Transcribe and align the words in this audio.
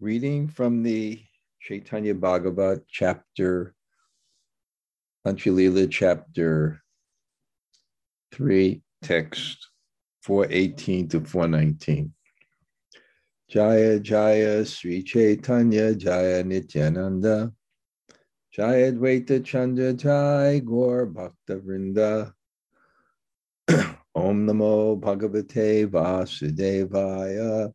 Reading 0.00 0.48
from 0.48 0.82
the 0.82 1.22
Chaitanya 1.60 2.14
Bhagavat, 2.16 2.82
chapter, 2.88 3.74
Panchalila, 5.24 5.88
chapter 5.88 6.82
3, 8.32 8.82
text 9.02 9.68
418 10.24 11.08
to 11.08 11.20
419. 11.20 12.12
Jaya 13.48 14.00
Jaya 14.00 14.64
Sri 14.64 15.04
Chaitanya 15.04 15.94
Jaya 15.94 16.42
Nityananda. 16.42 17.52
Jaya 18.52 18.90
Dvaita 18.90 19.44
Chandra 19.44 19.92
Jai 19.92 20.58
Gaur 20.58 21.06
Bhakta 21.06 21.60
Vrinda. 21.60 22.32
Om 24.16 24.46
Namo 24.46 25.00
Bhagavate 25.00 25.86
Vasudevaya 25.86 27.72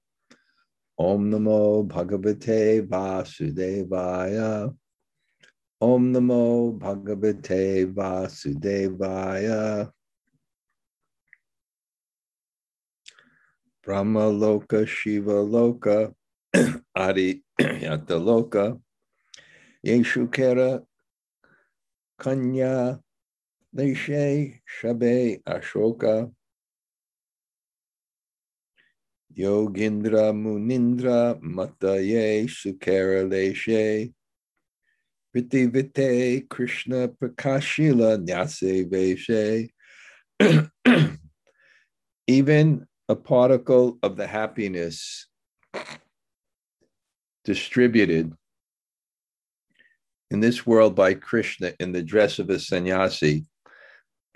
Om 0.99 1.31
Namo 1.31 1.87
Bhagavate 1.87 2.85
Vasudevaya. 2.85 4.75
Om 5.79 6.13
Namo 6.13 6.77
Bhagavate 6.77 7.85
Vasudevaya. 7.93 9.89
Brahma 13.81 14.29
Loka 14.29 14.85
Shiva 14.85 15.41
Loka 15.41 16.13
Adi 16.95 17.43
Yata 17.61 18.19
Loka 18.19 18.77
Yeshukera 19.85 20.83
Kanya 22.19 22.99
Leshe 23.73 24.59
Shabe 24.67 25.41
Ashoka 25.43 26.29
Yogindra 29.39 30.33
Munindra 30.33 31.39
Mataye 31.41 32.43
Sukara 32.49 33.23
Leshe 33.25 34.13
Vite 35.33 36.49
Krishna 36.49 37.07
Prakashila 37.07 38.25
Nyase 38.25 38.89
Veshe. 38.89 39.69
Even 42.27 42.85
a 43.07 43.15
particle 43.15 43.97
of 44.03 44.17
the 44.17 44.27
happiness 44.27 45.27
distributed 47.45 48.33
in 50.31 50.41
this 50.41 50.67
world 50.67 50.95
by 50.95 51.13
Krishna 51.13 51.71
in 51.79 51.93
the 51.93 52.03
dress 52.03 52.39
of 52.39 52.49
a 52.49 52.59
sannyasi 52.59 53.45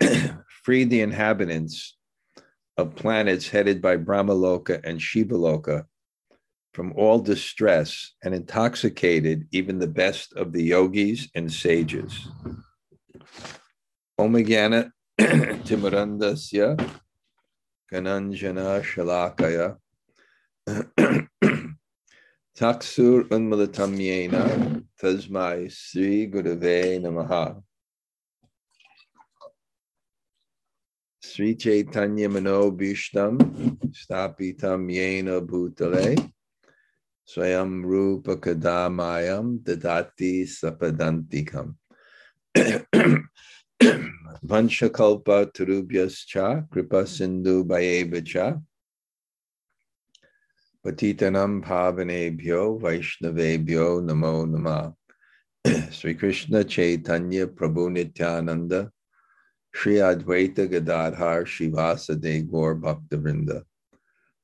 freed 0.64 0.88
the 0.88 1.02
inhabitants 1.02 1.94
of 2.76 2.94
planets 2.96 3.48
headed 3.48 3.80
by 3.80 3.96
Brahmaloka 3.96 4.80
and 4.84 4.98
Shivaloka 4.98 5.86
from 6.72 6.92
all 6.96 7.20
distress 7.20 8.12
and 8.22 8.34
intoxicated 8.34 9.46
even 9.52 9.78
the 9.78 9.86
best 9.86 10.32
of 10.34 10.52
the 10.52 10.62
yogis 10.62 11.28
and 11.34 11.52
sages. 11.52 12.28
Omagana 14.18 14.90
Timurandasya 15.18 16.90
Gananjana 17.92 18.82
Shalakaya 18.82 19.76
Taksur 22.58 23.28
Unmalatamyena 23.28 24.84
Tasmai 25.00 25.70
Sri 25.70 26.28
Gurave 26.28 27.00
Namaha 27.00 27.62
Sri 31.34 31.56
Chaitanya 31.56 32.28
Mano 32.28 32.70
Bhishtam 32.70 33.36
Stapitam 33.90 34.86
Yena 34.88 35.44
Bhutale 35.44 36.30
Swayam 37.28 37.84
Rupa 37.84 38.36
Kadamayam 38.36 39.58
Dadati 39.58 40.44
Sapadantikam. 40.46 41.74
Vanshakalpa 44.46 45.52
Turubhyascha 45.52 46.70
Kripa 46.70 47.04
Sindhu 47.04 47.64
Bhayevacha 47.64 48.62
Patitanam 50.86 51.64
Pavanebhyo 51.64 52.80
Vaishnavebhyo 52.80 54.00
Namo 54.06 54.48
Nama 54.48 54.94
Sri 55.92 56.14
Krishna 56.14 56.62
Chaitanya 56.62 57.48
Prabhu 57.48 57.90
Nityananda 57.90 58.92
Sri 59.74 59.96
Advaita 59.96 60.70
Gadadhar 60.70 61.44
Shivasa 61.44 62.18
De 62.18 62.42
Gaur 62.42 62.76
Bhaktivinoda 62.76 63.64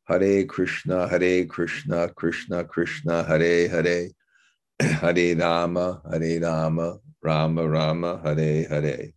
Hare 0.04 0.44
Krishna 0.44 1.06
Hare 1.08 1.44
Krishna 1.46 2.08
Krishna 2.08 2.64
Krishna 2.64 3.22
Hare 3.22 3.68
Hare. 3.68 4.08
Hare 4.80 5.36
Rama 5.36 6.02
Hare 6.10 6.40
Rama 6.40 6.98
Rama 7.22 7.68
Rama 7.68 8.20
Hare 8.24 8.66
Hare. 8.68 9.12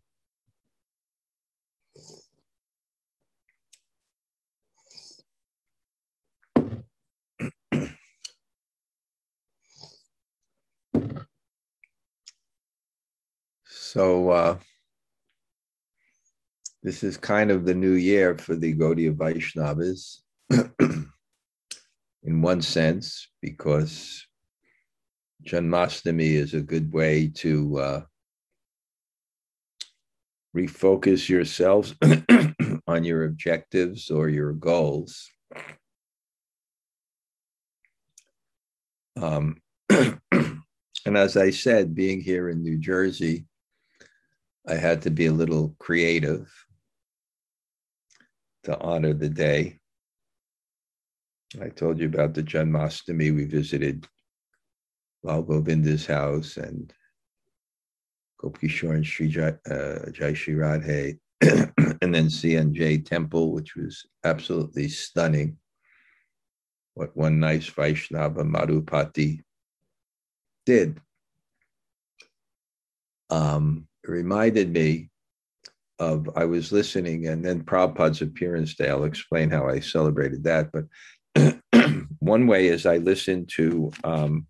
So 13.66 14.30
uh, 14.31 14.57
this 16.83 17.01
is 17.01 17.16
kind 17.16 17.49
of 17.49 17.63
the 17.63 17.73
new 17.73 17.94
year 17.94 18.38
for 18.38 18.55
the 18.55 18.75
Gaudiya 18.75 19.16
Vaishnavas, 19.16 20.17
in 22.23 22.41
one 22.41 22.61
sense, 22.61 23.29
because 23.41 24.27
Janmashtami 25.45 26.33
is 26.33 26.53
a 26.53 26.61
good 26.61 26.91
way 26.91 27.29
to 27.35 27.79
uh, 27.79 28.01
refocus 30.55 31.29
yourselves 31.29 31.95
on 32.88 33.05
your 33.05 33.25
objectives 33.25 34.11
or 34.11 34.27
your 34.27 34.51
goals. 34.51 35.29
Um, 39.15 39.61
and 39.89 41.15
as 41.15 41.38
I 41.38 41.51
said, 41.51 41.95
being 41.95 42.19
here 42.19 42.50
in 42.50 42.61
New 42.61 42.77
Jersey, 42.77 43.45
I 44.67 44.75
had 44.75 45.01
to 45.03 45.09
be 45.09 45.27
a 45.27 45.31
little 45.31 45.75
creative 45.79 46.51
to 48.63 48.79
honor 48.79 49.13
the 49.13 49.29
day. 49.29 49.79
I 51.62 51.69
told 51.69 52.00
you 52.00 52.07
about 52.07 52.34
the 52.34 52.44
Janmashtami. 52.44 53.35
We 53.35 53.46
visited 53.46 54.07
Lal 55.22 55.44
Govinda's 55.44 56.06
house 56.06 56.57
and 56.57 56.91
Gopkishore 58.41 58.96
and 58.96 59.06
Sri 59.06 59.28
Jai, 59.28 59.53
uh, 59.69 60.09
Jai 60.12 60.34
Shri 60.34 60.56
Radhe, 60.56 61.19
and 61.41 62.16
then 62.16 62.28
CNJ 62.28 63.06
Temple, 63.06 63.51
which 63.51 63.75
was 63.75 64.06
absolutely 64.24 64.88
stunning. 64.90 65.57
What 66.95 67.16
one 67.16 67.40
nice 67.40 67.68
Vaishnava 67.68 68.44
Madhupati 68.44 69.41
did. 70.66 71.00
Um, 73.30 73.88
reminded 74.06 74.72
me 74.72 75.09
of 76.03 76.30
I 76.36 76.46
was 76.46 76.72
listening, 76.72 77.28
and 77.28 77.44
then 77.44 77.64
Prabhupada's 77.64 78.22
appearance 78.22 78.75
day. 78.75 78.90
I'll 78.90 79.06
explain 79.06 79.50
how 79.50 79.68
I 79.68 79.80
celebrated 79.80 80.44
that. 80.44 80.72
But 80.72 80.86
one 82.19 82.47
way 82.47 82.68
is 82.68 82.86
I 82.86 82.97
listened 82.97 83.50
to 83.56 83.91
um, 84.03 84.47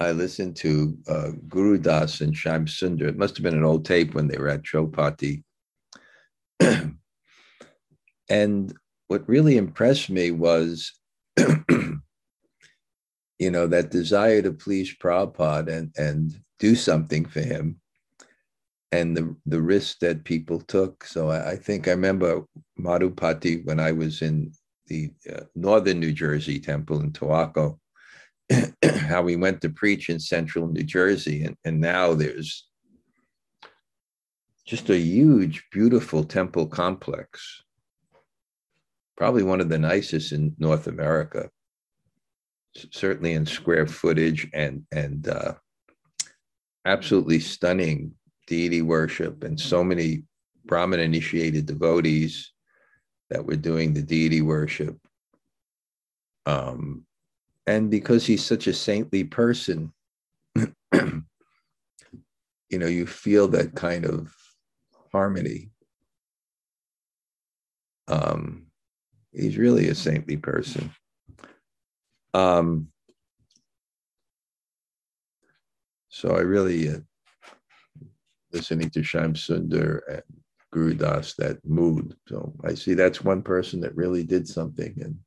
I 0.00 0.12
listened 0.12 0.56
to 0.56 0.96
uh, 1.08 1.30
Guru 1.48 1.76
Das 1.76 2.20
and 2.22 2.34
Shyam 2.34 2.66
Sundar. 2.66 3.08
It 3.08 3.18
must 3.18 3.36
have 3.36 3.44
been 3.44 3.56
an 3.56 3.64
old 3.64 3.84
tape 3.84 4.14
when 4.14 4.28
they 4.28 4.38
were 4.38 4.48
at 4.48 4.62
Chowpatty. 4.62 5.42
and 8.30 8.74
what 9.08 9.28
really 9.28 9.58
impressed 9.58 10.08
me 10.08 10.30
was 10.30 10.92
you 13.40 13.50
know, 13.50 13.66
that 13.66 13.90
desire 13.90 14.42
to 14.42 14.52
please 14.52 14.94
Prabhupada 14.94 15.68
and, 15.68 15.94
and 15.96 16.38
do 16.58 16.74
something 16.74 17.24
for 17.24 17.40
him 17.40 17.80
and 18.92 19.16
the, 19.16 19.34
the 19.46 19.60
risk 19.60 20.00
that 20.00 20.24
people 20.24 20.60
took. 20.60 21.04
So 21.04 21.30
I, 21.30 21.52
I 21.52 21.56
think 21.56 21.88
I 21.88 21.92
remember 21.92 22.42
Madhupati 22.78 23.64
when 23.64 23.80
I 23.80 23.92
was 23.92 24.20
in 24.20 24.52
the 24.88 25.10
uh, 25.34 25.44
northern 25.54 26.00
New 26.00 26.12
Jersey 26.12 26.60
temple 26.60 27.00
in 27.00 27.12
Towaco, 27.12 27.78
how 28.84 29.22
we 29.22 29.36
went 29.36 29.62
to 29.62 29.70
preach 29.70 30.10
in 30.10 30.20
central 30.20 30.68
New 30.68 30.82
Jersey. 30.82 31.44
And, 31.44 31.56
and 31.64 31.80
now 31.80 32.12
there's 32.12 32.68
just 34.66 34.90
a 34.90 34.98
huge, 34.98 35.64
beautiful 35.72 36.24
temple 36.24 36.66
complex, 36.66 37.62
probably 39.16 39.44
one 39.44 39.62
of 39.62 39.70
the 39.70 39.78
nicest 39.78 40.32
in 40.32 40.54
North 40.58 40.88
America 40.88 41.48
certainly 42.92 43.32
in 43.32 43.46
square 43.46 43.86
footage 43.86 44.48
and 44.54 44.84
and 44.92 45.28
uh, 45.28 45.54
absolutely 46.84 47.40
stunning 47.40 48.12
deity 48.46 48.82
worship 48.82 49.44
and 49.44 49.58
so 49.58 49.84
many 49.84 50.24
Brahmin 50.66 51.00
initiated 51.00 51.66
devotees 51.66 52.52
that 53.30 53.44
were 53.44 53.56
doing 53.56 53.94
the 53.94 54.02
deity 54.02 54.42
worship 54.42 54.96
Um, 56.46 57.06
and 57.66 57.90
because 57.90 58.26
he's 58.26 58.44
such 58.44 58.66
a 58.66 58.72
saintly 58.74 59.24
person, 59.24 59.92
you 60.92 61.22
know, 62.72 62.86
you 62.86 63.06
feel 63.06 63.48
that 63.48 63.74
kind 63.74 64.04
of 64.04 64.34
harmony. 65.12 65.70
Um, 68.08 68.66
he's 69.32 69.56
really 69.56 69.88
a 69.88 69.94
saintly 69.94 70.36
person. 70.36 70.90
Um, 72.34 72.88
so 76.08 76.36
I 76.36 76.40
really, 76.40 76.90
uh, 76.90 76.98
listening 78.52 78.90
to 78.90 79.00
Shyam 79.00 79.34
Sundar 79.34 80.00
and 80.08 80.22
Guru 80.72 80.94
Das, 80.94 81.34
that 81.34 81.64
mood. 81.64 82.14
So 82.28 82.52
I 82.64 82.74
see 82.74 82.94
that's 82.94 83.22
one 83.22 83.42
person 83.42 83.80
that 83.80 83.96
really 83.96 84.24
did 84.24 84.46
something 84.46 84.94
and, 85.00 85.18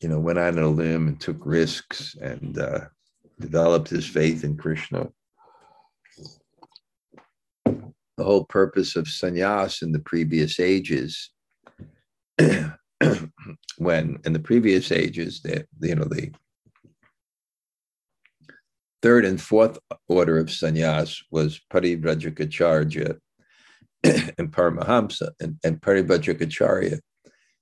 you 0.00 0.08
know, 0.08 0.18
went 0.18 0.38
on 0.38 0.58
a 0.58 0.68
limb 0.68 1.08
and 1.08 1.20
took 1.20 1.44
risks 1.44 2.16
and 2.20 2.58
uh, 2.58 2.80
developed 3.40 3.88
his 3.88 4.06
faith 4.06 4.44
in 4.44 4.56
Krishna. 4.56 5.08
The 7.64 8.24
whole 8.24 8.44
purpose 8.44 8.94
of 8.96 9.04
sannyas 9.06 9.82
in 9.82 9.92
the 9.92 10.00
previous 10.00 10.60
ages, 10.60 11.30
when 13.78 14.18
in 14.24 14.32
the 14.32 14.38
previous 14.38 14.92
ages, 14.92 15.40
that 15.42 15.66
you 15.80 15.94
know 15.94 16.04
the 16.04 16.32
third 19.02 19.24
and 19.24 19.40
fourth 19.40 19.78
order 20.08 20.38
of 20.38 20.46
sannyas 20.46 21.22
was 21.30 21.60
parivrajakacharya 21.72 23.18
and 24.04 24.52
paramahamsa 24.52 25.30
and, 25.40 25.58
and 25.64 25.80
parivrajakacharya. 25.80 27.00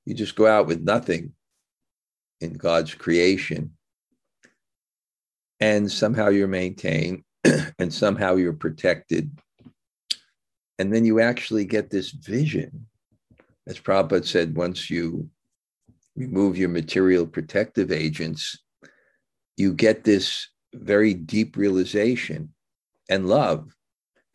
You 0.04 0.14
just 0.14 0.36
go 0.36 0.46
out 0.46 0.66
with 0.66 0.82
nothing 0.82 1.32
in 2.40 2.54
God's 2.54 2.94
creation, 2.94 3.72
and 5.60 5.90
somehow 5.90 6.28
you're 6.28 6.48
maintained, 6.48 7.22
and 7.78 7.92
somehow 7.92 8.36
you're 8.36 8.52
protected. 8.52 9.30
And 10.78 10.94
then 10.94 11.04
you 11.04 11.20
actually 11.20 11.66
get 11.66 11.90
this 11.90 12.10
vision. 12.10 12.86
As 13.66 13.78
Prabhupada 13.78 14.26
said, 14.26 14.56
once 14.56 14.88
you 14.88 15.28
remove 16.20 16.58
your 16.58 16.68
material 16.68 17.26
protective 17.26 17.90
agents, 17.90 18.58
you 19.56 19.72
get 19.72 20.04
this 20.04 20.48
very 20.74 21.14
deep 21.14 21.56
realization 21.56 22.52
and 23.08 23.26
love 23.26 23.74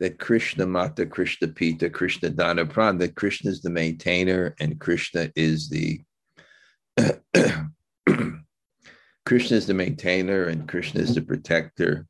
that 0.00 0.18
Krishna 0.18 0.66
Mata, 0.66 1.06
Krishna 1.06 1.46
Pita, 1.48 1.88
Krishna 1.88 2.30
Dana 2.30 2.66
Pran, 2.66 2.98
that 2.98 3.14
Krishna 3.14 3.52
is 3.52 3.62
the 3.62 3.70
maintainer 3.70 4.56
and 4.60 4.80
Krishna 4.80 5.30
is 5.36 5.68
the 5.68 6.00
Krishna 9.24 9.56
is 9.56 9.66
the 9.66 9.74
maintainer 9.74 10.44
and 10.46 10.68
Krishna 10.68 11.00
is 11.02 11.14
the 11.14 11.22
protector. 11.22 12.06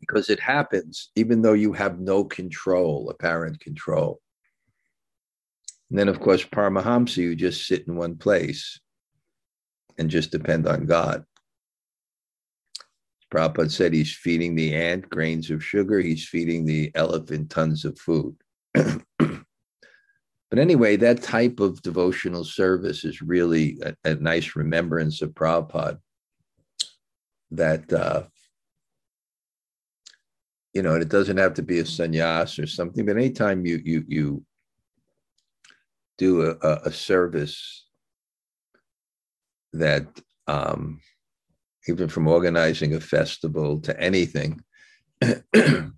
Because 0.00 0.30
it 0.30 0.40
happens, 0.40 1.10
even 1.14 1.42
though 1.42 1.52
you 1.52 1.74
have 1.74 2.00
no 2.00 2.24
control, 2.24 3.10
apparent 3.10 3.60
control. 3.60 4.20
And 5.90 5.98
then, 5.98 6.08
of 6.08 6.20
course, 6.20 6.44
Paramahamsa, 6.44 7.16
you 7.16 7.34
just 7.34 7.66
sit 7.66 7.86
in 7.86 7.96
one 7.96 8.16
place 8.16 8.80
and 9.96 10.10
just 10.10 10.30
depend 10.30 10.66
on 10.66 10.86
God. 10.86 11.24
Prabhupada 13.32 13.70
said 13.70 13.92
he's 13.92 14.14
feeding 14.14 14.54
the 14.54 14.74
ant 14.74 15.08
grains 15.08 15.50
of 15.50 15.64
sugar, 15.64 16.00
he's 16.00 16.26
feeding 16.26 16.64
the 16.64 16.90
elephant 16.94 17.50
tons 17.50 17.84
of 17.84 17.98
food. 17.98 18.34
but 18.74 19.44
anyway, 20.56 20.96
that 20.96 21.22
type 21.22 21.60
of 21.60 21.82
devotional 21.82 22.44
service 22.44 23.04
is 23.04 23.20
really 23.20 23.78
a, 23.82 23.94
a 24.10 24.14
nice 24.14 24.56
remembrance 24.56 25.20
of 25.20 25.30
Prabhupada 25.30 25.98
that, 27.50 27.92
uh, 27.92 28.24
you 30.72 30.82
know, 30.82 30.94
it 30.94 31.08
doesn't 31.08 31.38
have 31.38 31.54
to 31.54 31.62
be 31.62 31.80
a 31.80 31.84
sannyas 31.84 32.62
or 32.62 32.66
something, 32.66 33.04
but 33.04 33.16
anytime 33.16 33.66
you, 33.66 33.80
you, 33.84 34.04
you 34.06 34.44
do 36.18 36.56
a, 36.62 36.80
a 36.84 36.92
service 36.92 37.86
that 39.72 40.06
um, 40.46 41.00
even 41.88 42.08
from 42.08 42.26
organizing 42.26 42.94
a 42.94 43.00
festival 43.00 43.80
to 43.80 43.98
anything, 44.00 44.60
it 45.20 45.92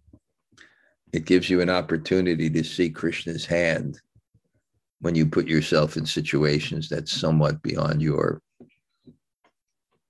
gives 1.25 1.51
you 1.51 1.61
an 1.61 1.71
opportunity 1.71 2.49
to 2.51 2.63
see 2.63 2.91
Krishna's 2.91 3.45
hand 3.45 3.99
when 5.01 5.15
you 5.15 5.27
put 5.27 5.49
yourself 5.49 5.97
in 5.97 6.07
situations 6.07 6.89
that's 6.89 7.13
somewhat 7.13 7.63
beyond 7.63 8.03
your 8.03 8.41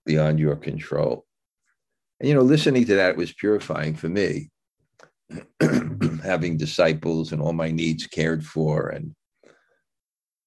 beyond 0.05 0.39
your 0.39 0.57
control. 0.57 1.25
And 2.19 2.29
you 2.29 2.35
know, 2.35 2.43
listening 2.43 2.85
to 2.87 2.97
that 2.97 3.17
was 3.17 3.33
purifying 3.33 3.95
for 3.95 4.09
me. 4.09 4.51
Having 6.25 6.57
disciples 6.57 7.33
and 7.33 7.41
all 7.41 7.53
my 7.53 7.71
needs 7.71 8.07
cared 8.07 8.45
for, 8.45 8.89
and 8.89 9.15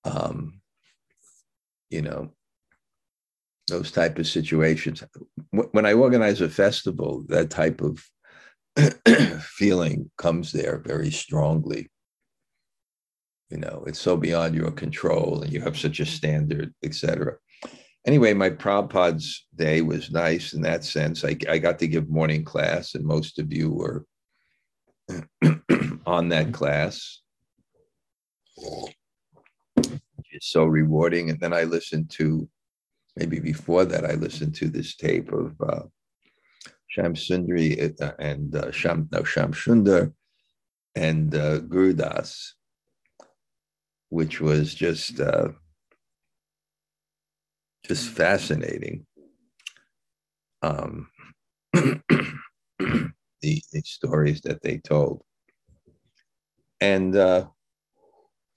um, 0.03 0.61
you 1.89 2.01
know, 2.01 2.31
those 3.67 3.91
type 3.91 4.19
of 4.19 4.27
situations. 4.27 5.03
When 5.51 5.85
I 5.85 5.93
organize 5.93 6.41
a 6.41 6.49
festival, 6.49 7.23
that 7.29 7.49
type 7.49 7.81
of 7.81 8.03
feeling 9.41 10.09
comes 10.17 10.51
there 10.51 10.79
very 10.79 11.11
strongly. 11.11 11.89
You 13.49 13.57
know, 13.59 13.83
it's 13.85 13.99
so 13.99 14.17
beyond 14.17 14.55
your 14.55 14.71
control, 14.71 15.43
and 15.43 15.53
you 15.53 15.61
have 15.61 15.77
such 15.77 15.99
a 15.99 16.05
standard, 16.05 16.73
etc. 16.83 17.35
Anyway, 18.05 18.33
my 18.33 18.49
Prabhupada's 18.49 19.45
day 19.55 19.81
was 19.81 20.11
nice 20.11 20.53
in 20.53 20.61
that 20.63 20.83
sense. 20.83 21.23
I, 21.23 21.37
I 21.47 21.59
got 21.59 21.79
to 21.79 21.87
give 21.87 22.09
morning 22.09 22.43
class, 22.43 22.95
and 22.95 23.05
most 23.05 23.39
of 23.39 23.53
you 23.53 23.71
were 23.71 24.05
on 26.05 26.29
that 26.29 26.51
class. 26.51 27.21
It's 30.33 30.49
so 30.49 30.65
rewarding. 30.65 31.29
And 31.29 31.39
then 31.39 31.53
I 31.53 31.63
listened 31.63 32.09
to 32.11 32.47
maybe 33.15 33.39
before 33.39 33.85
that, 33.85 34.05
I 34.05 34.13
listened 34.13 34.55
to 34.55 34.67
this 34.67 34.95
tape 34.95 35.31
of 35.31 35.55
uh, 35.61 35.83
Sham 36.87 37.13
Sundari 37.13 38.01
uh, 38.01 38.11
and 38.19 38.55
uh, 38.55 38.71
Sham, 38.71 39.07
no, 39.11 39.21
Shyam 39.21 39.51
Sundar 39.51 40.13
and 40.95 41.33
uh, 41.33 41.59
Gurudas, 41.59 42.53
which 44.09 44.41
was 44.41 44.73
just 44.73 45.19
uh, 45.19 45.49
just 47.85 48.09
fascinating. 48.09 49.05
Um, 50.61 51.09
the, 51.73 53.61
the 53.71 53.81
stories 53.83 54.41
that 54.41 54.61
they 54.61 54.77
told. 54.77 55.21
And 56.79 57.15
uh, 57.15 57.47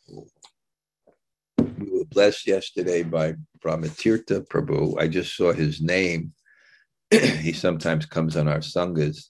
we 0.09 1.91
were 1.91 2.05
blessed 2.17 2.47
yesterday 2.47 3.03
by 3.03 3.35
Brahmatirtha 3.63 4.49
Prabhu. 4.49 4.99
I 4.99 5.07
just 5.07 5.37
saw 5.37 5.53
his 5.53 5.83
name. 5.83 6.33
he 7.11 7.53
sometimes 7.53 8.07
comes 8.07 8.39
on 8.39 8.49
our 8.49 8.61
sanghas. 8.61 9.27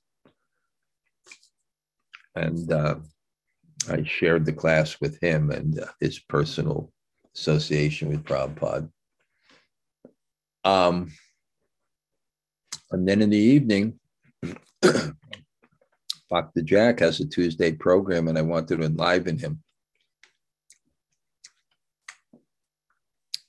And 2.36 2.72
uh, 2.72 2.94
I 3.90 4.04
shared 4.04 4.46
the 4.46 4.52
class 4.52 5.00
with 5.00 5.20
him 5.20 5.50
and 5.50 5.80
uh, 5.80 5.86
his 5.98 6.20
personal 6.20 6.92
association 7.34 8.08
with 8.08 8.22
Prabhupada. 8.22 8.88
Um, 10.62 11.10
and 12.92 13.08
then 13.08 13.20
in 13.20 13.30
the 13.30 13.36
evening, 13.36 13.98
Dr. 14.82 16.62
Jack 16.62 17.00
has 17.00 17.18
a 17.18 17.26
Tuesday 17.26 17.72
program, 17.72 18.28
and 18.28 18.38
I 18.38 18.42
wanted 18.42 18.78
to 18.78 18.84
enliven 18.84 19.38
him. 19.38 19.60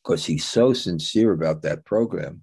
Because 0.08 0.26
he's 0.26 0.46
so 0.46 0.72
sincere 0.72 1.34
about 1.34 1.64
that 1.64 1.84
program. 1.84 2.42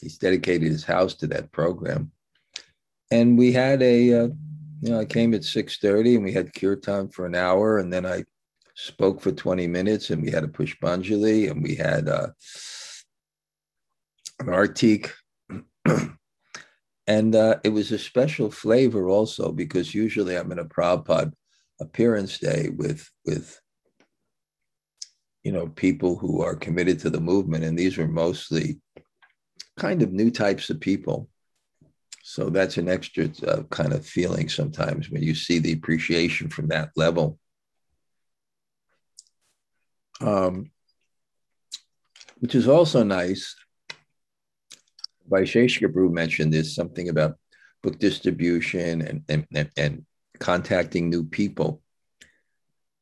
He's 0.00 0.16
dedicated 0.16 0.72
his 0.72 0.84
house 0.84 1.12
to 1.16 1.26
that 1.26 1.52
program. 1.52 2.12
And 3.10 3.36
we 3.36 3.52
had 3.52 3.82
a, 3.82 4.12
uh, 4.14 4.28
you 4.80 4.90
know, 4.90 5.00
I 5.00 5.04
came 5.04 5.34
at 5.34 5.42
6.30 5.42 6.14
and 6.14 6.24
we 6.24 6.32
had 6.32 6.54
kirtan 6.54 7.08
for 7.08 7.26
an 7.26 7.34
hour 7.34 7.78
and 7.78 7.92
then 7.92 8.06
I 8.06 8.24
spoke 8.74 9.20
for 9.20 9.32
20 9.32 9.66
minutes 9.66 10.08
and 10.08 10.22
we 10.22 10.30
had 10.30 10.44
a 10.44 10.48
pushpanjali 10.48 11.50
and 11.50 11.62
we 11.62 11.74
had 11.74 12.08
uh, 12.08 12.28
an 14.38 14.46
artik. 14.46 15.10
and 17.06 17.34
uh, 17.36 17.58
it 17.64 17.68
was 17.68 17.92
a 17.92 17.98
special 17.98 18.50
flavor 18.50 19.10
also 19.10 19.52
because 19.52 19.94
usually 19.94 20.38
I'm 20.38 20.52
in 20.52 20.58
a 20.58 20.64
Prabhupada 20.64 21.34
appearance 21.82 22.38
day 22.38 22.70
with, 22.70 23.10
with 23.26 23.60
you 25.42 25.52
know, 25.52 25.68
people 25.68 26.16
who 26.16 26.42
are 26.42 26.54
committed 26.54 26.98
to 27.00 27.10
the 27.10 27.20
movement. 27.20 27.64
And 27.64 27.78
these 27.78 27.96
were 27.96 28.08
mostly 28.08 28.80
kind 29.78 30.02
of 30.02 30.12
new 30.12 30.30
types 30.30 30.70
of 30.70 30.80
people. 30.80 31.28
So 32.22 32.50
that's 32.50 32.76
an 32.76 32.88
extra 32.88 33.30
uh, 33.46 33.62
kind 33.70 33.92
of 33.92 34.06
feeling 34.06 34.48
sometimes 34.48 35.10
when 35.10 35.22
you 35.22 35.34
see 35.34 35.58
the 35.58 35.72
appreciation 35.72 36.48
from 36.48 36.68
that 36.68 36.90
level. 36.96 37.38
um, 40.20 40.70
which 42.38 42.54
is 42.54 42.68
also 42.68 43.02
nice. 43.02 43.54
Vaisheshika 45.30 45.92
Prabhu 45.92 46.12
mentioned 46.12 46.52
this 46.52 46.74
something 46.74 47.08
about 47.08 47.36
book 47.82 47.98
distribution 47.98 49.02
and, 49.02 49.22
and, 49.28 49.46
and, 49.54 49.70
and 49.76 50.06
contacting 50.38 51.08
new 51.08 51.24
people. 51.24 51.82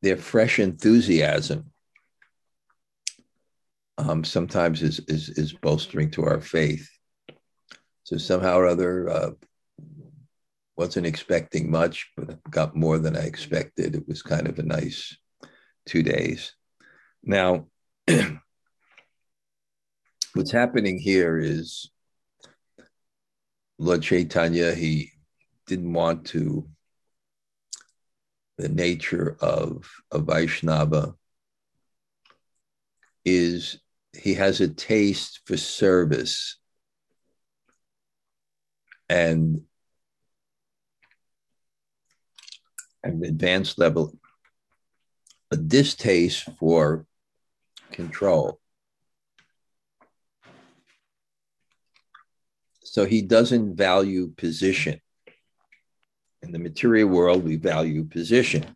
Their 0.01 0.17
fresh 0.17 0.59
enthusiasm 0.59 1.71
um, 3.99 4.23
sometimes 4.23 4.81
is, 4.81 4.99
is, 5.07 5.29
is 5.29 5.53
bolstering 5.53 6.09
to 6.11 6.23
our 6.23 6.39
faith. 6.39 6.89
So 8.03 8.17
somehow 8.17 8.57
or 8.57 8.65
other, 8.67 9.09
uh, 9.09 9.31
wasn't 10.77 11.05
expecting 11.05 11.69
much, 11.69 12.09
but 12.15 12.39
got 12.49 12.73
more 12.73 12.97
than 12.99 13.17
I 13.17 13.23
expected. 13.23 13.95
It 13.95 14.07
was 14.07 14.21
kind 14.21 14.47
of 14.47 14.59
a 14.59 14.63
nice 14.63 15.17
two 15.85 16.01
days. 16.01 16.55
Now, 17.21 17.67
what's 20.33 20.51
happening 20.51 20.97
here 20.97 21.37
is 21.37 21.91
Lord 23.77 24.03
Chaitanya, 24.03 24.73
he 24.73 25.11
didn't 25.67 25.91
want 25.91 26.27
to, 26.27 26.65
the 28.57 28.69
nature 28.69 29.35
of 29.41 29.85
a 30.11 30.19
Vaishnava 30.19 31.13
is 33.25 33.81
he 34.13 34.35
has 34.35 34.61
a 34.61 34.67
taste 34.67 35.41
for 35.45 35.57
service 35.57 36.57
and 39.07 39.61
an 43.03 43.23
advanced 43.23 43.79
level, 43.79 44.13
a 45.51 45.57
distaste 45.57 46.49
for 46.59 47.05
control. 47.91 48.59
So 52.83 53.05
he 53.05 53.21
doesn't 53.21 53.75
value 53.75 54.33
position. 54.35 54.99
In 56.41 56.51
the 56.51 56.59
material 56.59 57.09
world, 57.09 57.43
we 57.43 57.55
value 57.55 58.05
position 58.05 58.75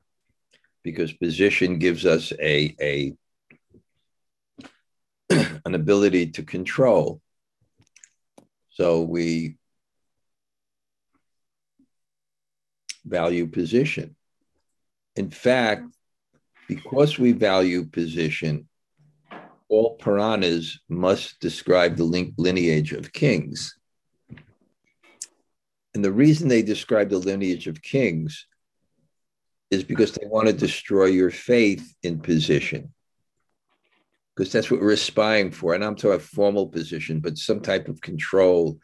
because 0.84 1.14
position 1.14 1.80
gives 1.80 2.06
us 2.06 2.32
a, 2.40 2.76
a 2.80 3.14
an 5.66 5.76
ability 5.76 6.32
to 6.32 6.44
control. 6.44 7.22
So 8.70 9.02
we 9.02 9.58
value 13.06 13.48
position. 13.48 14.16
In 15.16 15.30
fact, 15.30 15.84
because 16.68 17.20
we 17.20 17.34
value 17.34 17.86
position, 17.86 18.68
all 19.70 19.96
Puranas 19.96 20.80
must 20.90 21.40
describe 21.40 21.96
the 21.96 22.32
lineage 22.38 22.94
of 22.94 23.14
kings. 23.14 23.76
And 25.94 26.04
the 26.04 26.12
reason 26.12 26.48
they 26.48 26.64
describe 26.64 27.10
the 27.10 27.20
lineage 27.20 27.68
of 27.68 27.82
kings 27.82 28.48
is 29.70 29.84
because 29.84 30.14
they 30.14 30.26
want 30.26 30.48
to 30.48 30.54
destroy 30.54 31.06
your 31.06 31.32
faith 31.32 31.94
in 32.04 32.20
position. 32.20 32.94
Because 34.36 34.52
that's 34.52 34.72
what 34.72 34.82
we're 34.82 34.94
aspiring 34.94 35.52
for. 35.52 35.76
And 35.76 35.84
I'm 35.84 35.96
talking 35.96 36.16
a 36.16 36.20
formal 36.20 36.68
position, 36.68 37.20
but 37.20 37.38
some 37.38 37.60
type 37.60 37.88
of 37.88 38.02
control, 38.02 38.80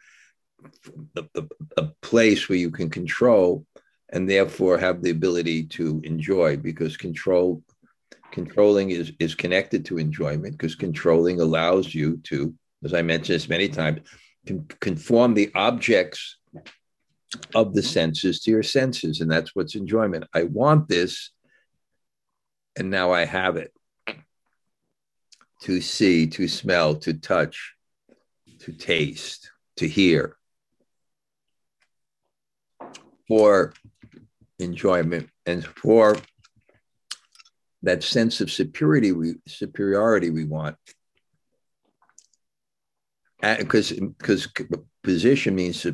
a, 1.16 1.24
a, 1.34 1.44
a 1.76 1.88
place 2.02 2.48
where 2.48 2.58
you 2.58 2.70
can 2.70 2.88
control 2.88 3.66
and 4.12 4.28
therefore 4.28 4.78
have 4.78 5.02
the 5.02 5.10
ability 5.10 5.64
to 5.64 6.00
enjoy 6.04 6.56
because 6.56 6.96
control 6.96 7.62
controlling 8.32 8.90
is 8.90 9.12
is 9.18 9.34
connected 9.34 9.84
to 9.84 9.98
enjoyment 9.98 10.52
because 10.52 10.74
controlling 10.74 11.40
allows 11.40 11.94
you 11.94 12.16
to 12.18 12.54
as 12.84 12.94
i 12.94 13.02
mentioned 13.02 13.34
this 13.34 13.48
many 13.48 13.68
times 13.68 14.00
conform 14.80 15.34
the 15.34 15.50
objects 15.54 16.36
of 17.54 17.74
the 17.74 17.82
senses 17.82 18.40
to 18.40 18.50
your 18.50 18.62
senses 18.62 19.20
and 19.20 19.30
that's 19.30 19.54
what's 19.54 19.74
enjoyment 19.74 20.24
i 20.34 20.44
want 20.44 20.88
this 20.88 21.30
and 22.76 22.90
now 22.90 23.12
i 23.12 23.24
have 23.24 23.56
it 23.56 23.72
to 25.60 25.80
see 25.80 26.26
to 26.26 26.48
smell 26.48 26.94
to 26.96 27.14
touch 27.14 27.74
to 28.60 28.72
taste 28.72 29.50
to 29.76 29.88
hear. 29.88 30.36
For 33.28 33.72
enjoyment 34.58 35.30
and 35.46 35.64
for 35.64 36.16
that 37.82 38.02
sense 38.02 38.40
of 38.40 38.50
superiority 38.50 39.12
we 39.12 39.34
superiority 39.46 40.30
we 40.30 40.44
want. 40.44 40.76
Because 43.40 43.92
because 43.92 44.48
position 45.02 45.54
means 45.54 45.86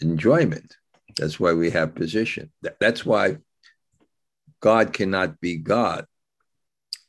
enjoyment. 0.00 0.74
That's 1.16 1.38
why 1.38 1.52
we 1.52 1.70
have 1.70 1.94
position. 1.94 2.50
That's 2.80 3.04
why 3.04 3.38
god 4.60 4.92
cannot 4.92 5.40
be 5.40 5.56
god 5.56 6.06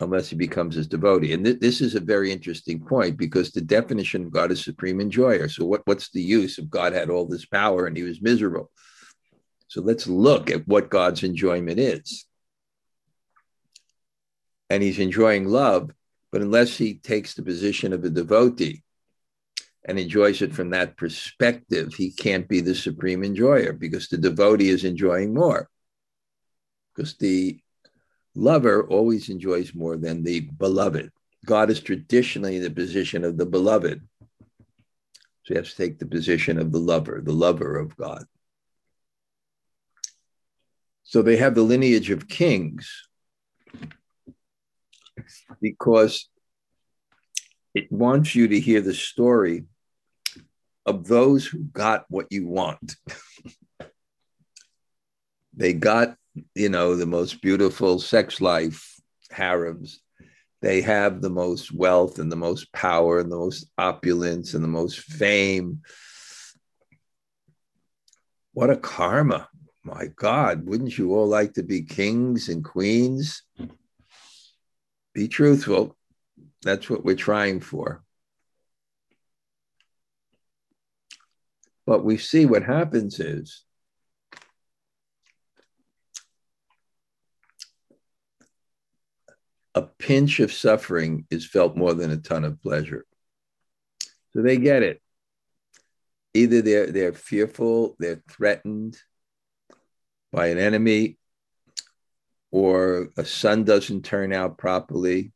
unless 0.01 0.29
he 0.29 0.35
becomes 0.35 0.75
his 0.75 0.87
devotee 0.87 1.33
and 1.33 1.43
th- 1.43 1.59
this 1.59 1.81
is 1.81 1.95
a 1.95 1.99
very 1.99 2.31
interesting 2.31 2.79
point 2.79 3.17
because 3.17 3.51
the 3.51 3.61
definition 3.61 4.23
of 4.23 4.31
god 4.31 4.51
is 4.51 4.63
supreme 4.63 5.01
enjoyer 5.01 5.49
so 5.49 5.65
what, 5.65 5.81
what's 5.85 6.09
the 6.11 6.21
use 6.21 6.57
if 6.57 6.69
god 6.69 6.93
had 6.93 7.09
all 7.09 7.25
this 7.25 7.45
power 7.45 7.85
and 7.85 7.97
he 7.97 8.03
was 8.03 8.21
miserable 8.21 8.71
so 9.69 9.81
let's 9.81 10.07
look 10.07 10.49
at 10.49 10.67
what 10.67 10.89
God's 10.89 11.23
enjoyment 11.23 11.79
is. 11.79 12.25
And 14.69 14.81
he's 14.83 14.99
enjoying 14.99 15.47
love, 15.47 15.91
but 16.31 16.41
unless 16.41 16.75
he 16.75 16.95
takes 16.95 17.35
the 17.35 17.43
position 17.43 17.93
of 17.93 18.03
a 18.03 18.09
devotee 18.09 18.83
and 19.85 19.99
enjoys 19.99 20.41
it 20.41 20.53
from 20.53 20.71
that 20.71 20.97
perspective, 20.97 21.93
he 21.93 22.11
can't 22.11 22.47
be 22.47 22.61
the 22.61 22.75
supreme 22.75 23.23
enjoyer 23.23 23.73
because 23.73 24.07
the 24.07 24.17
devotee 24.17 24.69
is 24.69 24.83
enjoying 24.83 25.35
more. 25.35 25.69
Because 26.95 27.15
the 27.17 27.59
lover 28.35 28.87
always 28.87 29.29
enjoys 29.29 29.73
more 29.73 29.97
than 29.97 30.23
the 30.23 30.41
beloved. 30.41 31.11
God 31.45 31.69
is 31.69 31.79
traditionally 31.79 32.57
in 32.57 32.63
the 32.63 32.69
position 32.69 33.23
of 33.23 33.37
the 33.37 33.45
beloved. 33.45 34.01
So 35.43 35.53
you 35.53 35.55
have 35.55 35.69
to 35.69 35.75
take 35.75 35.99
the 35.99 36.05
position 36.05 36.59
of 36.59 36.71
the 36.71 36.79
lover, 36.79 37.21
the 37.23 37.31
lover 37.31 37.77
of 37.77 37.95
God. 37.95 38.25
So 41.03 41.21
they 41.21 41.37
have 41.37 41.55
the 41.55 41.63
lineage 41.63 42.11
of 42.11 42.27
kings 42.27 43.07
because 45.59 46.29
it 47.73 47.91
wants 47.91 48.35
you 48.35 48.47
to 48.47 48.59
hear 48.59 48.81
the 48.81 48.93
story 48.93 49.65
of 50.85 51.07
those 51.07 51.45
who 51.45 51.59
got 51.63 52.05
what 52.09 52.27
you 52.29 52.47
want. 52.47 52.95
they 55.55 55.73
got, 55.73 56.15
you 56.55 56.69
know, 56.69 56.95
the 56.95 57.05
most 57.05 57.41
beautiful 57.41 57.99
sex 57.99 58.41
life 58.41 58.95
harems. 59.31 60.01
They 60.61 60.81
have 60.81 61.21
the 61.21 61.29
most 61.29 61.71
wealth 61.71 62.19
and 62.19 62.31
the 62.31 62.35
most 62.35 62.71
power 62.73 63.19
and 63.19 63.31
the 63.31 63.37
most 63.37 63.69
opulence 63.77 64.53
and 64.53 64.63
the 64.63 64.67
most 64.67 64.99
fame. 64.99 65.81
What 68.53 68.69
a 68.69 68.75
karma 68.75 69.47
my 69.83 70.07
God, 70.15 70.65
wouldn't 70.65 70.97
you 70.97 71.13
all 71.13 71.27
like 71.27 71.53
to 71.53 71.63
be 71.63 71.81
kings 71.81 72.49
and 72.49 72.63
queens? 72.63 73.43
Be 75.13 75.27
truthful. 75.27 75.97
That's 76.61 76.89
what 76.89 77.03
we're 77.03 77.15
trying 77.15 77.61
for. 77.61 78.03
But 81.85 82.03
we 82.03 82.17
see 82.17 82.45
what 82.45 82.63
happens 82.63 83.19
is 83.19 83.63
a 89.79 89.87
pinch 89.97 90.41
of 90.41 90.51
suffering 90.51 91.25
is 91.31 91.47
felt 91.47 91.77
more 91.77 91.93
than 91.93 92.11
a 92.11 92.17
ton 92.17 92.43
of 92.43 92.61
pleasure. 92.61 93.05
So 94.33 94.41
they 94.41 94.57
get 94.57 94.83
it. 94.83 95.01
Either 96.33 96.61
they're 96.61 96.91
they're 96.91 97.13
fearful, 97.13 97.95
they're 97.97 98.21
threatened, 98.29 98.97
by 100.33 100.47
an 100.47 100.57
enemy, 100.59 101.17
or 102.51 103.09
a 103.17 103.23
son 103.23 103.63
doesn't 103.63 104.03
turn 104.03 104.33
out 104.33 104.57
properly, 104.57 105.31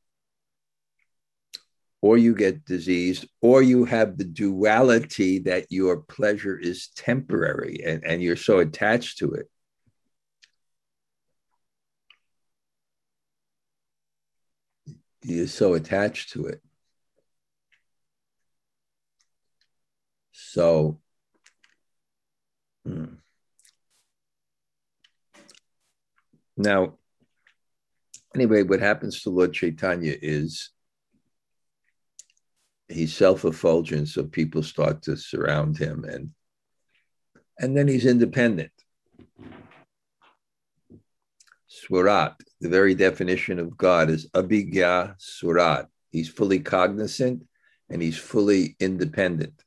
or 2.01 2.17
you 2.17 2.35
get 2.35 2.65
diseased, 2.65 3.25
or 3.41 3.62
you 3.62 3.85
have 3.85 4.17
the 4.17 4.25
duality 4.25 5.39
that 5.39 5.71
your 5.71 6.01
pleasure 6.01 6.59
is 6.59 6.89
temporary 6.97 7.79
and, 7.85 8.03
and 8.03 8.21
you're 8.21 8.35
so 8.35 8.59
attached 8.59 9.19
to 9.19 9.31
it. 9.31 9.50
You're 15.23 15.47
so 15.47 15.73
attached 15.73 16.33
to 16.33 16.47
it. 16.47 16.61
So, 20.33 20.99
hmm. 22.85 23.15
Now, 26.57 26.97
anyway, 28.35 28.63
what 28.63 28.81
happens 28.81 29.21
to 29.21 29.29
Lord 29.29 29.53
Chaitanya 29.53 30.15
is 30.21 30.69
he's 32.89 33.15
self-effulgent, 33.15 34.09
so 34.09 34.25
people 34.25 34.61
start 34.61 35.03
to 35.03 35.15
surround 35.15 35.77
him, 35.77 36.03
and 36.03 36.31
and 37.57 37.77
then 37.77 37.87
he's 37.87 38.05
independent. 38.05 38.72
Swarat, 41.83 42.35
the 42.61 42.69
very 42.69 42.95
definition 42.95 43.59
of 43.59 43.75
God 43.75 44.09
is 44.09 44.29
abhigya 44.29 45.15
surat. 45.17 45.87
He's 46.11 46.29
fully 46.29 46.59
cognizant 46.59 47.45
and 47.89 48.01
he's 48.01 48.17
fully 48.17 48.77
independent. 48.79 49.61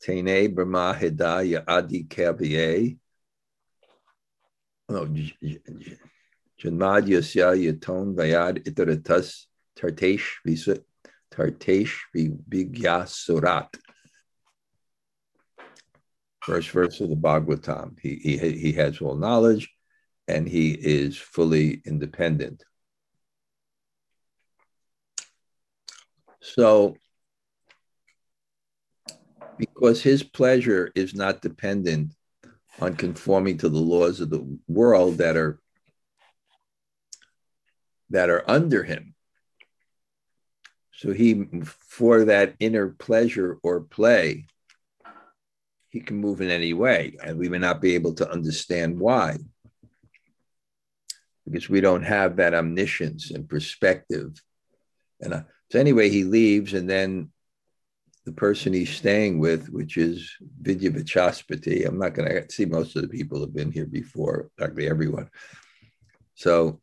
Tene 0.00 0.54
Brahma 0.54 0.96
Hidaya 0.98 1.64
Adi 1.68 2.04
Kaviye. 2.04 2.96
Oh, 4.88 5.06
Janmad 5.06 5.98
Yasya 7.06 7.56
Yaton 7.56 8.14
Vayad 8.14 8.64
Itaratas 8.64 9.44
Tartesh 9.76 10.80
Tartesh 11.30 11.98
Vigya 12.14 13.08
Surat. 13.08 13.74
First 16.40 16.70
verse 16.70 17.00
of 17.00 17.10
the 17.10 17.16
Bhagavatam. 17.16 17.98
He, 18.00 18.16
he, 18.16 18.52
he 18.52 18.72
has 18.72 19.00
all 19.00 19.16
knowledge 19.16 19.70
and 20.26 20.48
he 20.48 20.72
is 20.72 21.16
fully 21.16 21.82
independent. 21.84 22.62
So, 26.40 26.96
because 29.58 30.02
his 30.02 30.22
pleasure 30.22 30.90
is 30.94 31.14
not 31.14 31.42
dependent 31.42 32.14
on 32.80 32.96
conforming 32.96 33.58
to 33.58 33.68
the 33.68 33.78
laws 33.78 34.20
of 34.20 34.30
the 34.30 34.58
world 34.66 35.18
that 35.18 35.36
are 35.36 35.60
that 38.10 38.30
are 38.30 38.48
under 38.48 38.82
him. 38.82 39.14
So 40.92 41.12
he 41.12 41.48
for 41.64 42.26
that 42.26 42.54
inner 42.60 42.88
pleasure 42.88 43.58
or 43.62 43.80
play, 43.80 44.46
he 45.88 46.00
can 46.00 46.16
move 46.16 46.40
in 46.40 46.50
any 46.50 46.72
way, 46.72 47.16
and 47.22 47.38
we 47.38 47.48
may 47.48 47.58
not 47.58 47.80
be 47.80 47.94
able 47.94 48.14
to 48.14 48.30
understand 48.30 48.98
why 48.98 49.38
because 51.44 51.68
we 51.68 51.80
don't 51.80 52.02
have 52.02 52.36
that 52.36 52.54
omniscience 52.54 53.30
and 53.30 53.48
perspective. 53.48 54.42
And 55.20 55.34
uh, 55.34 55.42
so, 55.70 55.78
anyway, 55.78 56.08
he 56.08 56.24
leaves, 56.24 56.74
and 56.74 56.88
then 56.88 57.30
the 58.24 58.32
person 58.32 58.72
he's 58.72 58.94
staying 58.94 59.38
with, 59.38 59.68
which 59.68 59.96
is 59.96 60.30
Vidya 60.60 60.90
Vachaspati, 60.90 61.86
I'm 61.86 61.98
not 61.98 62.14
going 62.14 62.28
to 62.28 62.50
see 62.50 62.64
most 62.64 62.96
of 62.96 63.02
the 63.02 63.08
people 63.08 63.40
have 63.40 63.54
been 63.54 63.70
here 63.70 63.86
before, 63.86 64.50
practically 64.56 64.88
everyone. 64.88 65.28
So 66.34 66.80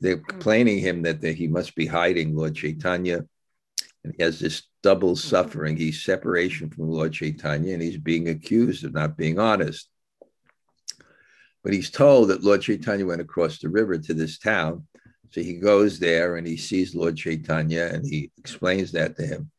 they're 0.00 0.18
complaining 0.18 0.78
him 0.78 1.02
that 1.02 1.20
they, 1.20 1.32
he 1.32 1.48
must 1.48 1.74
be 1.74 1.86
hiding 1.86 2.36
Lord 2.36 2.54
Chaitanya. 2.54 3.24
And 4.04 4.14
he 4.16 4.22
has 4.22 4.38
this 4.38 4.64
double 4.82 5.16
suffering. 5.16 5.76
He's 5.76 6.04
separation 6.04 6.70
from 6.70 6.90
Lord 6.90 7.12
Chaitanya, 7.12 7.72
and 7.72 7.82
he's 7.82 7.96
being 7.96 8.28
accused 8.28 8.84
of 8.84 8.92
not 8.92 9.16
being 9.16 9.38
honest. 9.38 9.88
But 11.64 11.72
he's 11.72 11.90
told 11.90 12.28
that 12.28 12.44
Lord 12.44 12.60
Chaitanya 12.60 13.06
went 13.06 13.22
across 13.22 13.58
the 13.58 13.70
river 13.70 13.98
to 13.98 14.14
this 14.14 14.38
town. 14.38 14.86
So 15.30 15.40
he 15.40 15.54
goes 15.54 15.98
there 15.98 16.36
and 16.36 16.46
he 16.46 16.58
sees 16.58 16.94
Lord 16.94 17.16
Chaitanya 17.16 17.90
and 17.92 18.06
he 18.06 18.30
explains 18.38 18.92
that 18.92 19.16
to 19.16 19.26
him. 19.26 19.50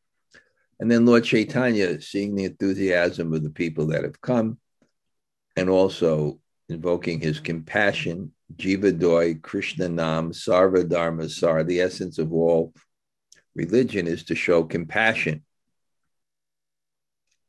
And 0.80 0.90
then 0.90 1.06
Lord 1.06 1.24
Chaitanya, 1.24 2.00
seeing 2.00 2.36
the 2.36 2.46
enthusiasm 2.46 3.34
of 3.34 3.44
the 3.44 3.50
people 3.50 3.88
that 3.88 4.04
have 4.04 4.22
come, 4.22 4.60
and 5.58 5.70
also 5.70 6.40
invoking 6.70 7.20
his 7.20 7.40
compassion, 7.40 8.34
Jiva 8.56 8.98
Doi, 8.98 9.36
Krishna 9.36 9.90
Nam, 9.90 10.32
Sarva 10.32 10.88
Dharma 10.88 11.30
Sar, 11.30 11.64
the 11.64 11.82
essence 11.82 12.20
of 12.20 12.34
all 12.34 12.74
religion 13.56 14.06
is 14.06 14.26
to 14.26 14.36
show 14.36 14.64
compassion. 14.64 15.44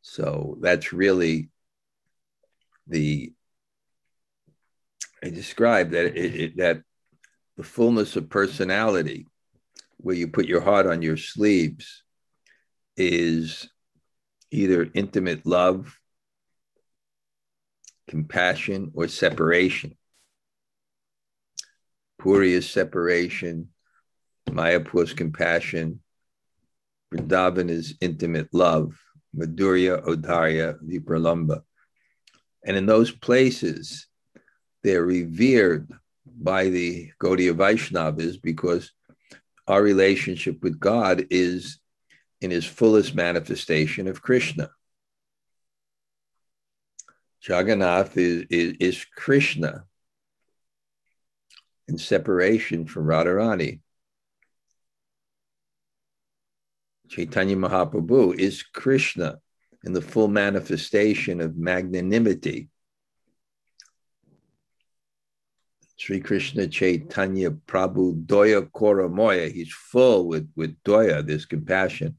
So 0.02 0.56
that's 0.60 0.92
really 0.92 1.50
the 2.86 3.32
I 5.26 5.30
described 5.30 5.90
that 5.90 6.16
it, 6.16 6.40
it, 6.40 6.56
that 6.58 6.82
the 7.56 7.64
fullness 7.64 8.14
of 8.14 8.30
personality, 8.30 9.26
where 9.96 10.14
you 10.14 10.28
put 10.28 10.46
your 10.46 10.60
heart 10.60 10.86
on 10.86 11.02
your 11.02 11.16
sleeves, 11.16 12.04
is 12.96 13.68
either 14.52 14.88
intimate 14.94 15.44
love, 15.44 15.98
compassion, 18.06 18.92
or 18.94 19.08
separation. 19.08 19.96
Puri 22.20 22.52
is 22.52 22.70
separation, 22.70 23.70
Mayapur 24.48 25.02
is 25.02 25.12
compassion, 25.12 26.00
Vrindavan 27.12 27.68
is 27.68 27.96
intimate 28.00 28.54
love, 28.54 28.96
Madhurya, 29.36 30.06
Odarya, 30.06 30.78
Vipralambha. 30.88 31.62
And 32.64 32.76
in 32.76 32.86
those 32.86 33.10
places, 33.10 34.06
they're 34.86 35.04
revered 35.04 35.90
by 36.24 36.68
the 36.68 37.10
Gaudiya 37.20 37.54
Vaishnavas 37.54 38.40
because 38.40 38.92
our 39.66 39.82
relationship 39.82 40.62
with 40.62 40.78
God 40.78 41.26
is 41.28 41.80
in 42.40 42.52
his 42.52 42.64
fullest 42.64 43.12
manifestation 43.12 44.06
of 44.06 44.22
Krishna. 44.22 44.70
Jagannath 47.42 48.16
is, 48.16 48.44
is, 48.48 48.76
is 48.78 49.06
Krishna 49.16 49.86
in 51.88 51.98
separation 51.98 52.86
from 52.86 53.06
Radharani. 53.06 53.80
Chaitanya 57.08 57.56
Mahaprabhu 57.56 58.38
is 58.38 58.62
Krishna 58.62 59.38
in 59.82 59.92
the 59.92 60.00
full 60.00 60.28
manifestation 60.28 61.40
of 61.40 61.56
magnanimity 61.56 62.68
Sri 65.96 66.20
Krishna 66.20 66.66
Chaitanya 66.66 67.50
Prabhu 67.50 68.24
Doya 68.26 68.70
Kora 68.70 69.08
Moya. 69.08 69.48
He's 69.48 69.72
full 69.72 70.28
with, 70.28 70.50
with 70.54 70.76
Doya, 70.82 71.26
this 71.26 71.46
compassion. 71.46 72.16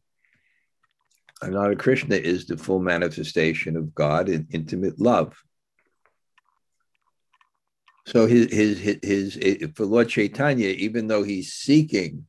And 1.41 1.77
Krishna 1.77 2.15
is 2.15 2.47
the 2.47 2.57
full 2.57 2.79
manifestation 2.79 3.77
of 3.77 3.93
God 3.93 4.29
in 4.29 4.47
intimate 4.51 4.99
love. 4.99 5.37
So 8.07 8.25
his, 8.25 8.51
his, 8.51 8.79
his, 8.79 9.33
his, 9.35 9.69
for 9.75 9.85
Lord 9.85 10.09
Chaitanya, 10.09 10.69
even 10.69 11.07
though 11.07 11.23
he's 11.23 11.53
seeking 11.53 12.25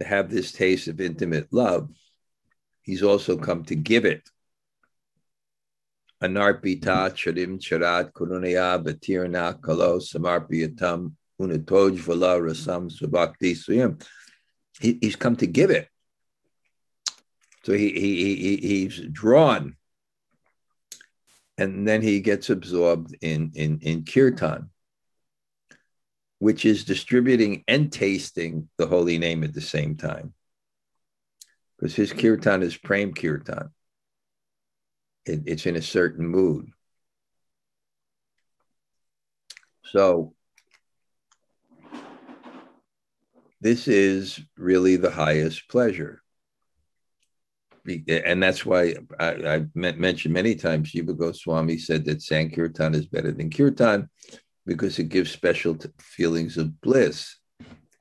to 0.00 0.06
have 0.06 0.30
this 0.30 0.50
taste 0.50 0.88
of 0.88 1.00
intimate 1.00 1.52
love, 1.52 1.90
he's 2.82 3.02
also 3.02 3.36
come 3.36 3.62
to 3.66 3.76
give 3.76 4.04
it 4.04 4.28
anarpita 6.22 7.10
charim 7.12 7.58
charat 7.58 8.12
kurunaya 8.12 8.82
batirna 8.82 9.60
kalo 9.60 9.98
samarpiyatam 9.98 11.12
unatoj 11.40 11.98
vala 11.98 12.38
rasam 12.38 12.90
subhakti 12.90 13.52
suyam. 13.52 14.02
He, 14.80 14.98
he's 15.00 15.16
come 15.16 15.36
to 15.36 15.46
give 15.46 15.70
it. 15.70 15.88
So 17.64 17.72
he, 17.72 17.90
he, 17.92 18.34
he, 18.36 18.56
he's 18.56 19.00
drawn 19.12 19.76
and 21.58 21.86
then 21.86 22.00
he 22.00 22.20
gets 22.20 22.48
absorbed 22.48 23.14
in, 23.20 23.52
in, 23.54 23.80
in 23.82 24.04
kirtan, 24.04 24.70
which 26.38 26.64
is 26.64 26.84
distributing 26.84 27.64
and 27.68 27.92
tasting 27.92 28.68
the 28.78 28.86
holy 28.86 29.18
name 29.18 29.44
at 29.44 29.52
the 29.52 29.60
same 29.60 29.96
time. 29.96 30.32
Because 31.76 31.94
his 31.94 32.14
kirtan 32.14 32.62
is 32.62 32.76
prem 32.76 33.12
kirtan 33.12 33.70
it, 35.30 35.42
it's 35.46 35.66
in 35.66 35.76
a 35.76 35.82
certain 35.82 36.26
mood. 36.26 36.70
So, 39.84 40.34
this 43.60 43.88
is 43.88 44.40
really 44.56 44.96
the 44.96 45.10
highest 45.10 45.68
pleasure. 45.68 46.22
And 48.08 48.42
that's 48.42 48.64
why 48.64 48.94
I, 49.18 49.30
I 49.56 49.66
mentioned 49.74 50.34
many 50.34 50.54
times 50.54 50.92
Jiva 50.92 51.16
Goswami 51.16 51.78
said 51.78 52.04
that 52.04 52.22
Sankirtan 52.22 52.94
is 52.94 53.06
better 53.06 53.32
than 53.32 53.50
Kirtan 53.50 54.08
because 54.66 54.98
it 54.98 55.08
gives 55.08 55.30
special 55.30 55.76
feelings 55.98 56.56
of 56.56 56.80
bliss. 56.80 57.36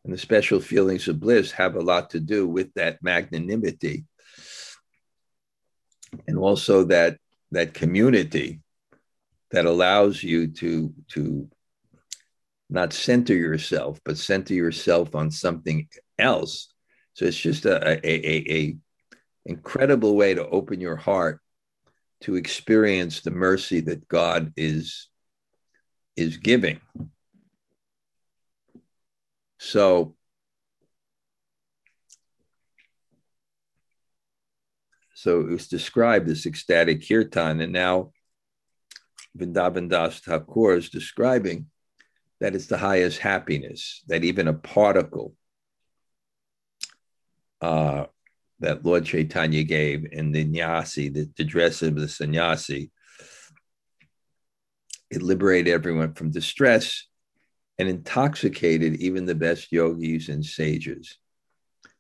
And 0.03 0.13
the 0.13 0.17
special 0.17 0.59
feelings 0.59 1.07
of 1.07 1.19
bliss 1.19 1.51
have 1.53 1.75
a 1.75 1.81
lot 1.81 2.09
to 2.11 2.19
do 2.19 2.47
with 2.47 2.73
that 2.75 3.01
magnanimity 3.01 4.05
and 6.27 6.37
also 6.37 6.83
that 6.85 7.17
that 7.51 7.73
community 7.73 8.61
that 9.51 9.65
allows 9.65 10.21
you 10.21 10.47
to 10.47 10.93
to 11.09 11.49
not 12.69 12.93
center 12.93 13.33
yourself 13.33 13.99
but 14.05 14.17
center 14.17 14.53
yourself 14.53 15.15
on 15.15 15.31
something 15.31 15.87
else. 16.17 16.73
So 17.13 17.25
it's 17.25 17.37
just 17.37 17.65
a, 17.65 17.99
a, 18.05 18.07
a, 18.07 18.53
a 18.53 18.77
incredible 19.45 20.15
way 20.15 20.33
to 20.33 20.47
open 20.47 20.79
your 20.79 20.95
heart 20.95 21.41
to 22.21 22.35
experience 22.35 23.21
the 23.21 23.31
mercy 23.31 23.79
that 23.81 24.07
god 24.07 24.53
is 24.55 25.09
is 26.19 26.37
giving. 26.37 26.79
So, 29.57 30.15
so 35.19 35.41
it 35.41 35.49
was 35.49 35.67
described 35.67 36.29
as 36.29 36.45
ecstatic 36.45 37.05
kirtan, 37.05 37.59
and 37.59 37.73
now 37.73 38.13
Vrindavan 39.37 39.89
Das 39.89 40.21
Thakur 40.21 40.77
is 40.77 40.89
describing 40.89 41.65
that 42.39 42.55
it's 42.55 42.67
the 42.67 42.77
highest 42.77 43.19
happiness, 43.19 44.01
that 44.07 44.23
even 44.23 44.47
a 44.47 44.53
particle 44.53 45.35
uh, 47.59 48.05
that 48.61 48.85
Lord 48.85 49.03
Chaitanya 49.03 49.65
gave 49.65 50.07
in 50.09 50.31
the 50.31 50.45
nyasi, 50.45 51.13
the, 51.13 51.29
the 51.35 51.43
dress 51.43 51.81
of 51.81 51.95
the 51.95 52.07
sannyasi, 52.07 52.89
it 55.11 55.21
liberated 55.21 55.73
everyone 55.73 56.13
from 56.13 56.31
distress 56.31 57.07
and 57.77 57.89
intoxicated 57.89 58.95
even 59.01 59.25
the 59.25 59.35
best 59.35 59.69
yogis 59.69 60.29
and 60.29 60.45
sages. 60.45 61.17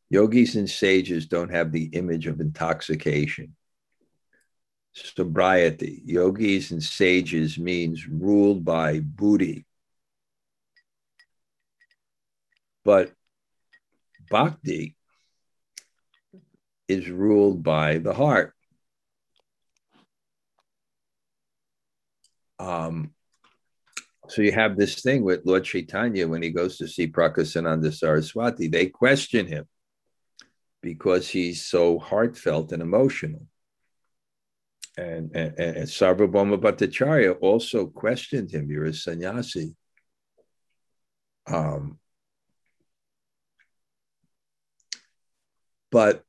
Yogis 0.09 0.55
and 0.55 0.69
sages 0.69 1.27
don't 1.27 1.51
have 1.51 1.71
the 1.71 1.85
image 1.85 2.25
of 2.25 2.41
intoxication. 2.41 3.55
Sobriety. 4.93 6.01
Yogis 6.03 6.71
and 6.71 6.83
sages 6.83 7.59
means 7.59 8.07
ruled 8.07 8.65
by 8.65 8.99
buddhi. 8.99 9.65
But 12.83 13.11
bhakti 14.31 14.95
is 16.87 17.07
ruled 17.07 17.61
by 17.61 17.99
the 17.99 18.13
heart. 18.13 18.55
Um, 22.57 23.13
so 24.27 24.41
you 24.41 24.51
have 24.51 24.75
this 24.75 25.01
thing 25.01 25.23
with 25.23 25.45
Lord 25.45 25.65
Chaitanya 25.65 26.27
when 26.27 26.41
he 26.41 26.49
goes 26.49 26.77
to 26.77 26.87
see 26.87 27.07
Prakasananda 27.07 27.93
Saraswati, 27.93 28.67
they 28.67 28.87
question 28.87 29.45
him 29.45 29.67
because 30.81 31.27
he's 31.27 31.65
so 31.65 31.99
heartfelt 31.99 32.71
and 32.71 32.81
emotional. 32.81 33.45
And, 34.97 35.35
and, 35.35 35.57
and 35.57 35.87
Sarvabhauma 35.87 36.57
Bhattacharya 36.57 37.37
also 37.41 37.87
questioned 37.87 38.51
him. 38.51 38.69
You're 38.69 38.85
a 38.85 38.93
sannyasi. 38.93 39.75
Um, 41.47 41.99
but 45.89 46.23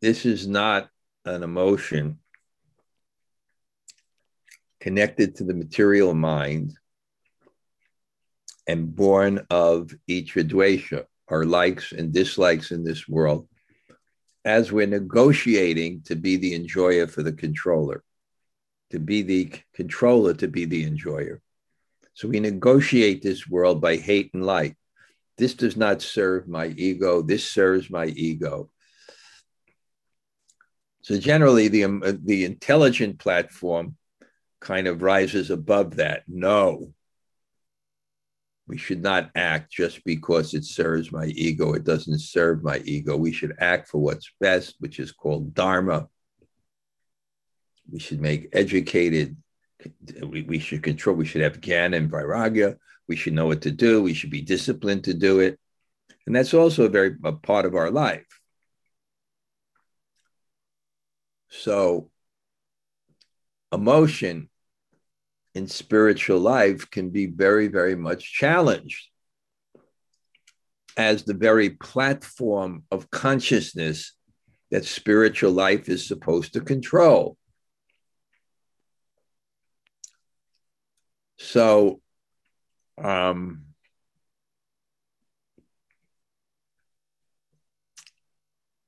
this 0.00 0.26
is 0.26 0.46
not 0.46 0.88
an 1.24 1.42
emotion 1.42 2.18
connected 4.80 5.36
to 5.36 5.44
the 5.44 5.54
material 5.54 6.12
mind 6.12 6.74
and 8.66 8.94
born 8.94 9.46
of 9.50 9.94
dvesha, 10.08 11.04
our 11.28 11.44
likes 11.44 11.92
and 11.92 12.12
dislikes 12.12 12.70
in 12.70 12.84
this 12.84 13.08
world, 13.08 13.48
as 14.44 14.72
we're 14.72 14.86
negotiating 14.86 16.02
to 16.02 16.16
be 16.16 16.36
the 16.36 16.54
enjoyer 16.54 17.06
for 17.06 17.22
the 17.22 17.32
controller, 17.32 18.02
to 18.90 18.98
be 18.98 19.22
the 19.22 19.52
controller, 19.74 20.34
to 20.34 20.48
be 20.48 20.64
the 20.64 20.84
enjoyer. 20.84 21.40
So 22.14 22.28
we 22.28 22.40
negotiate 22.40 23.22
this 23.22 23.48
world 23.48 23.80
by 23.80 23.96
hate 23.96 24.32
and 24.34 24.44
light. 24.44 24.76
This 25.38 25.54
does 25.54 25.76
not 25.76 26.02
serve 26.02 26.46
my 26.46 26.66
ego. 26.66 27.22
This 27.22 27.50
serves 27.50 27.88
my 27.88 28.06
ego. 28.06 28.70
So 31.02 31.18
generally, 31.18 31.68
the 31.68 31.84
um, 31.84 32.02
uh, 32.04 32.12
the 32.22 32.44
intelligent 32.44 33.18
platform 33.18 33.96
kind 34.60 34.86
of 34.86 35.02
rises 35.02 35.50
above 35.50 35.96
that. 35.96 36.22
No, 36.28 36.92
we 38.66 38.78
should 38.78 39.02
not 39.02 39.30
act 39.34 39.72
just 39.72 40.04
because 40.04 40.54
it 40.54 40.64
serves 40.64 41.10
my 41.10 41.26
ego. 41.26 41.72
It 41.72 41.84
doesn't 41.84 42.20
serve 42.20 42.62
my 42.62 42.78
ego. 42.84 43.16
We 43.16 43.32
should 43.32 43.54
act 43.58 43.88
for 43.88 43.98
what's 43.98 44.30
best, 44.40 44.76
which 44.78 45.00
is 45.00 45.12
called 45.12 45.54
dharma. 45.54 46.08
We 47.90 47.98
should 47.98 48.20
make 48.20 48.48
educated. 48.52 49.36
We, 50.22 50.42
we 50.42 50.58
should 50.60 50.82
control. 50.82 51.16
We 51.16 51.24
should 51.24 51.42
have 51.42 51.60
jnana 51.60 51.96
and 51.96 52.10
vairagya. 52.10 52.76
We 53.08 53.16
should 53.16 53.32
know 53.34 53.46
what 53.46 53.62
to 53.62 53.72
do. 53.72 54.02
We 54.02 54.14
should 54.14 54.30
be 54.30 54.42
disciplined 54.42 55.04
to 55.04 55.14
do 55.14 55.40
it, 55.40 55.58
and 56.26 56.34
that's 56.34 56.54
also 56.54 56.84
a 56.84 56.88
very 56.88 57.16
a 57.24 57.32
part 57.32 57.66
of 57.66 57.74
our 57.74 57.90
life. 57.90 58.24
So, 61.50 62.10
emotion 63.72 64.48
in 65.54 65.68
spiritual 65.68 66.38
life 66.38 66.90
can 66.90 67.10
be 67.10 67.26
very, 67.26 67.68
very 67.68 67.94
much 67.94 68.32
challenged 68.32 69.08
as 70.96 71.24
the 71.24 71.34
very 71.34 71.70
platform 71.70 72.84
of 72.90 73.10
consciousness 73.10 74.12
that 74.70 74.84
spiritual 74.84 75.52
life 75.52 75.88
is 75.88 76.06
supposed 76.06 76.54
to 76.54 76.60
control. 76.60 77.36
So, 81.38 82.00
um, 83.02 83.64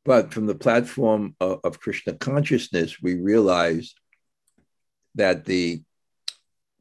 But 0.05 0.35
from 0.35 0.47
the 0.47 0.55
platform 0.55 1.35
of, 1.41 1.61
of 1.65 1.81
Krishna 1.81 2.15
consciousness, 2.15 3.01
we 3.01 3.15
realize 3.15 3.95
that 5.15 5.45
the 5.45 5.83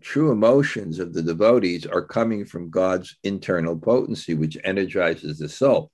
true 0.03 0.31
emotions 0.31 0.99
of 0.99 1.13
the 1.13 1.21
devotees 1.21 1.85
are 1.85 2.03
coming 2.03 2.45
from 2.45 2.69
God's 2.69 3.17
internal 3.23 3.77
potency, 3.77 4.33
which 4.33 4.57
energizes 4.63 5.39
the 5.39 5.49
soul, 5.49 5.91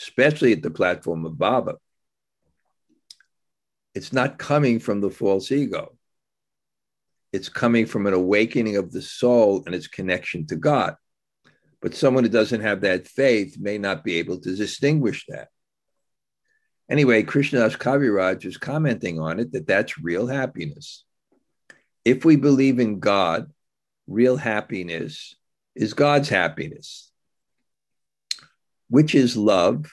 especially 0.00 0.52
at 0.52 0.62
the 0.62 0.70
platform 0.70 1.26
of 1.26 1.32
bhava. 1.32 1.74
It's 3.94 4.12
not 4.12 4.38
coming 4.38 4.78
from 4.78 5.00
the 5.00 5.10
false 5.10 5.50
ego. 5.50 5.96
It's 7.32 7.48
coming 7.48 7.86
from 7.86 8.06
an 8.06 8.14
awakening 8.14 8.76
of 8.76 8.92
the 8.92 9.02
soul 9.02 9.62
and 9.66 9.74
its 9.74 9.88
connection 9.88 10.46
to 10.46 10.56
God. 10.56 10.96
But 11.82 11.94
someone 11.94 12.24
who 12.24 12.30
doesn't 12.30 12.60
have 12.60 12.82
that 12.82 13.08
faith 13.08 13.56
may 13.58 13.78
not 13.78 14.04
be 14.04 14.16
able 14.16 14.40
to 14.40 14.56
distinguish 14.56 15.26
that. 15.28 15.48
Anyway, 16.90 17.22
Krishnadas 17.22 17.76
Kaviraj 17.76 18.44
is 18.44 18.56
commenting 18.56 19.20
on 19.20 19.38
it 19.38 19.52
that 19.52 19.66
that's 19.66 19.98
real 19.98 20.26
happiness. 20.26 21.04
If 22.04 22.24
we 22.24 22.36
believe 22.36 22.78
in 22.78 22.98
God, 22.98 23.50
real 24.06 24.36
happiness 24.36 25.34
is 25.74 25.94
God's 25.94 26.28
happiness, 26.28 27.10
which 28.88 29.14
is 29.14 29.36
love, 29.36 29.86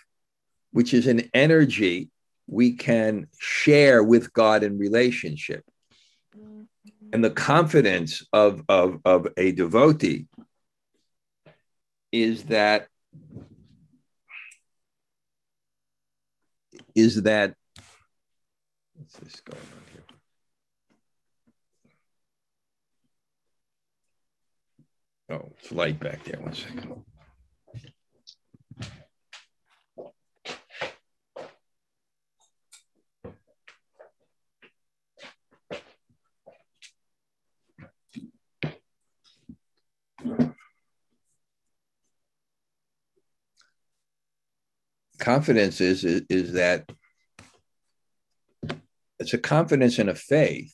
which 0.72 0.94
is 0.94 1.08
an 1.08 1.30
energy 1.34 2.10
we 2.48 2.74
can 2.74 3.28
share 3.38 4.04
with 4.04 4.34
God 4.34 4.64
in 4.64 4.78
relationship. 4.78 5.64
And 7.14 7.24
the 7.24 7.30
confidence 7.30 8.26
of, 8.34 8.64
of, 8.68 9.00
of 9.06 9.28
a 9.38 9.52
devotee 9.52 10.28
is 12.12 12.44
that 12.46 12.88
is 16.96 17.22
that 17.24 17.54
what's 18.96 19.16
this 19.18 19.42
going 19.42 19.62
on 19.62 19.87
Oh, 25.30 25.52
it's 25.60 25.72
light 25.72 26.00
back 26.00 26.24
there. 26.24 26.40
One 26.40 26.54
second. 26.54 27.04
confidence 45.28 45.82
is, 45.82 46.06
is, 46.06 46.22
is 46.30 46.54
that 46.54 46.90
it's 49.20 49.34
a 49.34 49.38
confidence 49.38 50.00
in 50.00 50.08
a 50.08 50.16
faith. 50.16 50.74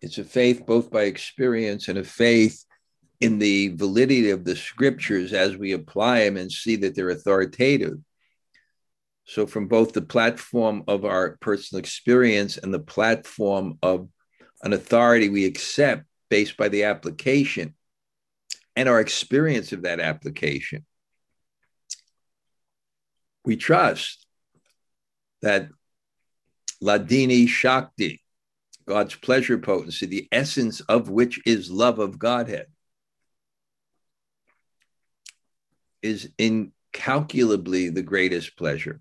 It's 0.00 0.16
a 0.16 0.24
faith 0.24 0.64
both 0.64 0.90
by 0.90 1.02
experience 1.02 1.88
and 1.88 1.98
a 1.98 2.04
faith 2.04 2.64
in 3.20 3.38
the 3.38 3.68
validity 3.68 4.30
of 4.30 4.44
the 4.44 4.56
scriptures 4.56 5.32
as 5.32 5.56
we 5.56 5.72
apply 5.72 6.24
them 6.24 6.36
and 6.36 6.50
see 6.50 6.76
that 6.76 6.94
they're 6.94 7.10
authoritative. 7.10 7.98
So, 9.24 9.46
from 9.46 9.66
both 9.66 9.92
the 9.92 10.02
platform 10.02 10.84
of 10.86 11.04
our 11.04 11.36
personal 11.40 11.80
experience 11.80 12.58
and 12.58 12.72
the 12.72 12.78
platform 12.78 13.78
of 13.82 14.08
an 14.62 14.72
authority 14.72 15.28
we 15.28 15.44
accept 15.44 16.04
based 16.28 16.56
by 16.56 16.68
the 16.68 16.84
application 16.84 17.74
and 18.76 18.88
our 18.88 19.00
experience 19.00 19.72
of 19.72 19.82
that 19.82 20.00
application, 20.00 20.84
we 23.44 23.56
trust 23.56 24.26
that 25.42 25.68
Hladini 26.82 27.48
Shakti, 27.48 28.22
God's 28.86 29.14
pleasure 29.14 29.58
potency, 29.58 30.06
the 30.06 30.28
essence 30.30 30.80
of 30.80 31.08
which 31.08 31.40
is 31.46 31.70
love 31.70 31.98
of 31.98 32.18
Godhead, 32.18 32.66
is 36.06 36.30
incalculably 36.38 37.90
the 37.90 38.02
greatest 38.02 38.56
pleasure. 38.56 39.00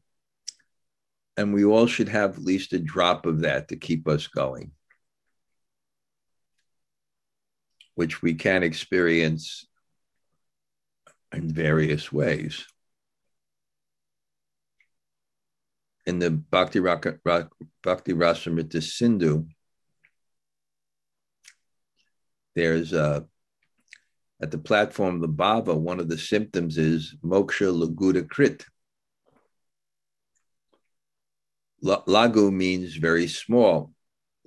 And 1.37 1.53
we 1.53 1.63
all 1.63 1.85
should 1.85 2.09
have 2.09 2.37
at 2.37 2.43
least 2.43 2.73
a 2.73 2.79
drop 2.79 3.25
of 3.25 3.41
that 3.41 3.67
to 3.69 3.75
keep 3.75 4.07
us 4.07 4.27
going, 4.27 4.71
which 7.93 8.21
we 8.21 8.33
can 8.33 8.63
experience 8.63 9.67
in 11.31 11.53
various 11.53 12.11
ways. 12.11 12.65
In 16.07 16.19
the 16.19 16.31
Bhakti, 16.31 16.79
Raka, 16.79 17.19
Bhakti 17.83 18.13
Rasamrita 18.13 18.81
Sindhu, 18.81 19.47
there's 22.55 22.93
a 22.93 23.27
at 24.45 24.51
the 24.51 24.59
platform 24.59 25.15
of 25.15 25.21
the 25.21 25.27
bhava, 25.27 25.75
one 25.75 25.99
of 25.99 26.07
the 26.07 26.19
symptoms 26.19 26.77
is 26.77 27.15
moksha 27.23 27.73
laguda 27.73 28.21
krit. 28.21 28.63
Lagu 31.83 32.53
means 32.53 32.95
very 32.95 33.25
small. 33.25 33.91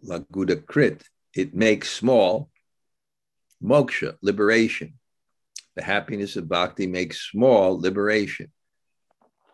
Laguda 0.09 0.55
krit, 0.55 1.03
it 1.35 1.53
makes 1.53 1.91
small. 1.91 2.49
Moksha, 3.61 4.15
liberation. 4.23 4.95
The 5.75 5.83
happiness 5.83 6.37
of 6.37 6.49
bhakti 6.49 6.87
makes 6.87 7.29
small 7.33 7.81
liberation. 7.81 8.53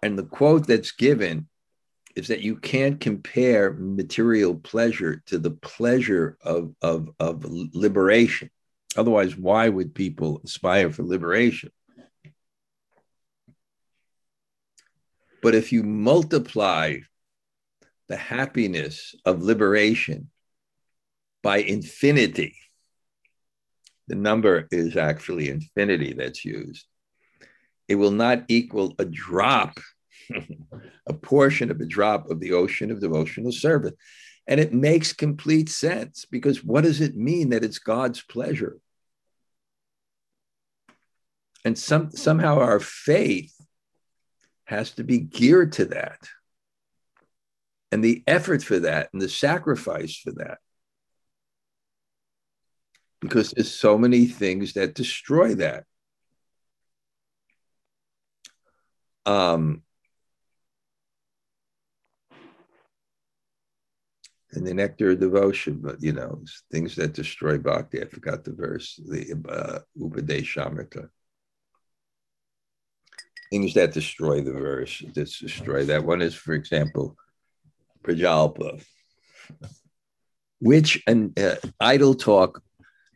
And 0.02 0.18
the 0.18 0.24
quote 0.24 0.66
that's 0.66 0.92
given 0.92 1.48
is 2.16 2.28
that 2.28 2.42
you 2.42 2.56
can't 2.56 3.00
compare 3.00 3.72
material 3.72 4.56
pleasure 4.56 5.22
to 5.28 5.38
the 5.38 5.52
pleasure 5.52 6.36
of, 6.44 6.74
of, 6.82 7.08
of 7.18 7.46
liberation. 7.46 8.50
Otherwise, 8.96 9.36
why 9.36 9.68
would 9.68 9.94
people 9.94 10.40
aspire 10.44 10.90
for 10.90 11.02
liberation? 11.02 11.70
But 15.42 15.54
if 15.54 15.72
you 15.72 15.82
multiply 15.82 16.96
the 18.08 18.16
happiness 18.16 19.14
of 19.24 19.42
liberation 19.42 20.30
by 21.42 21.58
infinity, 21.58 22.56
the 24.08 24.14
number 24.14 24.68
is 24.70 24.96
actually 24.96 25.48
infinity 25.48 26.12
that's 26.12 26.44
used. 26.44 26.86
It 27.88 27.96
will 27.96 28.10
not 28.10 28.44
equal 28.48 28.94
a 28.98 29.04
drop, 29.04 29.78
a 31.06 31.12
portion 31.12 31.70
of 31.70 31.80
a 31.80 31.86
drop 31.86 32.30
of 32.30 32.40
the 32.40 32.52
ocean 32.52 32.90
of 32.90 33.00
devotional 33.00 33.52
service. 33.52 33.94
And 34.46 34.60
it 34.60 34.74
makes 34.74 35.12
complete 35.12 35.68
sense 35.68 36.26
because 36.30 36.62
what 36.62 36.84
does 36.84 37.00
it 37.00 37.16
mean 37.16 37.50
that 37.50 37.64
it's 37.64 37.78
God's 37.78 38.22
pleasure? 38.22 38.78
And 41.64 41.78
some, 41.78 42.10
somehow 42.10 42.58
our 42.58 42.78
faith 42.78 43.54
has 44.64 44.90
to 44.92 45.04
be 45.04 45.18
geared 45.18 45.72
to 45.72 45.86
that. 45.86 46.28
And 47.90 48.04
the 48.04 48.22
effort 48.26 48.62
for 48.62 48.80
that 48.80 49.08
and 49.12 49.22
the 49.22 49.28
sacrifice 49.28 50.16
for 50.16 50.32
that. 50.32 50.58
Because 53.20 53.52
there's 53.52 53.72
so 53.72 53.96
many 53.96 54.26
things 54.26 54.74
that 54.74 54.94
destroy 54.94 55.54
that. 55.54 55.84
Um, 59.24 59.82
and 64.52 64.66
the 64.66 64.74
nectar 64.74 65.12
of 65.12 65.20
devotion, 65.20 65.80
but 65.82 66.02
you 66.02 66.12
know, 66.12 66.42
things 66.70 66.94
that 66.96 67.14
destroy 67.14 67.58
bhakti. 67.58 68.02
I 68.02 68.06
forgot 68.06 68.44
the 68.44 68.52
verse, 68.52 69.00
the 69.02 69.34
uh, 69.48 69.78
Upadeshamrita 69.98 71.08
things 73.54 73.74
that 73.74 73.92
destroy 73.92 74.40
the 74.40 74.52
verse, 74.52 75.00
that 75.14 75.30
destroy 75.30 75.84
that. 75.84 76.04
One 76.04 76.20
is, 76.20 76.34
for 76.34 76.54
example, 76.54 77.16
Prajalpa, 78.02 78.84
which 80.58 81.00
an 81.06 81.32
uh, 81.36 81.54
idle 81.78 82.14
talk, 82.14 82.60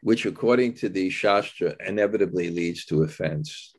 which 0.02 0.26
according 0.26 0.74
to 0.74 0.88
the 0.88 1.10
Shastra 1.10 1.74
inevitably 1.84 2.50
leads 2.50 2.84
to 2.84 3.02
offense. 3.02 3.74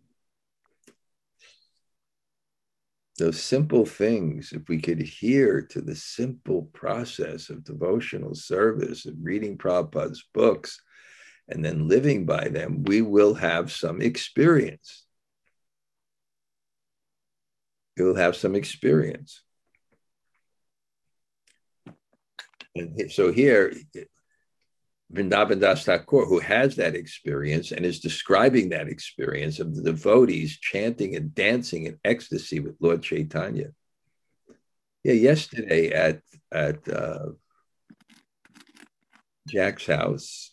Those 3.17 3.41
simple 3.41 3.85
things, 3.85 4.51
if 4.51 4.67
we 4.67 4.81
could 4.81 4.99
adhere 4.99 5.61
to 5.61 5.79
the 5.79 5.95
simple 5.95 6.63
process 6.73 7.49
of 7.49 7.63
devotional 7.63 8.35
service 8.35 9.05
and 9.05 9.17
reading 9.23 9.57
Prabhupada's 9.57 10.25
books 10.33 10.81
and 11.47 11.63
then 11.63 11.87
living 11.87 12.25
by 12.25 12.49
them, 12.49 12.83
we 12.83 13.01
will 13.01 13.33
have 13.33 13.71
some 13.71 14.01
experience 14.01 15.05
you'll 17.99 18.15
have 18.15 18.35
some 18.35 18.55
experience. 18.55 19.41
And 22.75 23.11
so 23.11 23.31
here, 23.31 23.73
Vrindavan 25.13 25.59
Das 25.59 25.85
Thakur, 25.85 26.25
who 26.25 26.39
has 26.39 26.75
that 26.75 26.95
experience 26.95 27.71
and 27.71 27.85
is 27.85 27.99
describing 27.99 28.69
that 28.69 28.87
experience 28.87 29.59
of 29.59 29.75
the 29.75 29.81
devotees 29.81 30.57
chanting 30.59 31.15
and 31.15 31.33
dancing 31.33 31.87
in 31.87 31.99
ecstasy 32.05 32.59
with 32.59 32.75
Lord 32.79 33.01
Chaitanya. 33.01 33.71
Yeah, 35.03 35.13
yesterday 35.13 35.89
at 35.91 36.21
at 36.51 36.87
uh, 36.87 37.29
Jack's 39.47 39.87
house, 39.87 40.51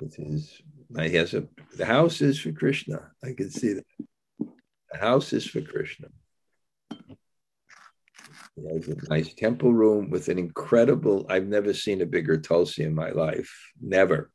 with 0.00 0.14
his, 0.14 0.60
he 0.96 1.16
has 1.16 1.34
a 1.34 1.48
the 1.76 1.86
house 1.86 2.20
is 2.20 2.38
for 2.38 2.52
Krishna. 2.52 3.10
I 3.24 3.32
can 3.32 3.50
see 3.50 3.72
that. 3.72 3.86
The 4.92 4.98
house 4.98 5.32
is 5.32 5.46
for 5.46 5.60
Krishna. 5.60 6.08
He 8.56 8.66
has 8.74 8.88
a 8.88 8.96
nice 9.08 9.32
temple 9.34 9.72
room 9.72 10.10
with 10.10 10.28
an 10.28 10.38
incredible, 10.38 11.26
I've 11.28 11.46
never 11.46 11.72
seen 11.72 12.02
a 12.02 12.06
bigger 12.06 12.36
Tulsi 12.38 12.82
in 12.82 12.94
my 12.94 13.10
life. 13.10 13.50
Never. 13.80 14.30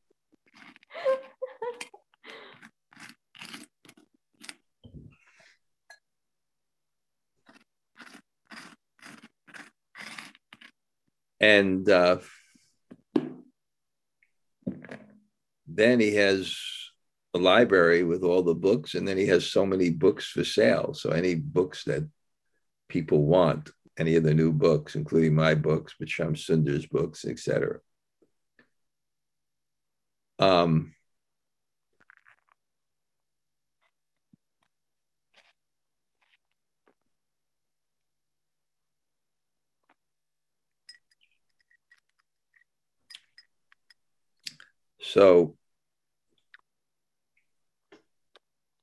and 11.40 11.88
uh, 11.90 12.18
then 15.68 16.00
he 16.00 16.16
has 16.16 16.58
a 17.36 17.38
library 17.38 18.04
with 18.04 18.24
all 18.24 18.42
the 18.42 18.56
books, 18.56 18.96
and 18.96 19.06
then 19.06 19.18
he 19.18 19.28
has 19.28 19.46
so 19.46 19.66
many 19.66 19.90
books 19.90 20.26
for 20.26 20.46
sale. 20.46 20.94
So 20.94 21.10
any 21.10 21.36
books 21.36 21.84
that 21.84 22.10
people 22.88 23.26
want, 23.26 23.72
any 23.98 24.16
of 24.16 24.24
the 24.24 24.34
new 24.34 24.54
books, 24.54 24.96
including 24.96 25.36
my 25.36 25.54
books, 25.54 25.96
but 26.00 26.08
Shyam 26.08 26.38
Sundar's 26.38 26.86
books, 26.86 27.26
etc. 27.26 27.80
Um, 30.40 30.94
so 45.02 45.58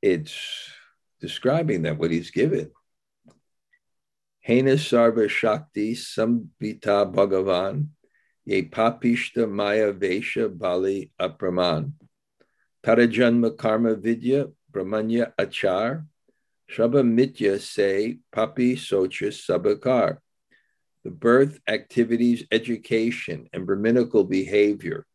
it's 0.02 0.34
describing 1.20 1.82
that 1.82 1.96
what 1.96 2.10
he's 2.10 2.30
given. 2.32 2.70
Hena 4.40 4.72
Sarva 4.72 5.30
Shakti 5.30 5.94
Sambhita 5.94 7.14
Bhagavan 7.14 7.86
Ye 8.44 8.62
Papishta 8.62 9.48
Maya 9.48 9.92
Vesha 9.92 10.48
Bali 10.48 11.12
Apraman 11.20 11.92
Parajanma 12.84 13.56
Karma 13.56 13.94
Vidya 13.94 14.48
Brahmanya 14.72 15.32
Achar 15.38 16.04
Shabha 16.68 17.06
Mitya 17.06 17.60
say 17.60 18.18
Papi 18.34 18.72
Socha 18.74 19.28
Sabakar. 19.28 20.18
The 21.04 21.10
birth, 21.10 21.60
activities, 21.66 22.44
education, 22.50 23.48
and 23.52 23.66
Brahminical 23.66 24.24
behavior 24.24 25.06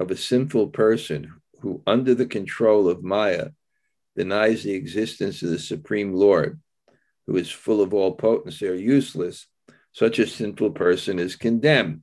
of 0.00 0.10
a 0.10 0.16
sinful 0.16 0.68
person 0.68 1.40
who, 1.60 1.82
under 1.86 2.14
the 2.14 2.26
control 2.26 2.88
of 2.88 3.02
Maya, 3.02 3.50
denies 4.16 4.62
the 4.62 4.74
existence 4.74 5.42
of 5.42 5.50
the 5.50 5.58
Supreme 5.58 6.12
Lord, 6.12 6.60
who 7.26 7.36
is 7.36 7.50
full 7.50 7.80
of 7.80 7.94
all 7.94 8.14
potency, 8.14 8.66
are 8.68 8.74
useless, 8.74 9.46
such 9.92 10.18
a 10.18 10.26
sinful 10.26 10.72
person 10.72 11.18
is 11.18 11.36
condemned. 11.36 12.02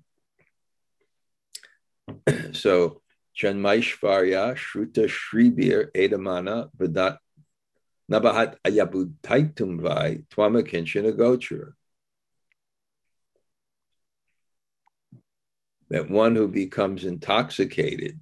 so, 2.53 3.01
Janmaishvarya 3.37 4.55
Shruta 4.55 5.07
Shribir 5.07 5.91
Edamana 5.93 6.69
Vadat 6.77 7.17
Nabahat 8.11 8.55
Ayabutaitum 8.65 9.81
Vai 9.81 10.23
Twamakinchana 10.29 11.15
that 15.91 16.09
one 16.09 16.37
who 16.37 16.47
becomes 16.47 17.03
intoxicated 17.03 18.17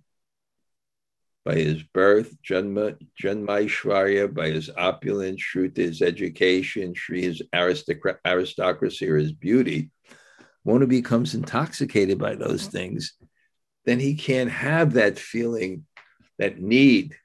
by 1.46 1.54
his 1.54 1.84
birth, 1.84 2.36
Janma, 2.44 2.98
Janmaishwarya, 3.22 4.34
by 4.34 4.50
his 4.50 4.72
opulence, 4.76 5.40
Shruta, 5.40 5.78
his 5.78 6.02
education, 6.02 6.96
Shri, 6.96 7.22
his 7.22 7.44
aristocracy 7.54 9.08
or 9.08 9.18
his 9.18 9.32
beauty, 9.32 9.92
one 10.64 10.82
who 10.82 10.88
becomes 10.88 11.36
intoxicated 11.36 12.18
by 12.18 12.34
those 12.34 12.66
things, 12.66 13.14
then 13.86 14.00
he 14.00 14.16
can't 14.16 14.50
have 14.50 14.94
that 14.94 15.20
feeling, 15.20 15.86
that 16.40 16.60
need, 16.60 17.16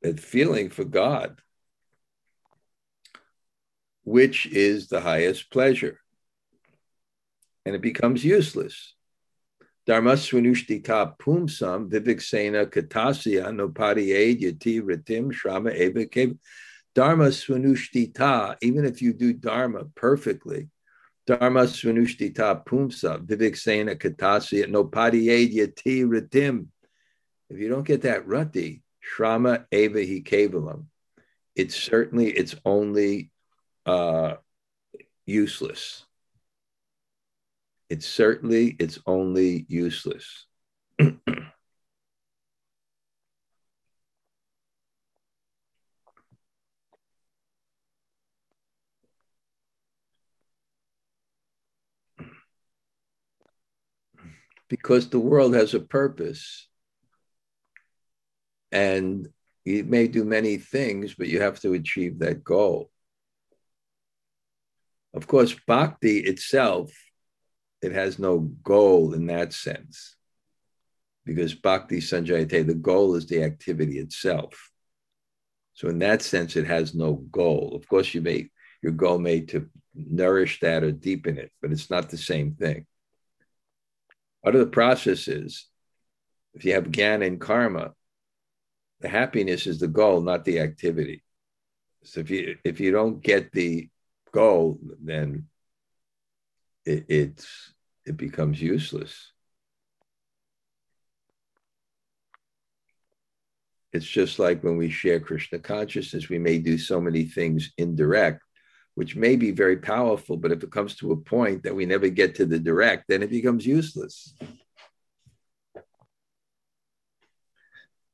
that 0.00 0.18
feeling 0.18 0.70
for 0.70 0.84
God, 0.84 1.38
which 4.02 4.46
is 4.46 4.88
the 4.88 5.02
highest 5.02 5.50
pleasure. 5.50 6.00
And 7.66 7.74
it 7.74 7.82
becomes 7.82 8.24
useless. 8.24 8.94
Dharma 9.86 10.14
swanushtita 10.14 11.16
pumsam 11.16 11.88
viviksena 11.88 12.66
katasya 12.66 13.52
nopadi 13.52 14.08
yati 14.36 14.82
ritim 14.82 15.32
shrama 15.32 15.72
eva 15.72 16.34
Dharma 16.92 17.26
swanushtita, 17.26 18.56
even 18.62 18.84
if 18.84 19.00
you 19.00 19.12
do 19.12 19.32
Dharma 19.32 19.84
perfectly, 19.94 20.70
Dharma 21.24 21.66
swanushtita 21.66 22.66
pumsa 22.66 23.24
viviksena 23.24 23.94
katasya 23.94 24.66
nopadi 24.66 25.26
yati 25.26 26.04
ritim. 26.04 26.66
If 27.48 27.60
you 27.60 27.68
don't 27.68 27.86
get 27.86 28.02
that 28.02 28.26
rati, 28.26 28.82
shrama 29.00 29.66
eva 29.70 30.00
hi 30.00 30.20
kevalam, 30.20 30.86
it's 31.54 31.76
certainly, 31.76 32.28
it's 32.30 32.56
only 32.64 33.30
uh, 33.86 34.34
useless 35.26 36.05
it's 37.88 38.06
certainly 38.06 38.76
it's 38.78 38.98
only 39.06 39.66
useless. 39.68 40.46
Because 54.68 55.10
the 55.10 55.20
world 55.20 55.54
has 55.54 55.74
a 55.74 55.80
purpose. 55.80 56.66
And 58.72 59.28
you 59.64 59.84
may 59.84 60.08
do 60.08 60.24
many 60.24 60.56
things 60.56 61.14
but 61.14 61.28
you 61.28 61.40
have 61.40 61.60
to 61.60 61.74
achieve 61.74 62.18
that 62.18 62.42
goal. 62.42 62.90
Of 65.14 65.28
course 65.28 65.54
bhakti 65.68 66.18
itself 66.18 66.90
it 67.82 67.92
has 67.92 68.18
no 68.18 68.38
goal 68.38 69.14
in 69.14 69.26
that 69.26 69.52
sense. 69.52 70.16
Because 71.24 71.54
bhakti 71.54 71.98
sanjayate, 71.98 72.66
the 72.66 72.74
goal 72.74 73.16
is 73.16 73.26
the 73.26 73.42
activity 73.42 73.98
itself. 73.98 74.70
So 75.74 75.88
in 75.88 75.98
that 75.98 76.22
sense, 76.22 76.56
it 76.56 76.66
has 76.66 76.94
no 76.94 77.14
goal. 77.14 77.74
Of 77.74 77.88
course, 77.88 78.14
you 78.14 78.22
may 78.22 78.50
your 78.82 78.92
goal 78.92 79.18
may 79.18 79.40
to 79.40 79.68
nourish 79.94 80.60
that 80.60 80.84
or 80.84 80.92
deepen 80.92 81.38
it, 81.38 81.50
but 81.60 81.72
it's 81.72 81.90
not 81.90 82.10
the 82.10 82.18
same 82.18 82.52
thing. 82.52 82.86
Part 84.44 84.54
of 84.54 84.60
the 84.60 84.70
process 84.70 85.26
is 85.26 85.66
if 86.54 86.64
you 86.64 86.74
have 86.74 86.84
gyan 86.84 87.26
and 87.26 87.40
karma, 87.40 87.94
the 89.00 89.08
happiness 89.08 89.66
is 89.66 89.78
the 89.78 89.88
goal, 89.88 90.20
not 90.20 90.44
the 90.44 90.60
activity. 90.60 91.22
So 92.04 92.20
if 92.20 92.30
you 92.30 92.56
if 92.64 92.80
you 92.80 92.92
don't 92.92 93.20
get 93.20 93.52
the 93.52 93.88
goal, 94.32 94.78
then 95.02 95.46
it, 96.86 97.04
it's 97.08 97.72
it 98.04 98.16
becomes 98.16 98.62
useless. 98.62 99.32
It's 103.92 104.06
just 104.06 104.38
like 104.38 104.62
when 104.62 104.76
we 104.76 104.90
share 104.90 105.20
Krishna 105.20 105.58
consciousness, 105.58 106.28
we 106.28 106.38
may 106.38 106.58
do 106.58 106.78
so 106.78 107.00
many 107.00 107.24
things 107.24 107.72
indirect, 107.78 108.42
which 108.94 109.16
may 109.16 109.36
be 109.36 109.50
very 109.50 109.78
powerful, 109.78 110.36
but 110.36 110.52
if 110.52 110.62
it 110.62 110.70
comes 110.70 110.96
to 110.96 111.12
a 111.12 111.16
point 111.16 111.62
that 111.62 111.74
we 111.74 111.86
never 111.86 112.08
get 112.08 112.34
to 112.36 112.46
the 112.46 112.58
direct, 112.58 113.04
then 113.08 113.22
it 113.22 113.30
becomes 113.30 113.66
useless. 113.66 114.34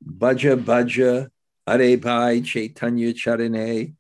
Bhaja 0.05 0.63
Bhaja 0.63 1.29
Arebai 1.69 2.45
Chaitanya 2.45 3.13
Charane 3.13 3.95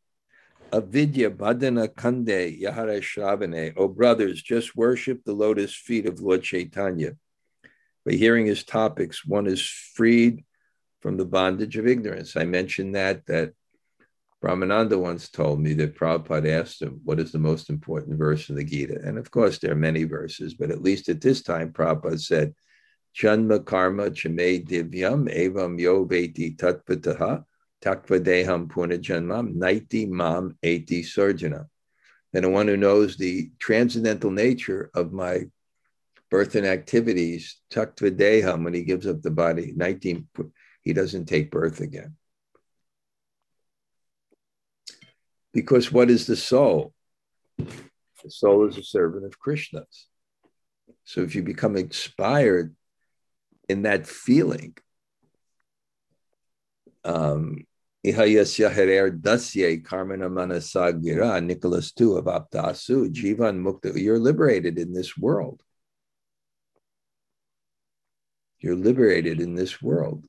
Avidya 0.72 1.30
Badana 1.30 1.86
Kande 1.88 2.58
Yahara 2.60 3.00
Shravane. 3.00 3.74
O 3.76 3.88
brothers, 3.88 4.42
just 4.42 4.74
worship 4.74 5.22
the 5.22 5.34
lotus 5.34 5.74
feet 5.74 6.06
of 6.06 6.20
Lord 6.20 6.42
Chaitanya. 6.42 7.12
By 8.06 8.12
hearing 8.12 8.46
his 8.46 8.64
topics, 8.64 9.24
one 9.24 9.46
is 9.46 9.62
freed 9.62 10.44
from 11.00 11.18
the 11.18 11.26
bondage 11.26 11.76
of 11.76 11.86
ignorance. 11.86 12.36
I 12.36 12.44
mentioned 12.44 12.94
that, 12.94 13.26
that 13.26 13.52
Brahmananda 14.42 14.98
once 14.98 15.28
told 15.28 15.60
me 15.60 15.74
that 15.74 15.94
Prabhupada 15.94 16.60
asked 16.60 16.80
him, 16.80 17.00
What 17.04 17.20
is 17.20 17.32
the 17.32 17.38
most 17.38 17.68
important 17.68 18.18
verse 18.18 18.48
in 18.48 18.56
the 18.56 18.64
Gita? 18.64 18.98
And 19.04 19.18
of 19.18 19.30
course, 19.30 19.58
there 19.58 19.72
are 19.72 19.76
many 19.76 20.04
verses, 20.04 20.54
but 20.54 20.70
at 20.70 20.82
least 20.82 21.08
at 21.10 21.20
this 21.20 21.42
time, 21.42 21.72
Prabhupada 21.72 22.18
said, 22.18 22.54
Janma 23.14 23.64
karma 23.64 24.10
chame 24.10 24.66
divyam 24.66 25.28
evam 25.28 25.78
yo 25.78 26.06
veti 26.06 26.56
tatvataha 26.56 27.44
takvadeham 27.82 28.68
punajanmam 28.68 29.54
naiti 29.54 30.08
mam 30.08 30.56
eti 30.62 31.02
surjana. 31.02 31.66
And 32.32 32.44
the 32.44 32.50
one 32.50 32.68
who 32.68 32.76
knows 32.76 33.16
the 33.16 33.50
transcendental 33.58 34.30
nature 34.30 34.90
of 34.94 35.12
my 35.12 35.42
birth 36.30 36.54
and 36.54 36.66
activities, 36.66 37.58
takvadeham, 37.70 38.64
when 38.64 38.72
he 38.72 38.84
gives 38.84 39.06
up 39.06 39.20
the 39.20 39.30
body, 39.30 39.72
19, 39.76 40.28
he 40.82 40.94
doesn't 40.94 41.26
take 41.26 41.50
birth 41.50 41.80
again. 41.80 42.16
Because 45.52 45.92
what 45.92 46.08
is 46.08 46.26
the 46.26 46.36
soul? 46.36 46.94
The 47.58 48.30
soul 48.30 48.66
is 48.66 48.78
a 48.78 48.82
servant 48.82 49.26
of 49.26 49.38
Krishna's. 49.38 50.06
So 51.04 51.20
if 51.20 51.34
you 51.34 51.42
become 51.42 51.76
inspired 51.76 52.74
in 53.68 53.82
that 53.82 54.06
feeling, 54.06 54.74
um, 57.04 57.66
Ihayasya 58.04 58.72
Herer 58.72 59.12
Dasye 59.12 59.80
Karmana 59.80 60.28
Manasagira, 60.28 61.44
Nicholas 61.44 61.92
2 61.92 62.16
of 62.16 62.24
Aptasu, 62.24 63.08
Jivan 63.12 63.62
Mukta. 63.62 63.96
You're 63.96 64.18
liberated 64.18 64.76
in 64.78 64.92
this 64.92 65.16
world. 65.16 65.62
You're 68.58 68.76
liberated 68.76 69.40
in 69.40 69.54
this 69.54 69.80
world. 69.80 70.24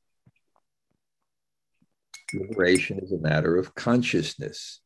Liberation 2.34 3.00
is 3.00 3.12
a 3.12 3.18
matter 3.18 3.58
of 3.58 3.74
consciousness. 3.74 4.80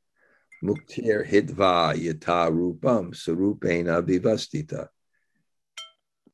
Muktir 0.63 1.28
hitva 1.28 1.93
yata 1.93 2.50
rupam 2.50 3.13
surupena 3.13 4.02
vivastita. 4.02 4.88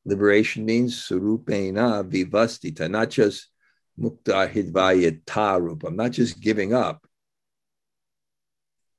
Liberation 0.06 0.66
means 0.66 0.96
surupena 0.96 2.08
vivastita, 2.08 2.89
not 2.89 3.10
just 3.10 3.50
mukta 3.99 4.51
hidvaya 4.51 5.19
rupam, 5.25 5.95
not 5.95 6.12
just 6.12 6.39
giving 6.39 6.73
up, 6.73 7.06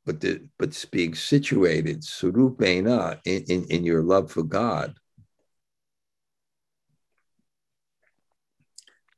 but 0.05 0.21
the, 0.21 0.47
but 0.59 0.85
being 0.91 1.15
situated 1.15 2.03
surupena 2.03 3.21
in, 3.25 3.45
in, 3.49 3.65
in 3.71 3.85
your 3.85 4.03
love 4.03 4.31
for 4.31 4.43
God. 4.43 4.95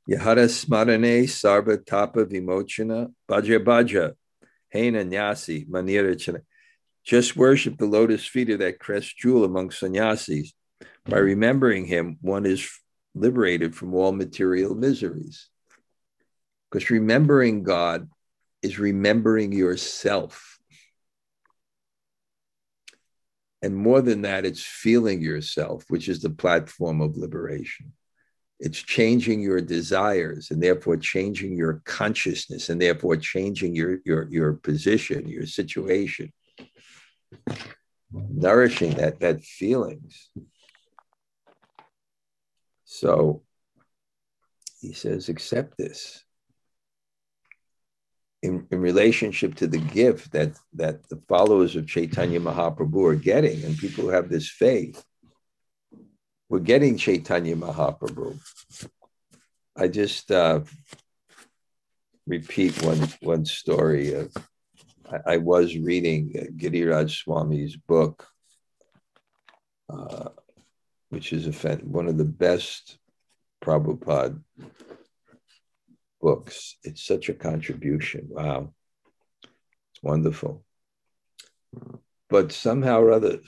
Yahara 0.09 0.47
smarane 0.47 1.25
sarva 1.25 1.85
tapa 1.85 2.25
vimochana 2.25 3.13
bhaja 3.29 3.59
bhaja 3.59 4.13
hena 4.69 5.05
nyasi 5.05 5.69
manira 5.69 6.41
Just 7.03 7.37
worship 7.37 7.77
the 7.79 7.87
lotus 7.87 8.25
feet 8.25 8.51
of 8.51 8.61
that 8.61 8.79
crest 8.79 9.17
jewel 9.19 9.45
among 9.45 9.71
sannyasis. 9.71 10.53
By 11.05 11.19
remembering 11.19 11.87
him, 11.87 12.19
one 12.21 12.47
is 12.47 12.69
liberated 13.15 13.75
from 13.75 13.95
all 13.95 14.13
material 14.13 14.75
miseries. 14.75 15.49
Because 16.71 16.91
remembering 16.91 17.63
God 17.63 18.09
is 18.63 18.79
remembering 18.79 19.53
yourself. 19.53 20.59
And 23.63 23.77
more 23.77 24.01
than 24.03 24.23
that, 24.23 24.45
it's 24.45 24.63
feeling 24.63 25.21
yourself, 25.21 25.85
which 25.89 26.09
is 26.09 26.21
the 26.21 26.31
platform 26.31 27.01
of 27.01 27.17
liberation. 27.17 27.93
It's 28.59 28.79
changing 28.79 29.41
your 29.41 29.61
desires 29.61 30.51
and 30.51 30.63
therefore 30.63 30.97
changing 30.97 31.57
your 31.57 31.83
consciousness 31.85 32.69
and 32.69 32.81
therefore 32.81 33.17
changing 33.17 33.75
your, 33.75 33.99
your, 34.05 34.29
your 34.31 34.55
position, 34.55 35.29
your 35.29 35.47
situation, 35.47 36.33
nourishing 38.11 38.95
that, 38.95 39.21
that 39.21 39.45
feelings. 39.45 40.31
So 42.85 43.43
he 44.81 44.93
says, 44.93 45.29
accept 45.29 45.77
this 45.77 46.25
in, 48.43 48.67
in 48.71 48.81
relationship 48.81 49.55
to 49.57 49.67
the 49.67 49.79
gift 49.79 50.33
that 50.33 50.53
that 50.75 51.09
the 51.09 51.21
followers 51.29 51.77
of 51.77 51.89
Chaitanya 51.89 52.41
Mahaprabhu 52.41 53.13
are 53.13 53.15
getting, 53.15 53.65
and 53.65 53.77
people 53.79 54.05
who 54.05 54.11
have 54.11 54.29
this 54.29 54.49
faith, 54.49 55.05
we're 56.49 56.59
getting 56.61 56.97
Chaitanya 56.97 57.57
Mahaprabhu. 57.57 58.39
I 59.77 59.89
just 59.89 60.31
uh, 60.31 60.61
repeat 62.27 62.83
one 62.83 63.09
one 63.21 63.45
story. 63.45 64.15
Of, 64.15 64.33
I, 65.11 65.35
I 65.35 65.37
was 65.39 65.77
reading 65.77 66.33
Giriraj 66.57 67.11
Swami's 67.11 67.77
book, 67.77 68.27
uh, 69.89 70.29
which 71.09 71.33
is 71.33 71.47
a, 71.47 71.77
one 71.77 72.09
of 72.09 72.19
the 72.19 72.25
best 72.25 72.99
Prabhupada 73.63 74.41
books. 76.27 76.77
It's 76.83 77.07
such 77.07 77.29
a 77.29 77.35
contribution. 77.35 78.27
Wow. 78.29 78.73
It's 79.45 80.03
wonderful. 80.03 80.65
But 82.29 82.51
somehow 82.51 83.01
or 83.03 83.13
other, 83.13 83.39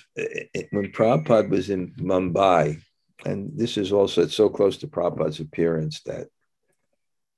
when 0.70 0.92
Prabhupada 0.92 1.50
was 1.50 1.70
in 1.70 1.92
Mumbai, 1.96 2.80
and 3.24 3.50
this 3.58 3.78
is 3.78 3.90
also 3.90 4.22
it's 4.22 4.36
so 4.36 4.48
close 4.48 4.76
to 4.78 4.86
Prabhupada's 4.86 5.40
appearance 5.40 6.02
that 6.02 6.28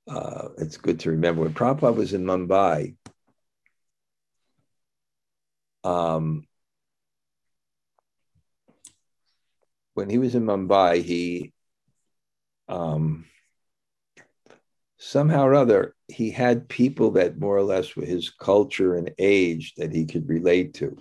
uh, 0.07 0.49
it's 0.59 0.76
good 0.76 1.01
to 1.01 1.12
remember. 1.12 1.41
When 1.41 1.55
Prabhupada 1.55 1.97
was 1.97 2.12
in 2.12 2.24
Mumbai, 2.26 2.97
um, 5.84 6.47
when 9.95 10.11
he 10.11 10.18
was 10.18 10.34
in 10.34 10.45
Mumbai, 10.45 11.03
he 11.03 11.55
um, 12.68 13.24
somehow 15.01 15.46
or 15.46 15.55
other, 15.55 15.96
he 16.09 16.30
had 16.30 16.68
people 16.68 17.12
that 17.12 17.38
more 17.38 17.57
or 17.57 17.62
less 17.62 17.96
were 17.96 18.05
his 18.05 18.28
culture 18.28 18.94
and 18.94 19.11
age 19.18 19.74
that 19.76 19.92
he 19.92 20.05
could 20.05 20.28
relate 20.28 20.74
to. 20.74 20.96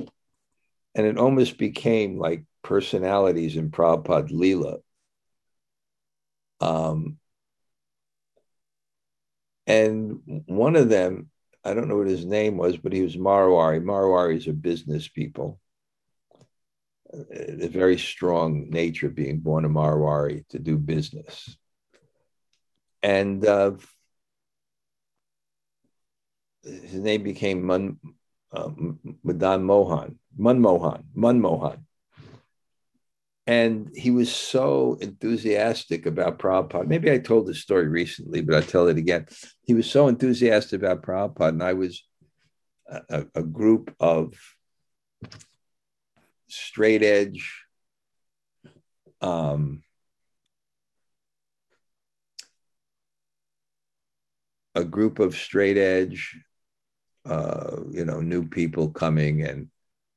And 0.95 1.05
it 1.05 1.17
almost 1.17 1.57
became 1.57 2.17
like 2.17 2.45
personalities 2.63 3.57
in 3.57 3.71
Prabhupada 3.71 4.31
Leela. 4.31 4.79
Um, 6.61 7.17
and 9.67 10.21
one 10.45 10.77
of 10.77 10.87
them, 10.87 11.29
I 11.65 11.73
don't 11.73 11.89
know 11.89 11.97
what 11.97 12.07
his 12.07 12.25
name 12.25 12.57
was, 12.57 12.77
but 12.77 12.93
he 12.93 13.01
was 13.01 13.17
Marwari. 13.17 13.83
Marwaris 13.83 14.47
are 14.47 14.53
business 14.53 15.09
people. 15.09 15.59
A 17.13 17.67
very 17.67 17.97
strong 17.97 18.69
nature 18.69 19.09
being 19.09 19.39
born 19.39 19.65
a 19.65 19.69
Marwari 19.69 20.47
to 20.49 20.59
do 20.59 20.77
business 20.77 21.57
and 23.01 23.45
uh, 23.45 23.71
his 26.63 26.93
name 26.93 27.23
became 27.23 27.65
Man, 27.65 27.97
uh, 28.51 28.69
Madan 29.23 29.63
Mohan, 29.63 30.19
Manmohan, 30.37 31.03
Manmohan. 31.15 31.83
And 33.47 33.89
he 33.95 34.11
was 34.11 34.31
so 34.31 34.97
enthusiastic 35.01 36.05
about 36.05 36.37
Prabhupada. 36.37 36.85
Maybe 36.85 37.11
I 37.11 37.17
told 37.17 37.47
this 37.47 37.61
story 37.61 37.87
recently, 37.87 38.41
but 38.41 38.53
I'll 38.55 38.61
tell 38.61 38.87
it 38.87 38.97
again. 38.97 39.25
He 39.63 39.73
was 39.73 39.89
so 39.89 40.07
enthusiastic 40.07 40.81
about 40.81 41.01
Prabhupada, 41.01 41.49
and 41.49 41.63
I 41.63 41.73
was 41.73 42.03
a, 42.87 43.25
a 43.33 43.43
group 43.43 43.95
of 43.99 44.35
straight 46.47 47.03
edge, 47.03 47.63
um, 49.21 49.83
a 54.79 54.85
group 54.85 55.19
of 55.19 55.35
straight 55.35 55.77
edge, 55.77 56.37
uh, 57.25 57.77
you 57.91 58.05
know, 58.05 58.21
new 58.21 58.47
people 58.47 58.89
coming. 58.89 59.43
And 59.43 59.69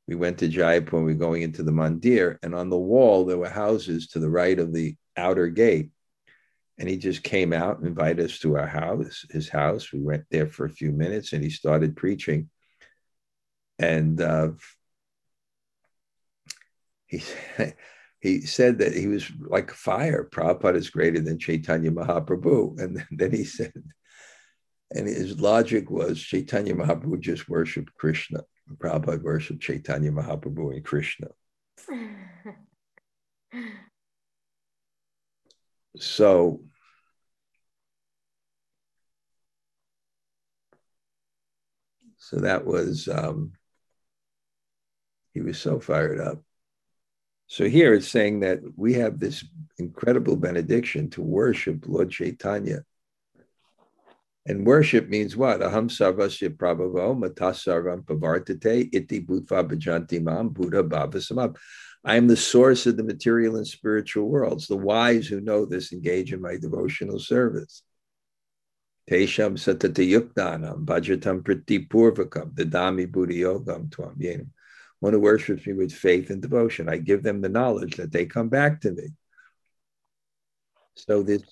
we 0.08 0.14
went 0.14 0.38
to 0.38 0.48
Jaipur, 0.48 1.02
we 1.02 1.12
were 1.12 1.18
going 1.18 1.42
into 1.42 1.62
the 1.62 1.72
mandir, 1.72 2.38
and 2.42 2.54
on 2.54 2.70
the 2.70 2.78
wall, 2.78 3.24
there 3.24 3.38
were 3.38 3.48
houses 3.48 4.08
to 4.08 4.18
the 4.18 4.30
right 4.30 4.58
of 4.58 4.72
the 4.72 4.96
outer 5.16 5.48
gate. 5.48 5.90
And 6.78 6.88
he 6.88 6.96
just 6.96 7.22
came 7.22 7.52
out 7.52 7.78
and 7.78 7.86
invited 7.86 8.24
us 8.24 8.38
to 8.40 8.56
our 8.56 8.66
house, 8.66 9.26
his 9.30 9.48
house. 9.48 9.92
We 9.92 10.00
went 10.00 10.24
there 10.30 10.48
for 10.48 10.64
a 10.64 10.70
few 10.70 10.90
minutes 10.90 11.32
and 11.32 11.44
he 11.44 11.50
started 11.50 11.96
preaching. 11.96 12.48
And 13.78 14.20
uh, 14.20 14.52
he, 17.06 17.22
he 18.20 18.40
said 18.40 18.78
that 18.78 18.94
he 18.94 19.06
was 19.06 19.30
like 19.38 19.70
fire. 19.70 20.28
Prabhupada 20.32 20.76
is 20.76 20.90
greater 20.90 21.20
than 21.20 21.38
Chaitanya 21.38 21.90
Mahaprabhu. 21.90 22.80
And 22.80 23.04
then 23.10 23.32
he 23.32 23.44
said, 23.44 23.72
and 24.94 25.08
his 25.08 25.40
logic 25.40 25.90
was 25.90 26.20
Chaitanya 26.20 26.74
Mahaprabhu 26.74 27.20
just 27.20 27.48
worshiped 27.48 27.94
Krishna. 27.94 28.40
Prabhupada 28.76 29.22
worshiped 29.22 29.62
Chaitanya 29.62 30.10
Mahaprabhu 30.10 30.74
and 30.74 30.84
Krishna. 30.84 31.28
so 35.96 36.60
so 42.18 42.36
that 42.38 42.64
was 42.64 43.08
um, 43.08 43.52
he 45.34 45.40
was 45.40 45.58
so 45.58 45.78
fired 45.80 46.20
up 46.20 46.40
so 47.46 47.68
here 47.68 47.92
it's 47.94 48.08
saying 48.08 48.40
that 48.40 48.60
we 48.76 48.94
have 48.94 49.18
this 49.18 49.44
incredible 49.78 50.36
benediction 50.36 51.10
to 51.10 51.20
worship 51.20 51.84
lord 51.86 52.10
chaitanya 52.10 52.82
and 54.44 54.66
worship 54.66 55.08
means 55.08 55.36
what? 55.36 55.60
Aham 55.60 55.88
sarvasya 55.88 56.56
prabhavo 56.56 57.16
matas 57.16 57.64
sarvam 57.64 58.04
pavartate 58.04 58.88
iti 58.92 59.20
bhutva 59.20 59.68
bhajanti 59.68 60.20
mam 60.20 60.48
buddha 60.48 60.82
bhavasamam. 60.82 61.56
I 62.04 62.16
am 62.16 62.26
the 62.26 62.36
source 62.36 62.86
of 62.86 62.96
the 62.96 63.04
material 63.04 63.56
and 63.56 63.66
spiritual 63.66 64.28
worlds. 64.28 64.66
The 64.66 64.76
wise 64.76 65.28
who 65.28 65.40
know 65.40 65.64
this 65.64 65.92
engage 65.92 66.32
in 66.32 66.40
my 66.40 66.56
devotional 66.56 67.20
service. 67.20 67.84
Tesham 69.08 69.54
satata 69.54 70.04
yuktanam 70.04 70.84
bhajatam 70.84 71.42
priti 71.42 71.86
purvakam 71.86 72.52
dadami 72.52 73.10
buddha 73.10 73.34
yogam 73.34 73.88
tvam 73.90 74.16
yenam. 74.20 74.48
One 74.98 75.12
who 75.12 75.20
worships 75.20 75.66
me 75.66 75.72
with 75.72 75.92
faith 75.92 76.30
and 76.30 76.42
devotion, 76.42 76.88
I 76.88 76.96
give 76.96 77.22
them 77.22 77.40
the 77.40 77.48
knowledge 77.48 77.96
that 77.96 78.10
they 78.10 78.26
come 78.26 78.48
back 78.48 78.80
to 78.80 78.90
me. 78.90 79.08
So 80.96 81.22
this 81.22 81.42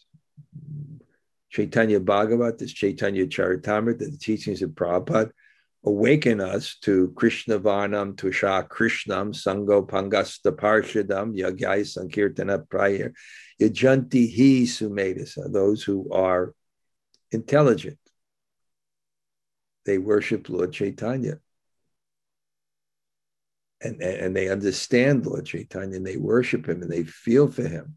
Chaitanya 1.51 1.99
Bhagavat, 1.99 2.59
this 2.59 2.73
Chaitanya 2.73 3.27
Charitamrita, 3.27 3.99
the 3.99 4.19
teachings 4.19 4.63
of 4.63 4.71
Prabhupada, 4.71 5.31
awaken 5.85 6.41
us 6.41 6.77
to 6.83 7.13
Krishna 7.17 7.59
Varnam, 7.59 8.17
to 8.19 8.29
Krishnam, 8.29 9.35
Sango 9.35 9.87
Pangasta 9.89 10.53
Parshadam, 10.53 11.37
Yagyai 11.37 11.81
Sankirtana 11.81 12.67
prayair, 12.67 13.13
Yajanti 13.61 14.31
Hi 14.31 14.67
Sumedasa, 14.67 15.53
those 15.53 15.83
who 15.83 16.11
are 16.13 16.55
intelligent. 17.33 17.99
They 19.87 19.99
worship 19.99 20.49
Lord 20.49 20.73
Chaitanya. 20.73 21.39
And, 23.83 24.03
and 24.03 24.37
they 24.37 24.51
understand 24.51 25.25
Lord 25.25 25.47
Chaitanya 25.47 25.97
and 25.97 26.07
they 26.07 26.19
worship 26.19 26.69
him 26.69 26.83
and 26.83 26.91
they 26.91 27.05
feel 27.05 27.49
for 27.49 27.67
him. 27.67 27.97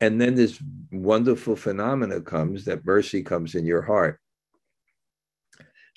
And 0.00 0.20
then 0.20 0.34
this 0.34 0.60
wonderful 0.92 1.56
phenomena 1.56 2.20
comes 2.20 2.66
that 2.66 2.84
mercy 2.84 3.22
comes 3.22 3.54
in 3.54 3.64
your 3.64 3.82
heart. 3.82 4.20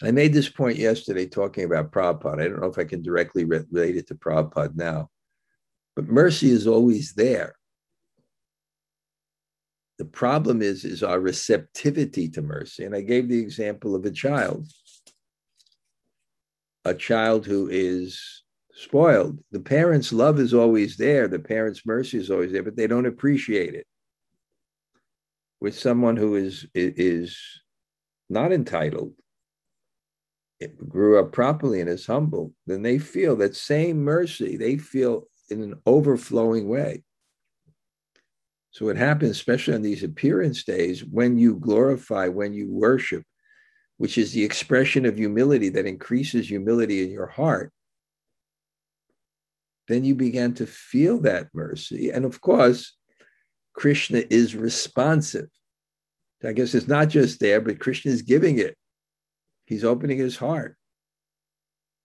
I 0.01 0.11
made 0.11 0.31
this 0.31 0.47
point 0.47 0.77
yesterday 0.77 1.25
talking 1.27 1.65
about 1.65 1.91
Prabhupada. 1.91 2.41
I 2.41 2.47
don't 2.47 2.61
know 2.61 2.67
if 2.67 2.77
I 2.77 2.85
can 2.85 3.01
directly 3.01 3.43
relate 3.43 3.97
it 3.97 4.07
to 4.07 4.15
Prabhupada 4.15 4.75
now, 4.75 5.09
but 5.95 6.07
mercy 6.07 6.49
is 6.49 6.67
always 6.67 7.13
there. 7.13 7.55
The 9.97 10.05
problem 10.05 10.61
is, 10.61 10.85
is 10.85 11.03
our 11.03 11.19
receptivity 11.19 12.29
to 12.29 12.41
mercy. 12.41 12.85
And 12.85 12.95
I 12.95 13.01
gave 13.01 13.27
the 13.27 13.39
example 13.39 13.95
of 13.95 14.05
a 14.05 14.11
child, 14.11 14.65
a 16.85 16.93
child 16.93 17.45
who 17.45 17.67
is 17.69 18.43
spoiled. 18.73 19.39
The 19.51 19.59
parents' 19.59 20.13
love 20.13 20.39
is 20.39 20.53
always 20.53 20.95
there, 20.95 21.27
the 21.27 21.39
parents' 21.39 21.85
mercy 21.85 22.17
is 22.17 22.31
always 22.31 22.53
there, 22.53 22.63
but 22.63 22.77
they 22.77 22.87
don't 22.87 23.05
appreciate 23.05 23.75
it. 23.75 23.85
With 25.61 25.77
someone 25.77 26.15
who 26.15 26.35
is 26.35 26.65
is 26.73 27.37
not 28.29 28.51
entitled, 28.51 29.13
grew 30.87 31.19
up 31.19 31.31
properly 31.31 31.81
and 31.81 31.89
is 31.89 32.05
humble, 32.05 32.53
then 32.67 32.81
they 32.81 32.99
feel 32.99 33.35
that 33.37 33.55
same 33.55 34.03
mercy. 34.03 34.57
They 34.57 34.77
feel 34.77 35.27
in 35.49 35.61
an 35.61 35.75
overflowing 35.85 36.67
way. 36.67 37.03
So 38.71 38.85
what 38.85 38.97
happens, 38.97 39.31
especially 39.31 39.73
on 39.73 39.81
these 39.81 40.03
appearance 40.03 40.63
days, 40.63 41.03
when 41.03 41.37
you 41.37 41.55
glorify, 41.55 42.27
when 42.27 42.53
you 42.53 42.71
worship, 42.71 43.23
which 43.97 44.17
is 44.17 44.31
the 44.31 44.43
expression 44.43 45.05
of 45.05 45.17
humility 45.17 45.69
that 45.69 45.85
increases 45.85 46.47
humility 46.47 47.03
in 47.03 47.09
your 47.09 47.27
heart, 47.27 47.73
then 49.87 50.03
you 50.03 50.13
began 50.13 50.53
to 50.53 50.67
feel 50.67 51.19
that 51.21 51.47
mercy. 51.53 52.11
And 52.11 52.23
of 52.25 52.39
course, 52.41 52.95
Krishna 53.79 54.23
is 54.29 54.57
responsive. 54.57 55.47
I 56.43 56.51
guess 56.51 56.75
it's 56.75 56.89
not 56.89 57.07
just 57.07 57.39
there, 57.39 57.61
but 57.61 57.79
Krishna 57.79 58.11
is 58.11 58.23
giving 58.23 58.59
it. 58.59 58.75
He's 59.67 59.85
opening 59.85 60.17
his 60.17 60.35
heart. 60.35 60.75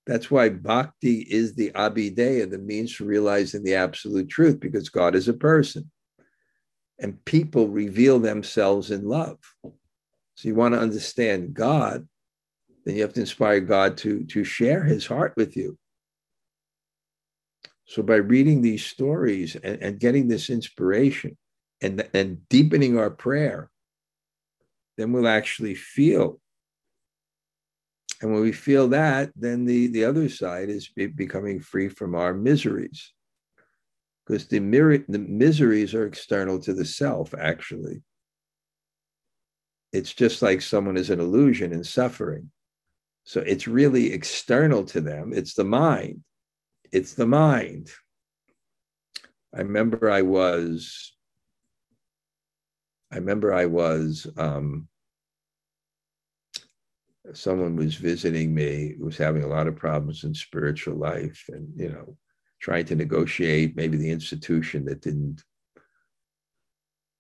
That's 0.06 0.30
why 0.30 0.50
bhakti 0.50 1.26
is 1.28 1.56
the 1.56 1.72
abhideya, 1.72 2.48
the 2.48 2.58
means 2.58 2.94
for 2.94 3.06
realizing 3.06 3.64
the 3.64 3.74
absolute 3.74 4.28
truth, 4.28 4.60
because 4.60 4.88
God 4.88 5.16
is 5.16 5.26
a 5.26 5.32
person. 5.32 5.90
And 7.00 7.24
people 7.24 7.66
reveal 7.66 8.20
themselves 8.20 8.92
in 8.92 9.08
love. 9.08 9.38
So 9.64 10.48
you 10.48 10.54
want 10.54 10.74
to 10.74 10.80
understand 10.80 11.54
God, 11.54 12.06
then 12.84 12.94
you 12.94 13.02
have 13.02 13.14
to 13.14 13.20
inspire 13.20 13.58
God 13.58 13.96
to, 13.98 14.22
to 14.26 14.44
share 14.44 14.84
his 14.84 15.06
heart 15.06 15.34
with 15.36 15.56
you. 15.56 15.76
So 17.86 18.04
by 18.04 18.16
reading 18.16 18.62
these 18.62 18.86
stories 18.86 19.56
and, 19.56 19.82
and 19.82 19.98
getting 19.98 20.28
this 20.28 20.50
inspiration 20.50 21.36
and, 21.80 22.08
and 22.14 22.48
deepening 22.48 22.98
our 22.98 23.10
prayer, 23.10 23.70
then 24.96 25.12
we'll 25.12 25.28
actually 25.28 25.74
feel. 25.74 26.40
And 28.22 28.32
when 28.32 28.42
we 28.42 28.52
feel 28.52 28.88
that, 28.88 29.32
then 29.36 29.64
the, 29.64 29.88
the 29.88 30.04
other 30.04 30.28
side 30.28 30.70
is 30.70 30.88
becoming 30.88 31.60
free 31.60 31.88
from 31.88 32.14
our 32.14 32.32
miseries. 32.32 33.12
Because 34.24 34.46
the, 34.46 34.60
mir- 34.60 35.04
the 35.08 35.18
miseries 35.18 35.94
are 35.94 36.06
external 36.06 36.58
to 36.60 36.72
the 36.72 36.84
self, 36.84 37.34
actually. 37.38 38.02
It's 39.92 40.12
just 40.12 40.42
like 40.42 40.62
someone 40.62 40.96
is 40.96 41.10
an 41.10 41.20
illusion 41.20 41.72
and 41.72 41.86
suffering. 41.86 42.50
So 43.24 43.40
it's 43.40 43.68
really 43.68 44.12
external 44.12 44.84
to 44.86 45.00
them. 45.00 45.32
It's 45.34 45.54
the 45.54 45.64
mind. 45.64 46.22
It's 46.92 47.14
the 47.14 47.26
mind. 47.26 47.90
I 49.54 49.58
remember 49.58 50.10
I 50.10 50.22
was 50.22 51.13
I 53.14 53.18
remember 53.18 53.54
I 53.54 53.66
was, 53.66 54.26
um, 54.36 54.88
someone 57.32 57.76
was 57.76 57.94
visiting 57.94 58.52
me 58.52 58.96
who 58.98 59.04
was 59.04 59.16
having 59.16 59.44
a 59.44 59.48
lot 59.48 59.68
of 59.68 59.76
problems 59.76 60.24
in 60.24 60.34
spiritual 60.34 60.96
life 60.96 61.44
and, 61.48 61.68
you 61.76 61.90
know, 61.90 62.16
trying 62.60 62.86
to 62.86 62.96
negotiate 62.96 63.76
maybe 63.76 63.96
the 63.96 64.10
institution 64.10 64.84
that 64.86 65.00
didn't, 65.00 65.44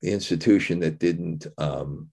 the 0.02 0.10
institution 0.10 0.80
that 0.80 0.98
didn't, 0.98 1.46
um, 1.58 2.10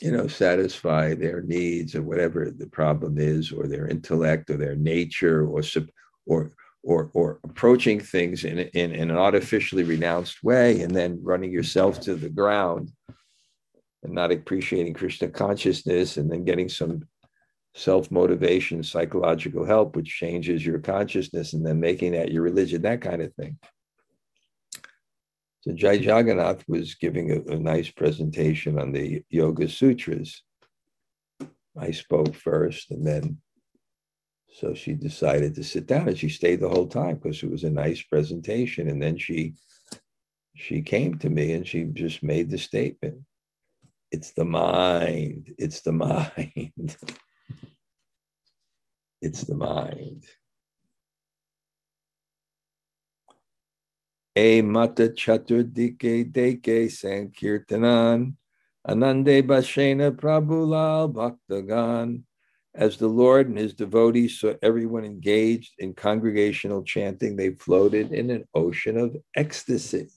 you 0.00 0.10
know, 0.10 0.26
satisfy 0.26 1.14
their 1.14 1.40
needs 1.42 1.94
or 1.94 2.02
whatever 2.02 2.50
the 2.50 2.66
problem 2.66 3.16
is, 3.16 3.52
or 3.52 3.68
their 3.68 3.86
intellect 3.86 4.50
or 4.50 4.56
their 4.56 4.74
nature 4.74 5.46
or, 5.46 5.62
or, 6.26 6.52
or, 6.86 7.10
or 7.14 7.40
approaching 7.42 7.98
things 7.98 8.44
in, 8.44 8.60
in, 8.60 8.92
in 8.92 9.10
an 9.10 9.16
artificially 9.16 9.82
renounced 9.82 10.42
way 10.44 10.80
and 10.80 10.94
then 10.94 11.18
running 11.20 11.50
yourself 11.50 12.00
to 12.00 12.14
the 12.14 12.28
ground 12.28 12.92
and 14.04 14.14
not 14.14 14.30
appreciating 14.30 14.94
Krishna 14.94 15.28
consciousness 15.28 16.16
and 16.16 16.30
then 16.30 16.44
getting 16.44 16.68
some 16.68 17.02
self 17.74 18.10
motivation, 18.12 18.84
psychological 18.84 19.64
help, 19.64 19.96
which 19.96 20.06
changes 20.06 20.64
your 20.64 20.78
consciousness 20.78 21.54
and 21.54 21.66
then 21.66 21.80
making 21.80 22.12
that 22.12 22.30
your 22.30 22.42
religion, 22.42 22.82
that 22.82 23.02
kind 23.02 23.20
of 23.20 23.34
thing. 23.34 23.58
So 25.62 25.72
Jai 25.72 25.94
Jagannath 25.94 26.62
was 26.68 26.94
giving 26.94 27.32
a, 27.32 27.54
a 27.54 27.58
nice 27.58 27.90
presentation 27.90 28.78
on 28.78 28.92
the 28.92 29.24
Yoga 29.28 29.68
Sutras. 29.68 30.40
I 31.76 31.90
spoke 31.90 32.32
first 32.36 32.92
and 32.92 33.04
then 33.04 33.38
so 34.52 34.74
she 34.74 34.94
decided 34.94 35.54
to 35.54 35.64
sit 35.64 35.86
down 35.86 36.08
and 36.08 36.18
she 36.18 36.28
stayed 36.28 36.60
the 36.60 36.68
whole 36.68 36.86
time 36.86 37.16
because 37.16 37.42
it 37.42 37.50
was 37.50 37.64
a 37.64 37.70
nice 37.70 38.02
presentation. 38.02 38.88
And 38.88 39.02
then 39.02 39.18
she 39.18 39.54
she 40.54 40.80
came 40.80 41.18
to 41.18 41.28
me 41.28 41.52
and 41.52 41.66
she 41.66 41.84
just 41.84 42.22
made 42.22 42.50
the 42.50 42.58
statement. 42.58 43.18
It's 44.10 44.32
the 44.32 44.44
mind. 44.44 45.54
It's 45.58 45.82
the 45.82 45.92
mind. 45.92 46.96
it's 49.20 49.44
the 49.44 49.54
mind. 49.54 50.24
A 54.36 54.62
mata 54.62 55.08
chaturdike 55.08 56.32
deke 56.32 56.88
sankirtanan 56.88 58.34
anande 58.86 59.42
bashena 59.46 60.12
prabhulal 60.12 61.12
bhaktagan 61.12 62.22
as 62.76 62.98
the 62.98 63.08
Lord 63.08 63.48
and 63.48 63.56
his 63.56 63.72
devotees 63.72 64.38
saw 64.38 64.52
everyone 64.62 65.04
engaged 65.04 65.74
in 65.78 65.94
congregational 65.94 66.82
chanting, 66.82 67.34
they 67.34 67.50
floated 67.50 68.12
in 68.12 68.30
an 68.30 68.44
ocean 68.54 68.98
of 68.98 69.16
ecstasy. 69.34 70.08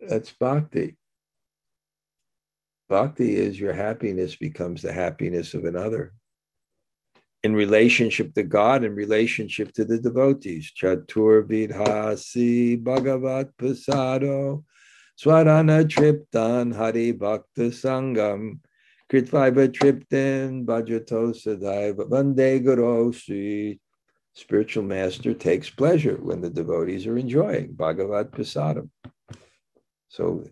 That's 0.00 0.32
bhakti. 0.32 0.96
Bhakti 2.88 3.36
is 3.36 3.58
your 3.58 3.72
happiness 3.72 4.34
becomes 4.34 4.82
the 4.82 4.92
happiness 4.92 5.54
of 5.54 5.64
another. 5.64 6.12
In 7.44 7.54
relationship 7.54 8.34
to 8.34 8.42
God, 8.42 8.84
in 8.84 8.94
relationship 8.96 9.72
to 9.74 9.84
the 9.84 9.98
devotees. 9.98 10.72
Chatur 10.76 11.46
vidhasi 11.46 12.82
bhagavat 12.82 13.56
pasado 13.56 14.64
Swarana 15.18 15.84
Triptan 15.84 16.74
Hari 16.74 17.12
Bhakta 17.12 17.70
Sangam 17.70 18.60
Kritvaiva 19.10 19.68
Triptan 19.68 20.64
Bhajato 20.64 21.32
Sadaiva 21.32 22.08
Vande 22.08 22.62
Guru 22.62 23.12
Sri 23.12 23.80
Spiritual 24.34 24.84
master 24.84 25.34
takes 25.34 25.68
pleasure 25.68 26.16
when 26.16 26.40
the 26.40 26.48
devotees 26.48 27.06
are 27.06 27.18
enjoying 27.18 27.72
Bhagavad 27.74 28.30
Prasadam. 28.30 28.88
So 30.08 30.44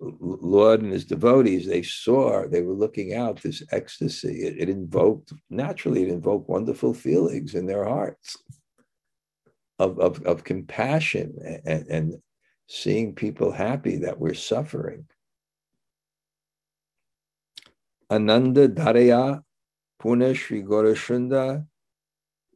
Lord 0.00 0.82
and 0.82 0.92
his 0.92 1.04
devotees, 1.04 1.66
they 1.66 1.82
saw, 1.82 2.46
they 2.48 2.62
were 2.62 2.74
looking 2.74 3.14
out 3.14 3.40
this 3.40 3.62
ecstasy. 3.70 4.42
It, 4.42 4.56
it, 4.58 4.68
invoked, 4.68 5.32
naturally, 5.50 6.02
it 6.02 6.08
invoked 6.08 6.48
wonderful 6.48 6.94
feelings 6.94 7.54
in 7.54 7.66
their 7.66 7.84
hearts 7.84 8.36
of, 9.78 9.98
of, 10.00 10.22
of 10.24 10.42
compassion 10.42 11.36
and, 11.64 11.86
and, 11.88 12.14
seeing 12.66 13.14
people 13.14 13.52
happy 13.52 13.98
that 13.98 14.18
we're 14.18 14.34
suffering. 14.34 15.06
Ananda 18.10 18.68
Daraya 18.68 19.42
Puna 19.98 20.34
Sri 20.34 20.62
Gaurashunda 20.62 21.66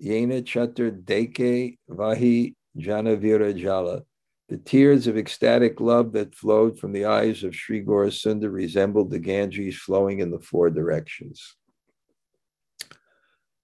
Yena 0.03 0.43
Chatur 0.43 1.05
Deke 1.05 1.79
Vahi 1.91 2.55
Janavira 2.77 3.57
Jala. 3.57 4.03
The 4.49 4.59
tears 4.59 5.07
of 5.07 5.19
ecstatic 5.19 5.81
love 5.81 6.13
that 6.13 6.35
flowed 6.35 6.79
from 6.79 6.93
the 6.93 7.05
eyes 7.05 7.45
of 7.45 7.55
Sri 7.55 7.85
Gaurasunda 7.85 8.51
resembled 8.51 9.11
the 9.11 9.19
Ganges 9.19 9.77
flowing 9.77 10.21
in 10.21 10.31
the 10.31 10.39
four 10.39 10.71
directions. 10.71 11.57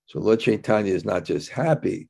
So 0.07 0.21
Lord 0.21 0.41
Chaitanya 0.41 0.93
is 0.93 1.05
not 1.05 1.25
just 1.25 1.49
happy, 1.49 2.09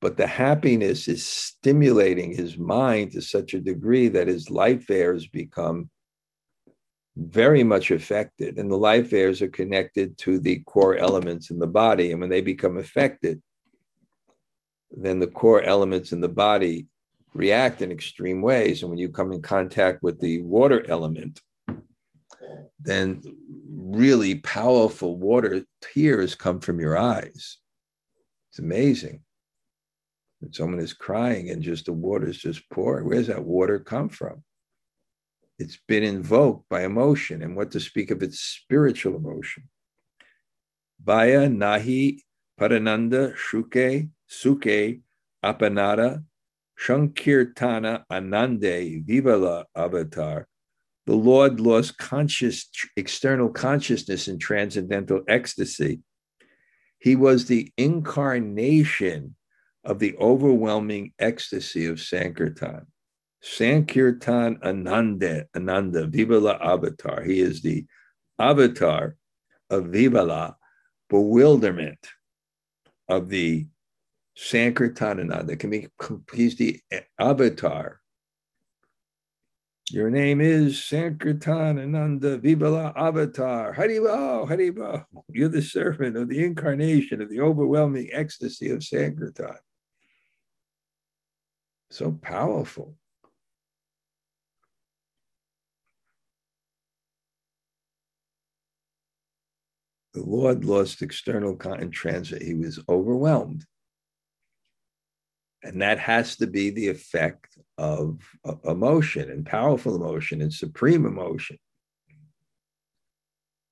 but 0.00 0.16
the 0.16 0.26
happiness 0.26 1.08
is 1.08 1.26
stimulating 1.26 2.32
his 2.32 2.56
mind 2.56 3.12
to 3.12 3.20
such 3.20 3.54
a 3.54 3.60
degree 3.60 4.08
that 4.08 4.28
his 4.28 4.50
life 4.50 4.90
airs 4.90 5.26
become 5.26 5.90
very 7.16 7.64
much 7.64 7.90
affected 7.90 8.58
and 8.58 8.70
the 8.70 8.76
life 8.76 9.12
airs 9.12 9.42
are 9.42 9.48
connected 9.48 10.16
to 10.18 10.38
the 10.38 10.60
core 10.60 10.96
elements 10.96 11.50
in 11.50 11.58
the 11.58 11.66
body 11.66 12.12
and 12.12 12.20
when 12.20 12.30
they 12.30 12.40
become 12.40 12.78
affected 12.78 13.42
then 14.90 15.18
the 15.18 15.26
core 15.26 15.62
elements 15.62 16.12
in 16.12 16.20
the 16.20 16.28
body 16.28 16.86
react 17.34 17.82
in 17.82 17.90
extreme 17.90 18.40
ways 18.40 18.82
and 18.82 18.90
when 18.90 18.98
you 18.98 19.08
come 19.08 19.32
in 19.32 19.42
contact 19.42 20.00
with 20.02 20.20
the 20.20 20.40
water 20.42 20.84
element 20.88 21.40
then 22.80 23.20
really 23.68 24.36
powerful 24.36 25.16
water 25.16 25.64
tears 25.80 26.34
come 26.34 26.60
from 26.60 26.80
your 26.80 26.96
eyes. 26.96 27.58
It's 28.50 28.58
amazing 28.58 29.22
that 30.40 30.54
someone 30.54 30.80
is 30.80 30.92
crying 30.92 31.50
and 31.50 31.62
just 31.62 31.86
the 31.86 31.92
water 31.92 32.28
is 32.28 32.38
just 32.38 32.68
pouring. 32.70 33.06
Where's 33.06 33.26
that 33.26 33.44
water 33.44 33.78
come 33.78 34.08
from? 34.08 34.42
It's 35.58 35.78
been 35.88 36.04
invoked 36.04 36.68
by 36.68 36.84
emotion, 36.84 37.42
and 37.42 37.56
what 37.56 37.72
to 37.72 37.80
speak 37.80 38.12
of 38.12 38.22
its 38.22 38.38
spiritual 38.38 39.16
emotion. 39.16 39.64
Baya 41.02 41.48
Nahi 41.48 42.20
Parananda 42.60 43.34
Shuke 43.36 44.08
Suke 44.28 45.00
Apanada 45.44 46.24
Shankirtana 46.80 48.04
Anande 48.10 49.04
Vivala 49.04 49.64
Avatar. 49.74 50.46
The 51.06 51.14
Lord 51.16 51.58
lost 51.58 51.98
conscious 51.98 52.68
external 52.96 53.48
consciousness 53.48 54.28
in 54.28 54.38
transcendental 54.38 55.22
ecstasy. 55.26 56.02
He 57.00 57.16
was 57.16 57.46
the 57.46 57.72
incarnation 57.76 59.34
of 59.88 59.98
the 59.98 60.14
overwhelming 60.18 61.12
ecstasy 61.18 61.86
of 61.86 61.98
Sankirtan. 61.98 62.86
Sankirtan 63.42 64.58
Ananda, 64.62 65.46
Ananda, 65.56 66.06
Vivala 66.06 66.60
Avatar. 66.60 67.22
He 67.22 67.40
is 67.40 67.62
the 67.62 67.86
avatar 68.38 69.16
of 69.70 69.84
Vivala, 69.84 70.56
bewilderment 71.08 72.06
of 73.08 73.30
the 73.30 73.66
Sankirtan 74.36 75.20
Ananda. 75.20 75.56
Can 75.56 75.70
be, 75.70 75.88
he's 76.34 76.56
the 76.56 76.80
avatar. 77.18 78.00
Your 79.90 80.10
name 80.10 80.42
is 80.42 80.84
Sankirtan 80.84 81.78
Ananda 81.78 82.38
Vivala 82.38 82.92
Avatar. 82.94 83.74
Haribo, 83.74 84.46
Haribo. 84.46 85.06
You're 85.30 85.48
the 85.48 85.62
servant 85.62 86.14
of 86.18 86.28
the 86.28 86.44
incarnation 86.44 87.22
of 87.22 87.30
the 87.30 87.40
overwhelming 87.40 88.10
ecstasy 88.12 88.68
of 88.68 88.84
Sankirtan 88.84 89.56
so 91.90 92.12
powerful. 92.22 92.96
The 100.14 100.22
Lord 100.22 100.64
lost 100.64 101.02
external 101.02 101.56
in 101.78 101.90
transit. 101.90 102.42
He 102.42 102.54
was 102.54 102.80
overwhelmed. 102.88 103.64
And 105.62 105.82
that 105.82 105.98
has 105.98 106.36
to 106.36 106.46
be 106.46 106.70
the 106.70 106.88
effect 106.88 107.58
of 107.76 108.20
emotion 108.64 109.30
and 109.30 109.44
powerful 109.44 109.96
emotion 109.96 110.40
and 110.40 110.52
supreme 110.52 111.04
emotion. 111.04 111.58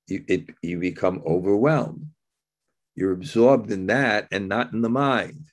You, 0.08 0.24
it, 0.28 0.50
you 0.62 0.78
become 0.78 1.22
overwhelmed. 1.26 2.06
You're 2.94 3.12
absorbed 3.12 3.70
in 3.70 3.86
that 3.86 4.28
and 4.30 4.48
not 4.48 4.72
in 4.72 4.82
the 4.82 4.88
mind. 4.88 5.46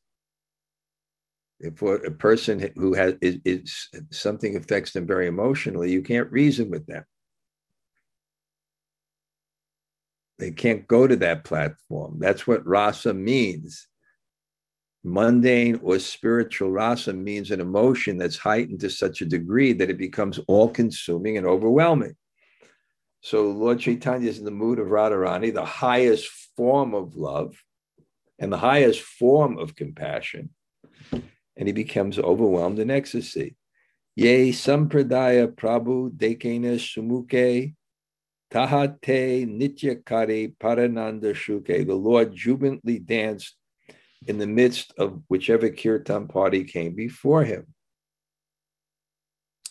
If 1.63 1.81
a 1.81 2.11
person 2.11 2.71
who 2.75 2.93
has 2.93 3.15
is, 3.21 3.39
is 3.45 3.89
something 4.11 4.57
affects 4.57 4.91
them 4.91 5.07
very 5.07 5.27
emotionally, 5.27 5.91
you 5.91 6.01
can't 6.01 6.29
reason 6.29 6.69
with 6.69 6.85
them. 6.87 7.05
They 10.39 10.51
can't 10.51 10.85
go 10.85 11.07
to 11.07 11.15
that 11.17 11.45
platform. 11.45 12.17
That's 12.19 12.45
what 12.45 12.67
rasa 12.67 13.13
means. 13.13 13.87
Mundane 15.05 15.79
or 15.81 15.99
spiritual 15.99 16.69
rasa 16.69 17.13
means 17.13 17.49
an 17.49 17.61
emotion 17.61 18.17
that's 18.17 18.37
heightened 18.37 18.81
to 18.81 18.89
such 18.89 19.21
a 19.21 19.25
degree 19.25 19.71
that 19.71 19.89
it 19.89 19.97
becomes 19.97 20.39
all 20.47 20.67
consuming 20.67 21.37
and 21.37 21.47
overwhelming. 21.47 22.15
So 23.21 23.51
Lord 23.51 23.79
Chaitanya 23.79 24.27
is 24.27 24.39
in 24.39 24.43
the 24.43 24.51
mood 24.51 24.79
of 24.79 24.87
Radharani, 24.87 25.53
the 25.53 25.63
highest 25.63 26.27
form 26.57 26.93
of 26.93 27.15
love 27.15 27.55
and 28.37 28.51
the 28.51 28.57
highest 28.57 28.99
form 28.99 29.57
of 29.57 29.77
compassion. 29.77 30.49
And 31.55 31.67
he 31.67 31.73
becomes 31.73 32.17
overwhelmed 32.17 32.79
in 32.79 32.89
ecstasy. 32.89 33.55
Ye 34.15 34.51
sampradaya 34.51 35.47
prabhu 35.53 36.11
dekena 36.11 36.75
sumuke 36.77 37.75
tahate 38.51 39.47
nityakari 39.47 40.55
parananda 40.57 41.33
shuke. 41.33 41.85
The 41.85 41.93
Lord 41.93 42.35
jubilantly 42.35 42.99
danced 42.99 43.55
in 44.27 44.37
the 44.37 44.47
midst 44.47 44.93
of 44.97 45.21
whichever 45.27 45.69
kirtan 45.69 46.27
party 46.27 46.63
came 46.63 46.95
before 46.95 47.43
him. 47.43 47.67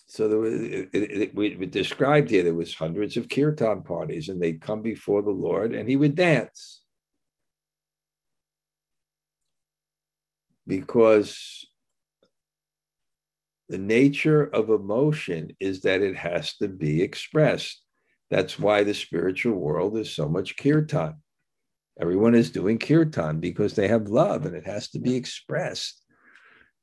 So 0.06 0.28
there 0.28 0.38
was, 0.38 0.52
it, 0.52 0.90
it, 0.92 1.34
we, 1.34 1.56
we 1.56 1.66
described 1.66 2.28
here 2.28 2.42
there 2.42 2.52
was 2.52 2.74
hundreds 2.74 3.16
of 3.16 3.30
kirtan 3.30 3.82
parties, 3.82 4.28
and 4.28 4.42
they'd 4.42 4.60
come 4.60 4.82
before 4.82 5.22
the 5.22 5.30
Lord, 5.30 5.74
and 5.74 5.88
he 5.88 5.96
would 5.96 6.14
dance 6.14 6.82
because 10.66 11.66
the 13.68 13.78
nature 13.78 14.44
of 14.44 14.70
emotion 14.70 15.56
is 15.60 15.82
that 15.82 16.02
it 16.02 16.16
has 16.16 16.56
to 16.56 16.68
be 16.68 17.02
expressed. 17.02 17.82
That's 18.30 18.58
why 18.58 18.82
the 18.82 18.94
spiritual 18.94 19.58
world 19.58 19.96
is 19.96 20.14
so 20.14 20.28
much 20.28 20.56
kirtan. 20.56 21.16
Everyone 22.00 22.34
is 22.34 22.50
doing 22.50 22.78
kirtan 22.78 23.40
because 23.40 23.74
they 23.74 23.88
have 23.88 24.08
love 24.08 24.46
and 24.46 24.56
it 24.56 24.66
has 24.66 24.88
to 24.90 24.98
be 24.98 25.14
expressed. 25.14 26.02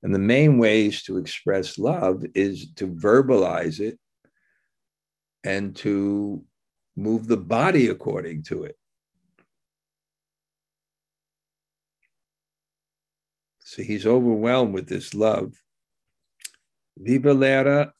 And 0.03 0.13
the 0.13 0.19
main 0.19 0.57
ways 0.57 1.03
to 1.03 1.17
express 1.17 1.77
love 1.77 2.23
is 2.33 2.71
to 2.75 2.87
verbalize 2.87 3.79
it 3.79 3.99
and 5.43 5.75
to 5.77 6.43
move 6.95 7.27
the 7.27 7.37
body 7.37 7.87
according 7.87 8.43
to 8.43 8.63
it. 8.63 8.75
So 13.59 13.83
he's 13.83 14.05
overwhelmed 14.05 14.73
with 14.73 14.87
this 14.87 15.13
love. 15.13 15.53
Vivalera 17.01 17.91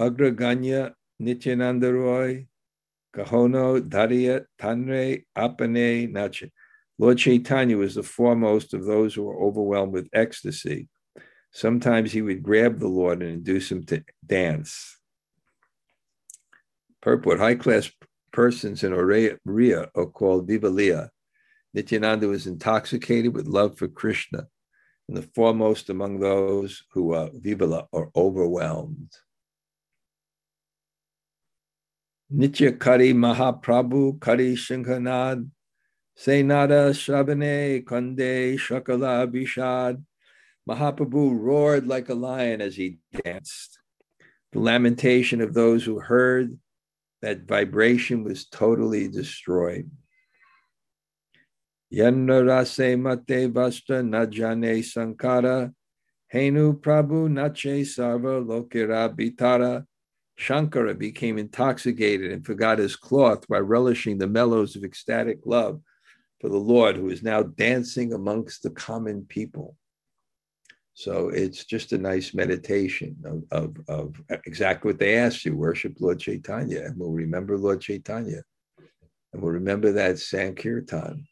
Agraganya 0.00 0.92
Nityananda 1.18 1.92
Roy 1.92 2.46
Kahono 3.14 3.80
Dariya 3.80 4.44
Tanre 4.58 5.24
Apane 5.36 6.10
Nache. 6.10 6.50
Lord 6.98 7.18
Chaitanya 7.18 7.76
was 7.76 7.94
the 7.94 8.02
foremost 8.02 8.74
of 8.74 8.84
those 8.84 9.14
who 9.14 9.24
were 9.24 9.40
overwhelmed 9.40 9.92
with 9.92 10.08
ecstasy. 10.12 10.88
Sometimes 11.52 12.12
he 12.12 12.22
would 12.22 12.42
grab 12.42 12.78
the 12.78 12.88
Lord 12.88 13.22
and 13.22 13.30
induce 13.30 13.70
him 13.70 13.84
to 13.86 14.02
dance. 14.26 14.98
Purport 17.00 17.38
high 17.38 17.54
class 17.54 17.90
persons 18.32 18.82
in 18.82 18.92
Oriya 18.92 19.38
are 19.94 20.06
called 20.06 20.48
Vivaliya. 20.48 21.10
Nityananda 21.72 22.28
was 22.28 22.46
intoxicated 22.46 23.34
with 23.34 23.46
love 23.46 23.76
for 23.76 23.88
Krishna, 23.88 24.46
and 25.08 25.16
the 25.16 25.22
foremost 25.34 25.90
among 25.90 26.20
those 26.20 26.82
who 26.92 27.12
are 27.12 27.28
Vivala 27.30 27.86
are 27.92 28.10
overwhelmed. 28.16 29.10
Nitya 32.32 32.80
Kari 32.80 33.12
Mahaprabhu 33.12 34.20
Kari 34.20 34.54
Shinkanad 34.54 35.48
Senada 36.18 36.90
Shabane 36.90 37.84
Kande 37.84 38.54
Shakala 38.54 39.30
Bishad 39.30 40.02
Mahaprabhu 40.68 41.38
roared 41.38 41.86
like 41.86 42.08
a 42.08 42.14
lion 42.14 42.60
as 42.60 42.74
he 42.74 42.98
danced. 43.24 43.78
The 44.52 44.60
lamentation 44.60 45.40
of 45.40 45.52
those 45.52 45.84
who 45.84 46.00
heard 46.00 46.58
that 47.20 47.46
vibration 47.46 48.24
was 48.24 48.46
totally 48.46 49.08
destroyed. 49.08 49.90
Yanarase 51.94 52.98
mate 52.98 53.52
vasta 53.52 54.02
najane 54.02 54.84
sankara, 54.84 55.72
henu 56.32 56.80
prabhu 56.80 57.28
nache 57.28 57.82
sarva 57.82 58.44
lokira 58.44 59.14
bitara. 59.14 59.86
Shankara 60.36 60.98
became 60.98 61.38
intoxicated 61.38 62.32
and 62.32 62.44
forgot 62.44 62.78
his 62.78 62.96
cloth 62.96 63.46
by 63.46 63.58
relishing 63.58 64.18
the 64.18 64.26
mellows 64.26 64.74
of 64.74 64.82
ecstatic 64.82 65.38
love 65.44 65.80
for 66.40 66.48
the 66.48 66.56
Lord, 66.56 66.96
who 66.96 67.10
is 67.10 67.22
now 67.22 67.44
dancing 67.44 68.12
amongst 68.12 68.64
the 68.64 68.70
common 68.70 69.26
people. 69.28 69.76
So 70.94 71.28
it's 71.28 71.64
just 71.64 71.92
a 71.92 71.98
nice 71.98 72.34
meditation 72.34 73.16
of, 73.24 73.44
of, 73.52 73.76
of 73.86 74.20
exactly 74.44 74.90
what 74.90 74.98
they 74.98 75.16
asked 75.16 75.44
you 75.44 75.56
worship 75.56 75.94
Lord 76.00 76.18
Chaitanya, 76.18 76.86
and 76.86 76.98
we'll 76.98 77.10
remember 77.10 77.56
Lord 77.56 77.80
Chaitanya. 77.80 78.42
And 79.32 79.40
we'll 79.40 79.52
remember 79.52 79.92
that 79.92 80.18
Sankirtan 80.18 81.26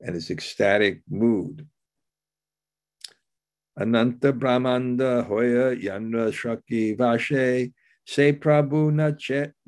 and 0.00 0.14
his 0.14 0.30
ecstatic 0.30 1.02
mood. 1.08 1.66
Ananta 3.78 4.32
Brahmanda 4.32 5.22
Hoya 5.22 5.76
Yanra 5.76 6.32
Shaki 6.32 6.96
Vashe 6.96 7.72
Se 8.06 8.32
Prabhu 8.32 8.90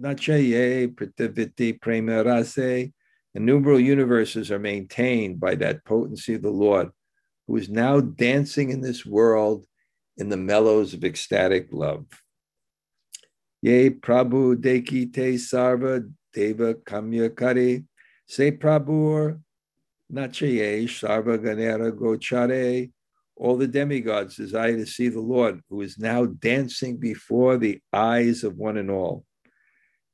Nachaye 0.01 0.95
Pritaviti 0.95 1.81
Prema 1.81 2.24
Rase. 2.24 2.91
Innumerable 3.35 3.78
universes 3.78 4.51
are 4.51 4.59
maintained 4.59 5.39
by 5.39 5.55
that 5.55 5.85
potency 5.85 6.35
of 6.35 6.43
the 6.43 6.51
Lord 6.51 6.91
who 7.47 7.57
is 7.57 7.68
now 7.68 8.01
dancing 8.01 8.70
in 8.70 8.81
this 8.81 9.07
world 9.07 9.66
in 10.16 10.28
the 10.28 10.37
mellows 10.37 10.95
of 10.95 11.05
ecstatic 11.05 11.68
love. 11.70 12.07
Ye 13.62 13.91
Prabhu 13.91 14.57
Deki 14.57 15.12
Te 15.12 15.35
Sarva 15.35 16.11
Deva 16.33 16.74
Kamya 16.74 17.37
Kare 17.37 17.85
Se 18.26 18.51
Prabhu 18.53 19.41
Nachaye 20.13 20.85
Sarva 20.85 21.39
Ganera 21.39 21.93
Gochare. 21.93 22.91
All 23.37 23.57
the 23.57 23.69
demigods 23.69 24.37
desire 24.37 24.77
to 24.77 24.87
see 24.87 25.09
the 25.09 25.21
Lord, 25.21 25.63
who 25.71 25.81
is 25.81 25.99
now 25.99 26.27
dancing 26.27 26.99
before 26.99 27.57
the 27.57 27.81
eyes 27.93 28.45
of 28.45 28.57
one 28.57 28.77
and 28.77 28.91
all. 28.91 29.25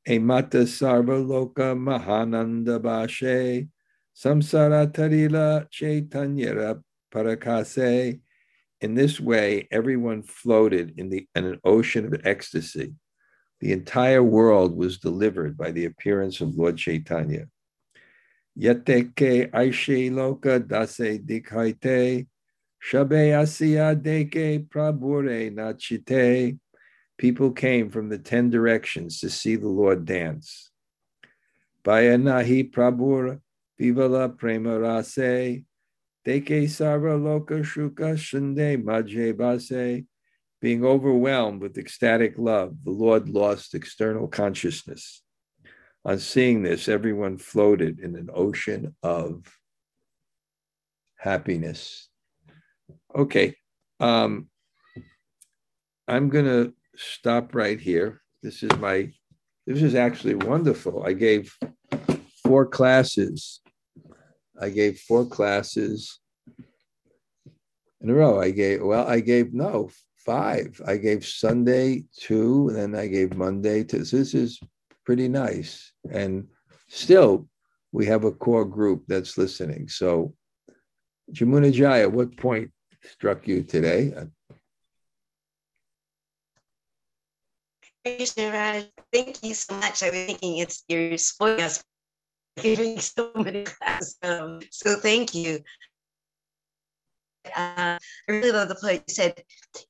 Emata 0.06 0.62
Sarva 0.62 1.24
Loka 1.24 1.74
Mahananda 1.76 2.78
Bashe 2.78 3.68
Samsara 4.14 4.86
Tarila 4.92 5.68
Chaitanya 5.70 6.76
parakase. 7.12 8.20
In 8.80 8.94
this 8.94 9.18
way, 9.18 9.66
everyone 9.70 10.22
floated 10.22 10.94
in, 10.98 11.08
the, 11.08 11.26
in 11.34 11.44
an 11.46 11.60
ocean 11.64 12.06
of 12.06 12.20
ecstasy. 12.24 12.94
The 13.60 13.72
entire 13.72 14.22
world 14.22 14.76
was 14.76 14.98
delivered 14.98 15.56
by 15.56 15.72
the 15.72 15.86
appearance 15.86 16.40
of 16.40 16.54
Lord 16.54 16.76
Chaitanya. 16.76 17.48
Yateke 18.58 19.50
aishe 19.50 20.10
loka 20.10 20.58
dase 20.60 21.18
dikhaite, 21.24 22.26
shabe 22.82 23.32
asiya 23.32 24.00
deke 24.00 24.68
prabhure 24.70 25.50
nachite. 25.52 26.58
People 27.18 27.52
came 27.52 27.90
from 27.90 28.08
the 28.08 28.18
ten 28.18 28.50
directions 28.50 29.20
to 29.20 29.30
see 29.30 29.56
the 29.56 29.68
Lord 29.68 30.04
dance. 30.04 30.70
Bayanahi 31.84 32.70
prabhur 32.70 33.40
vivala 33.80 34.36
prema 34.36 34.78
rase, 34.78 35.62
Deke 36.24 36.66
Sarva 36.66 37.16
Loka 37.16 37.62
Shuka 37.62 38.16
Shunde 38.16 38.82
Majhe 38.82 39.36
Base. 39.36 40.04
Being 40.60 40.84
overwhelmed 40.84 41.60
with 41.60 41.78
ecstatic 41.78 42.34
love, 42.36 42.74
the 42.82 42.90
Lord 42.90 43.28
lost 43.28 43.74
external 43.74 44.26
consciousness. 44.26 45.22
On 46.06 46.20
seeing 46.20 46.62
this, 46.62 46.88
everyone 46.88 47.36
floated 47.36 47.98
in 47.98 48.14
an 48.14 48.30
ocean 48.32 48.94
of 49.02 49.44
happiness. 51.16 52.08
Okay, 53.12 53.56
um, 53.98 54.48
I'm 56.06 56.28
going 56.28 56.44
to 56.44 56.72
stop 56.94 57.56
right 57.56 57.80
here. 57.80 58.22
This 58.40 58.62
is 58.62 58.70
my, 58.78 59.10
this 59.66 59.82
is 59.82 59.96
actually 59.96 60.36
wonderful. 60.36 61.02
I 61.04 61.12
gave 61.12 61.52
four 62.44 62.66
classes. 62.66 63.60
I 64.62 64.68
gave 64.70 65.00
four 65.00 65.26
classes 65.26 66.20
in 68.00 68.10
a 68.10 68.14
row. 68.14 68.40
I 68.40 68.52
gave, 68.52 68.80
well, 68.80 69.08
I 69.08 69.18
gave, 69.18 69.52
no, 69.52 69.90
five. 70.18 70.80
I 70.86 70.98
gave 70.98 71.26
Sunday 71.26 72.04
two, 72.16 72.68
and 72.68 72.76
then 72.76 72.94
I 72.94 73.08
gave 73.08 73.34
Monday 73.34 73.82
two. 73.82 74.04
So 74.04 74.18
this 74.18 74.34
is 74.34 74.60
pretty 75.06 75.28
nice. 75.28 75.92
And 76.10 76.48
still, 76.88 77.48
we 77.92 78.04
have 78.06 78.24
a 78.24 78.32
core 78.32 78.64
group 78.66 79.04
that's 79.06 79.38
listening. 79.38 79.88
So, 79.88 80.34
Jamuna 81.32 81.72
Jaya, 81.72 82.08
what 82.08 82.36
point 82.36 82.70
struck 83.02 83.48
you 83.48 83.62
today? 83.62 84.12
Thank 89.12 89.42
you 89.42 89.54
so 89.54 89.74
much. 89.74 90.02
I 90.02 90.10
was 90.10 90.26
thinking 90.26 90.58
it's 90.58 90.84
you're 90.88 91.16
spoiling 91.16 91.62
us 91.62 91.82
giving 92.60 92.98
so 93.00 93.30
many 93.34 93.64
classes. 93.64 94.16
Um, 94.22 94.60
so 94.70 94.96
thank 94.96 95.34
you. 95.34 95.60
Uh, 97.46 97.98
I 97.98 97.98
really 98.28 98.50
love 98.50 98.68
the 98.68 98.74
point 98.74 99.04
you 99.08 99.14
said, 99.14 99.42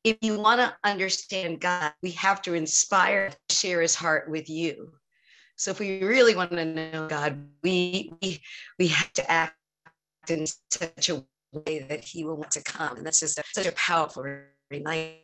if 0.05 0.19
you 0.21 0.39
want 0.39 0.61
to 0.61 0.75
understand 0.85 1.61
God, 1.61 1.93
we 2.03 2.11
have 2.13 2.43
to 2.43 2.55
inspire, 2.55 3.33
share 3.51 3.81
his 3.81 3.95
heart 3.95 4.31
with 4.31 4.49
you. 4.51 4.93
So 5.57 5.71
if 5.71 5.81
we 5.81 6.03
really 6.05 6.37
want 6.37 6.51
to 6.53 6.65
know 6.65 7.09
God, 7.09 7.49
we 7.63 8.13
we, 8.21 8.41
we 8.79 8.89
have 8.89 9.13
to 9.15 9.31
act 9.31 9.57
in 10.29 10.47
such 10.71 11.09
a 11.09 11.25
way 11.53 11.87
that 11.89 12.05
he 12.05 12.25
will 12.25 12.37
want 12.37 12.51
to 12.53 12.63
come. 12.63 12.99
And 12.99 13.07
that's 13.07 13.21
just 13.21 13.39
a, 13.39 13.43
such 13.55 13.67
a 13.67 13.73
powerful 13.73 14.25
reminder. 14.71 15.17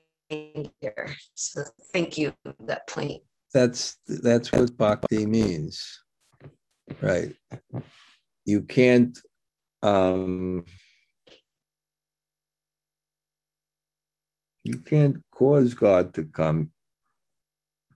So 1.35 1.65
thank 1.93 2.17
you 2.17 2.33
for 2.43 2.55
that 2.61 2.87
point. 2.89 3.23
That's 3.53 3.99
that's 4.07 4.51
what 4.53 4.77
bhakti 4.77 5.27
means. 5.27 6.01
Right. 7.01 7.35
You 8.45 8.63
can't 8.63 9.19
um 9.83 10.65
you 14.65 14.79
can't 14.79 15.23
cause 15.33 15.75
God 15.75 16.15
to 16.15 16.25
come, 16.25 16.71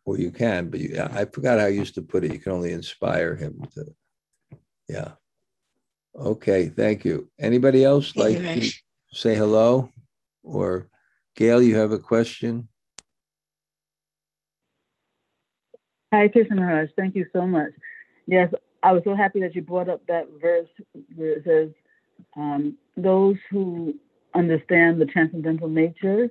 or 0.07 0.17
you 0.19 0.31
can, 0.31 0.71
but 0.71 0.81
you, 0.81 0.97
I 0.99 1.25
forgot 1.25 1.59
how 1.59 1.67
I 1.67 1.69
used 1.69 1.97
to 1.97 2.03
put 2.03 2.25
it. 2.25 2.33
You 2.33 2.39
can 2.39 2.53
only 2.53 2.73
inspire 2.73 3.35
him 3.35 3.61
to, 3.75 3.85
yeah. 4.89 5.13
Okay, 6.19 6.69
thank 6.69 7.05
you. 7.05 7.29
Anybody 7.39 7.85
else 7.85 8.17
like 8.17 8.39
to 8.39 8.71
say 9.13 9.35
hello? 9.35 9.91
Or 10.43 10.89
Gail, 11.35 11.61
you 11.61 11.77
have 11.77 11.93
a 11.93 11.99
question? 11.99 12.69
Hi, 16.15 16.29
Krishna 16.29 16.57
Maharaj. 16.57 16.91
Thank 16.97 17.17
you 17.17 17.27
so 17.33 17.47
much. 17.47 17.73
Yes, 18.27 18.53
I 18.83 18.93
was 18.93 19.03
so 19.05 19.15
happy 19.15 19.41
that 19.41 19.55
you 19.57 19.63
brought 19.63 19.89
up 19.89 20.07
that 20.07 20.29
verse 20.41 20.69
where 21.17 21.33
it 21.33 21.45
says, 21.45 21.71
um, 22.37 22.79
those 22.97 23.37
who 23.51 23.95
understand 24.35 25.01
the 25.01 25.07
transcendental 25.07 25.69
nature 25.69 26.31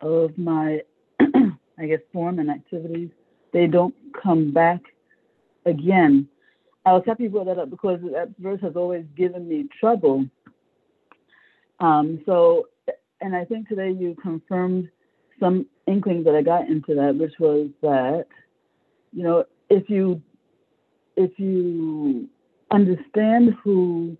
of 0.00 0.36
my, 0.38 0.80
I 1.82 1.86
guess, 1.86 2.00
form 2.12 2.38
and 2.38 2.50
activities, 2.50 3.10
they 3.52 3.66
don't 3.66 3.94
come 4.20 4.52
back 4.52 4.80
again. 5.66 6.28
I 6.84 6.92
was 6.92 7.02
happy 7.06 7.24
you 7.24 7.30
brought 7.30 7.46
that 7.46 7.58
up 7.58 7.70
because 7.70 8.00
that 8.12 8.30
verse 8.38 8.60
has 8.62 8.76
always 8.76 9.04
given 9.16 9.48
me 9.48 9.68
trouble. 9.78 10.26
Um, 11.80 12.20
so, 12.26 12.68
and 13.20 13.36
I 13.36 13.44
think 13.44 13.68
today 13.68 13.90
you 13.90 14.16
confirmed 14.20 14.88
some 15.38 15.66
inkling 15.86 16.24
that 16.24 16.34
I 16.34 16.42
got 16.42 16.68
into 16.68 16.94
that, 16.94 17.16
which 17.16 17.34
was 17.38 17.68
that, 17.82 18.26
you 19.12 19.22
know, 19.22 19.44
if 19.70 19.88
you 19.88 20.22
if 21.16 21.38
you 21.38 22.28
understand 22.70 23.54
who, 23.62 24.16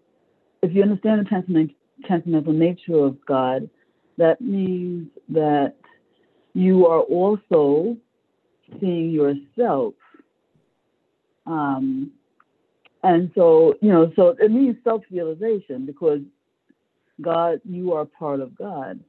if 0.62 0.74
you 0.74 0.82
understand 0.82 1.26
the 1.26 1.68
transcendental 2.06 2.52
nature 2.52 2.98
of 2.98 3.24
God, 3.24 3.68
that 4.18 4.40
means 4.40 5.08
that 5.30 5.74
you 6.54 6.86
are 6.86 7.00
also 7.00 7.96
seeing 8.80 9.10
yourself. 9.10 9.94
Um, 11.46 12.12
and 13.02 13.30
so, 13.34 13.74
you 13.80 13.90
know, 13.90 14.12
so 14.14 14.36
it 14.38 14.50
means 14.50 14.76
self 14.84 15.02
realization 15.10 15.86
because 15.86 16.20
God, 17.20 17.60
you 17.64 17.94
are 17.94 18.04
part 18.04 18.40
of 18.40 18.56
God. 18.56 19.00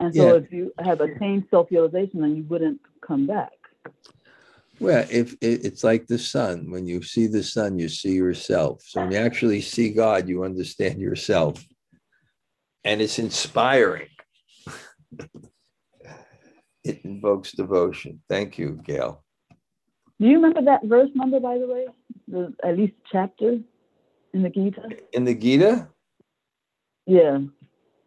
And 0.00 0.14
so 0.14 0.34
yeah. 0.34 0.40
if 0.42 0.52
you 0.52 0.72
have 0.78 1.00
attained 1.00 1.46
self 1.50 1.68
realization, 1.70 2.20
then 2.20 2.36
you 2.36 2.44
wouldn't 2.44 2.80
come 3.06 3.26
back. 3.26 3.52
Well, 4.78 5.06
if 5.10 5.34
it's 5.40 5.82
like 5.82 6.06
the 6.06 6.18
sun, 6.18 6.70
when 6.70 6.86
you 6.86 7.02
see 7.02 7.26
the 7.26 7.42
sun, 7.42 7.78
you 7.78 7.88
see 7.88 8.12
yourself. 8.12 8.82
So 8.82 9.00
when 9.00 9.12
you 9.12 9.18
actually 9.18 9.62
see 9.62 9.90
God, 9.90 10.28
you 10.28 10.44
understand 10.44 11.00
yourself. 11.00 11.64
And 12.84 13.00
it's 13.00 13.18
inspiring. 13.18 14.08
it 16.86 17.00
invokes 17.04 17.52
devotion. 17.52 18.20
Thank 18.28 18.58
you, 18.58 18.80
Gail. 18.84 19.22
Do 20.20 20.26
you 20.26 20.36
remember 20.36 20.62
that 20.62 20.84
verse 20.84 21.10
number, 21.14 21.40
by 21.40 21.58
the 21.58 21.66
way? 21.66 21.86
The 22.28 22.54
at 22.64 22.76
least 22.78 22.94
chapter 23.10 23.58
in 24.32 24.42
the 24.42 24.50
Gita? 24.50 24.88
In 25.12 25.24
the 25.24 25.34
Gita? 25.34 25.88
Yeah. 27.06 27.38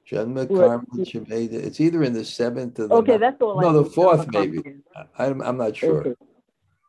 Janma 0.09 0.47
Karma. 0.47 0.85
It's 0.97 1.79
either 1.79 2.03
in 2.03 2.13
the 2.13 2.25
seventh 2.25 2.79
or 2.79 2.87
the 2.87 2.95
Okay, 2.95 3.17
that's 3.17 3.41
all. 3.41 3.61
No, 3.61 3.83
the 3.83 3.89
fourth 3.89 4.27
maybe. 4.33 4.61
I'm, 5.17 5.41
I'm 5.41 5.57
not 5.57 5.75
sure. 5.75 6.01
Okay. 6.01 6.15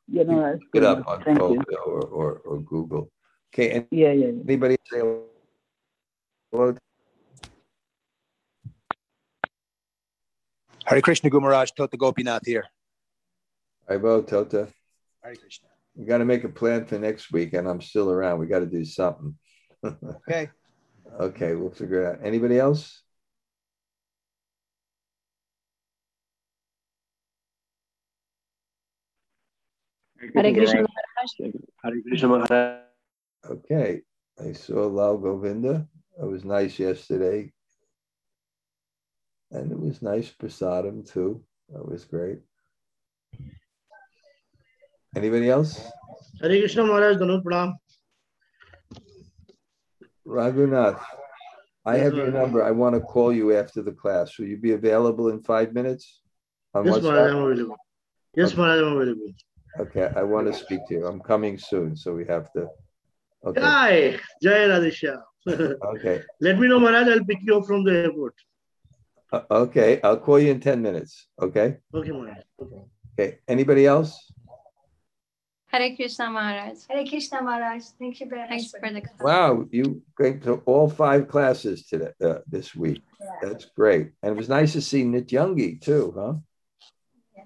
You 0.09 0.24
know, 0.24 0.43
that's 0.43 0.62
Get 0.72 0.84
up 0.84 1.07
on 1.07 1.22
Thank 1.22 1.41
or, 1.41 1.61
or, 1.86 2.38
or 2.45 2.59
Google. 2.62 3.11
Okay, 3.53 3.70
and 3.72 3.86
Yeah, 3.91 4.12
yeah, 4.12 4.26
yeah. 4.26 4.43
anybody 4.49 4.76
say 4.91 5.01
hello? 6.53 6.76
Hare 10.87 11.03
Krishna 11.03 11.31
Gumaraj, 11.31 11.74
Tota 11.74 11.97
Gopinath 11.97 12.47
here. 12.47 12.64
Ibo, 13.91 14.22
Tota. 14.22 14.68
Hare 15.22 15.37
Krishna. 15.37 15.68
We 15.95 16.05
got 16.05 16.18
to 16.18 16.24
make 16.24 16.45
a 16.45 16.49
plan 16.49 16.87
for 16.87 16.99
next 16.99 17.33
week, 17.33 17.53
and 17.53 17.68
I'm 17.68 17.81
still 17.81 18.11
around. 18.11 18.39
We 18.39 18.47
got 18.47 18.61
to 18.61 18.66
do 18.66 18.85
something. 18.85 19.37
Okay. 20.28 20.51
okay, 21.18 21.55
we'll 21.55 21.70
figure 21.70 22.03
it 22.03 22.07
out. 22.07 22.18
Anybody 22.22 22.59
else? 22.59 23.03
Hare 30.35 30.53
Krishna 30.53 30.83
Maharaj. 30.83 31.55
Hare 31.83 32.03
Krishna 32.07 32.28
Maharaj. 32.28 32.81
Okay, 33.49 34.03
I 34.39 34.53
saw 34.53 34.87
Lal 34.87 35.16
Govinda. 35.16 35.89
It 36.20 36.26
was 36.26 36.45
nice 36.45 36.78
yesterday. 36.78 37.51
And 39.53 39.73
it 39.73 39.81
was 39.81 40.03
nice 40.03 40.31
prasadam 40.31 41.11
too. 41.11 41.43
That 41.71 41.87
was 41.87 42.05
great. 42.05 42.39
Anybody 45.17 45.51
else? 45.51 45.91
Hare 46.41 46.59
Krishna 46.59 46.85
Maharaj, 46.85 47.17
Danut 47.17 47.43
Pranam. 47.43 47.75
Raghunath, 50.27 51.03
I 51.85 51.97
Yes, 51.97 52.05
have 52.05 52.15
your 52.15 52.31
number. 52.31 52.63
I 52.63 52.71
want 52.71 52.95
to 52.95 53.01
call 53.01 53.33
you 53.33 53.57
after 53.57 53.83
the 53.83 53.93
class. 53.93 54.39
Will 54.39 54.47
you 54.47 54.57
be 54.57 54.73
available 54.73 55.31
in 55.31 55.43
five 55.43 55.73
minutes? 55.73 56.21
On 56.75 56.85
Yes, 56.87 57.03
Maharaj, 57.03 57.33
I'm 57.33 57.43
available. 57.43 57.77
Yes, 58.37 58.57
Maharaj, 58.57 58.81
I'm 58.81 58.97
available. 58.97 59.33
Okay, 59.81 60.11
I 60.15 60.23
want 60.23 60.47
to 60.47 60.53
speak 60.53 60.87
to 60.89 60.95
you. 60.95 61.07
I'm 61.07 61.21
coming 61.21 61.59
soon, 61.59 61.97
so 61.97 62.15
we 62.15 62.25
have 62.27 62.53
to. 62.53 62.69
Okay, 63.45 63.61
Hi, 63.61 64.21
Jai 64.43 64.69
Radhisha. 64.69 65.23
okay, 65.49 66.23
Let 66.41 66.59
me 66.59 66.69
know, 66.69 66.79
Maharaj. 66.79 67.09
I'll 67.09 67.25
pick 67.25 67.39
you 67.43 67.57
up 67.57 67.67
from 67.67 67.83
the 67.83 67.93
airport. 67.93 68.35
Uh, 69.33 69.43
okay. 69.51 70.01
I'll 70.03 70.18
call 70.18 70.39
you 70.39 70.51
in 70.51 70.61
10 70.61 70.83
minutes. 70.83 71.28
Okay. 71.41 71.78
Okay, 71.95 72.11
Maharaj. 72.11 72.39
Okay. 72.61 72.83
Okay. 73.18 73.39
Anybody 73.47 73.87
else? 73.87 74.33
Hare 75.70 75.95
Krishna 75.95 76.28
Maharaj. 76.31 76.78
Hare 76.89 77.07
Krishna 77.07 77.43
Maharaj. 77.43 77.83
Thank 77.99 78.20
you 78.20 78.28
very 78.28 78.41
much. 78.43 78.49
Thanks 78.49 78.70
for 78.72 78.81
the 78.81 79.03
Wow, 79.20 79.66
you 79.70 80.03
came 80.20 80.41
to 80.41 80.55
all 80.66 80.89
five 80.91 81.28
classes 81.28 81.87
today 81.87 82.11
uh, 82.24 82.39
this 82.49 82.74
week. 82.74 83.03
That's 83.41 83.66
great, 83.66 84.11
and 84.22 84.33
it 84.33 84.37
was 84.37 84.49
nice 84.49 84.72
to 84.72 84.81
see 84.81 85.05
Nityangi 85.05 85.81
too, 85.81 86.12
huh? 86.16 86.35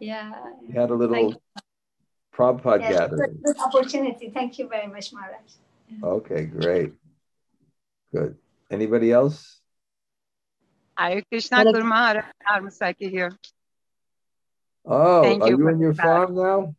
yeah. 0.01 0.33
You 0.67 0.81
had 0.81 0.91
a 0.91 0.95
little 0.95 1.35
Prabhupada 2.35 2.81
Yes, 2.81 2.93
gathering. 2.93 3.43
good, 3.43 3.57
good 3.57 3.59
opportunity. 3.59 4.31
Thank 4.31 4.59
you 4.59 4.69
very 4.69 4.87
much, 4.87 5.13
Maharaj. 5.13 5.51
Okay, 6.03 6.47
great, 6.47 6.95
good. 8.11 8.37
Anybody 8.71 9.13
else? 9.13 9.61
Hare 10.97 11.23
Krishna 11.31 11.59
Hare- 11.59 11.73
Guru 11.73 11.85
Maharaj 11.85 12.25
Dharmasaki 12.49 13.11
here. 13.11 13.33
Oh, 14.85 15.23
Thank 15.23 15.43
are 15.43 15.51
you 15.51 15.59
you 15.59 15.69
in 15.69 15.81
your 15.81 15.93
that. 15.95 16.03
farm 16.03 16.35
now? 16.35 16.75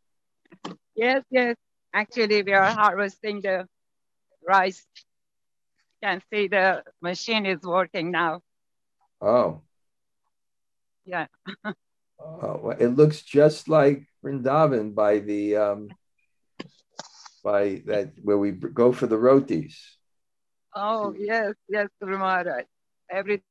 Yes, 0.95 1.23
yes. 1.29 1.55
Actually, 1.93 2.43
we 2.43 2.53
are 2.53 2.65
harvesting 2.71 3.41
the 3.41 3.67
rice. 4.47 4.85
Can 6.03 6.21
see 6.31 6.47
the 6.47 6.83
machine 7.01 7.45
is 7.45 7.61
working 7.63 8.11
now. 8.11 8.41
Oh, 9.21 9.61
Yeah. 11.05 11.27
oh, 12.19 12.69
it 12.79 12.95
looks 12.95 13.21
just 13.21 13.67
like 13.69 14.05
Vrindavan 14.23 14.93
by 14.93 15.19
the 15.19 15.55
um, 15.55 15.89
by 17.43 17.81
that 17.85 18.13
where 18.21 18.37
we 18.37 18.51
go 18.51 18.91
for 18.91 19.07
the 19.07 19.17
rotis. 19.17 19.97
Oh, 20.75 21.15
yes, 21.17 21.53
yes, 21.69 21.87
Maharaj. 22.01 22.65
Every 23.09 23.41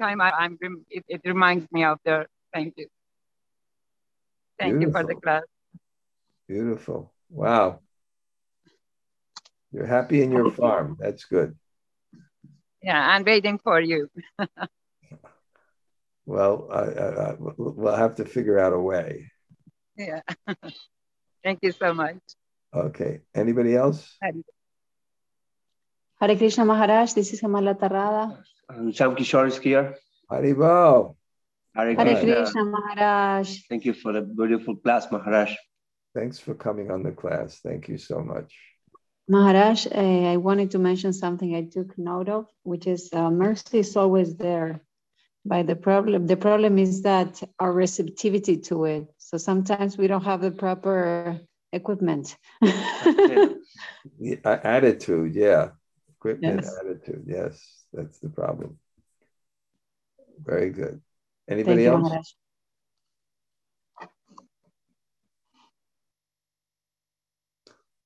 time 0.00 0.20
I, 0.20 0.30
I'm, 0.30 0.58
rem- 0.60 0.86
it, 0.90 1.04
it 1.08 1.20
reminds 1.24 1.70
me 1.72 1.84
of 1.84 1.98
the, 2.04 2.26
thank 2.52 2.74
you. 2.76 2.86
Thank 4.58 4.80
you 4.80 4.90
for 4.90 5.04
the 5.04 5.14
class. 5.14 5.42
Beautiful. 6.48 7.12
Wow. 7.28 7.80
You're 9.72 9.86
happy 9.86 10.22
in 10.22 10.32
your 10.32 10.50
farm. 10.50 10.96
That's 10.98 11.24
good. 11.24 11.56
Yeah, 12.82 12.98
I'm 12.98 13.24
waiting 13.24 13.58
for 13.58 13.80
you. 13.80 14.08
Well, 16.26 16.68
I, 16.72 16.82
I, 16.82 17.06
I, 17.06 17.34
we'll 17.38 17.74
we'll 17.78 17.94
have 17.94 18.16
to 18.16 18.24
figure 18.24 18.58
out 18.58 18.72
a 18.72 18.80
way. 18.80 19.30
Yeah. 19.96 20.22
Thank 21.44 21.60
you 21.62 21.70
so 21.70 21.94
much. 21.94 22.18
Okay. 22.74 23.20
Anybody 23.32 23.76
else? 23.76 24.16
Hare 24.20 24.32
Krishna 26.36 26.64
Maharaj, 26.64 27.12
this 27.12 27.32
is 27.32 27.38
Kamala 27.38 27.76
Tarada. 27.76 28.42
Sam 28.70 29.14
Kishore 29.16 29.48
is 29.48 29.58
here. 29.58 29.96
Haribo. 30.30 31.16
Hare 31.74 31.94
Hare 31.94 32.04
Krishna. 32.14 32.34
Krishna 32.34 32.64
Maharaj. 32.64 33.60
Thank 33.68 33.84
you 33.84 33.92
for 33.92 34.12
the 34.12 34.22
beautiful 34.22 34.76
class, 34.76 35.10
Maharaj. 35.12 35.54
Thanks 36.14 36.38
for 36.38 36.54
coming 36.54 36.90
on 36.90 37.02
the 37.02 37.12
class. 37.12 37.60
Thank 37.62 37.88
you 37.88 37.98
so 37.98 38.20
much. 38.20 38.54
Maharaj, 39.28 39.86
uh, 39.86 39.90
I 40.32 40.36
wanted 40.36 40.70
to 40.72 40.78
mention 40.78 41.12
something 41.12 41.54
I 41.54 41.62
took 41.64 41.96
note 41.98 42.28
of, 42.28 42.46
which 42.62 42.86
is 42.86 43.10
uh, 43.12 43.30
mercy 43.30 43.80
is 43.80 43.96
always 43.96 44.36
there. 44.36 44.80
But 45.44 45.66
the 45.66 45.76
problem, 45.76 46.26
the 46.26 46.36
problem 46.36 46.78
is 46.78 47.02
that 47.02 47.42
our 47.60 47.72
receptivity 47.72 48.56
to 48.68 48.84
it. 48.86 49.06
So 49.18 49.36
sometimes 49.36 49.96
we 49.98 50.06
don't 50.06 50.24
have 50.24 50.40
the 50.40 50.50
proper 50.50 51.40
equipment. 51.72 52.36
Uh, 54.44 54.58
attitude, 54.62 55.34
yeah. 55.34 55.70
Equipment, 56.16 56.62
Yes. 56.62 56.76
attitude, 56.80 57.24
yes. 57.26 57.75
That's 57.92 58.18
the 58.18 58.28
problem. 58.28 58.78
Very 60.44 60.70
good. 60.70 61.00
Anybody 61.48 61.84
you, 61.84 61.90
else? 61.90 62.02
Maharaj. 62.02 62.26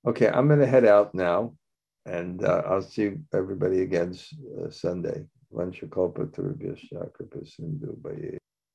Okay, 0.06 0.28
I'm 0.28 0.48
going 0.48 0.60
to 0.60 0.66
head 0.66 0.86
out 0.86 1.14
now, 1.14 1.54
and 2.06 2.42
uh, 2.42 2.62
I'll 2.66 2.82
see 2.82 3.12
everybody 3.34 3.82
again 3.82 4.16
uh, 4.58 4.70
Sunday. 4.70 5.26
Vanchakalpa 5.52 6.26
Turubhyascha 6.30 7.12
Kripa 7.12 7.44
Sindhu 7.44 7.96
Bhaye. 8.00 8.38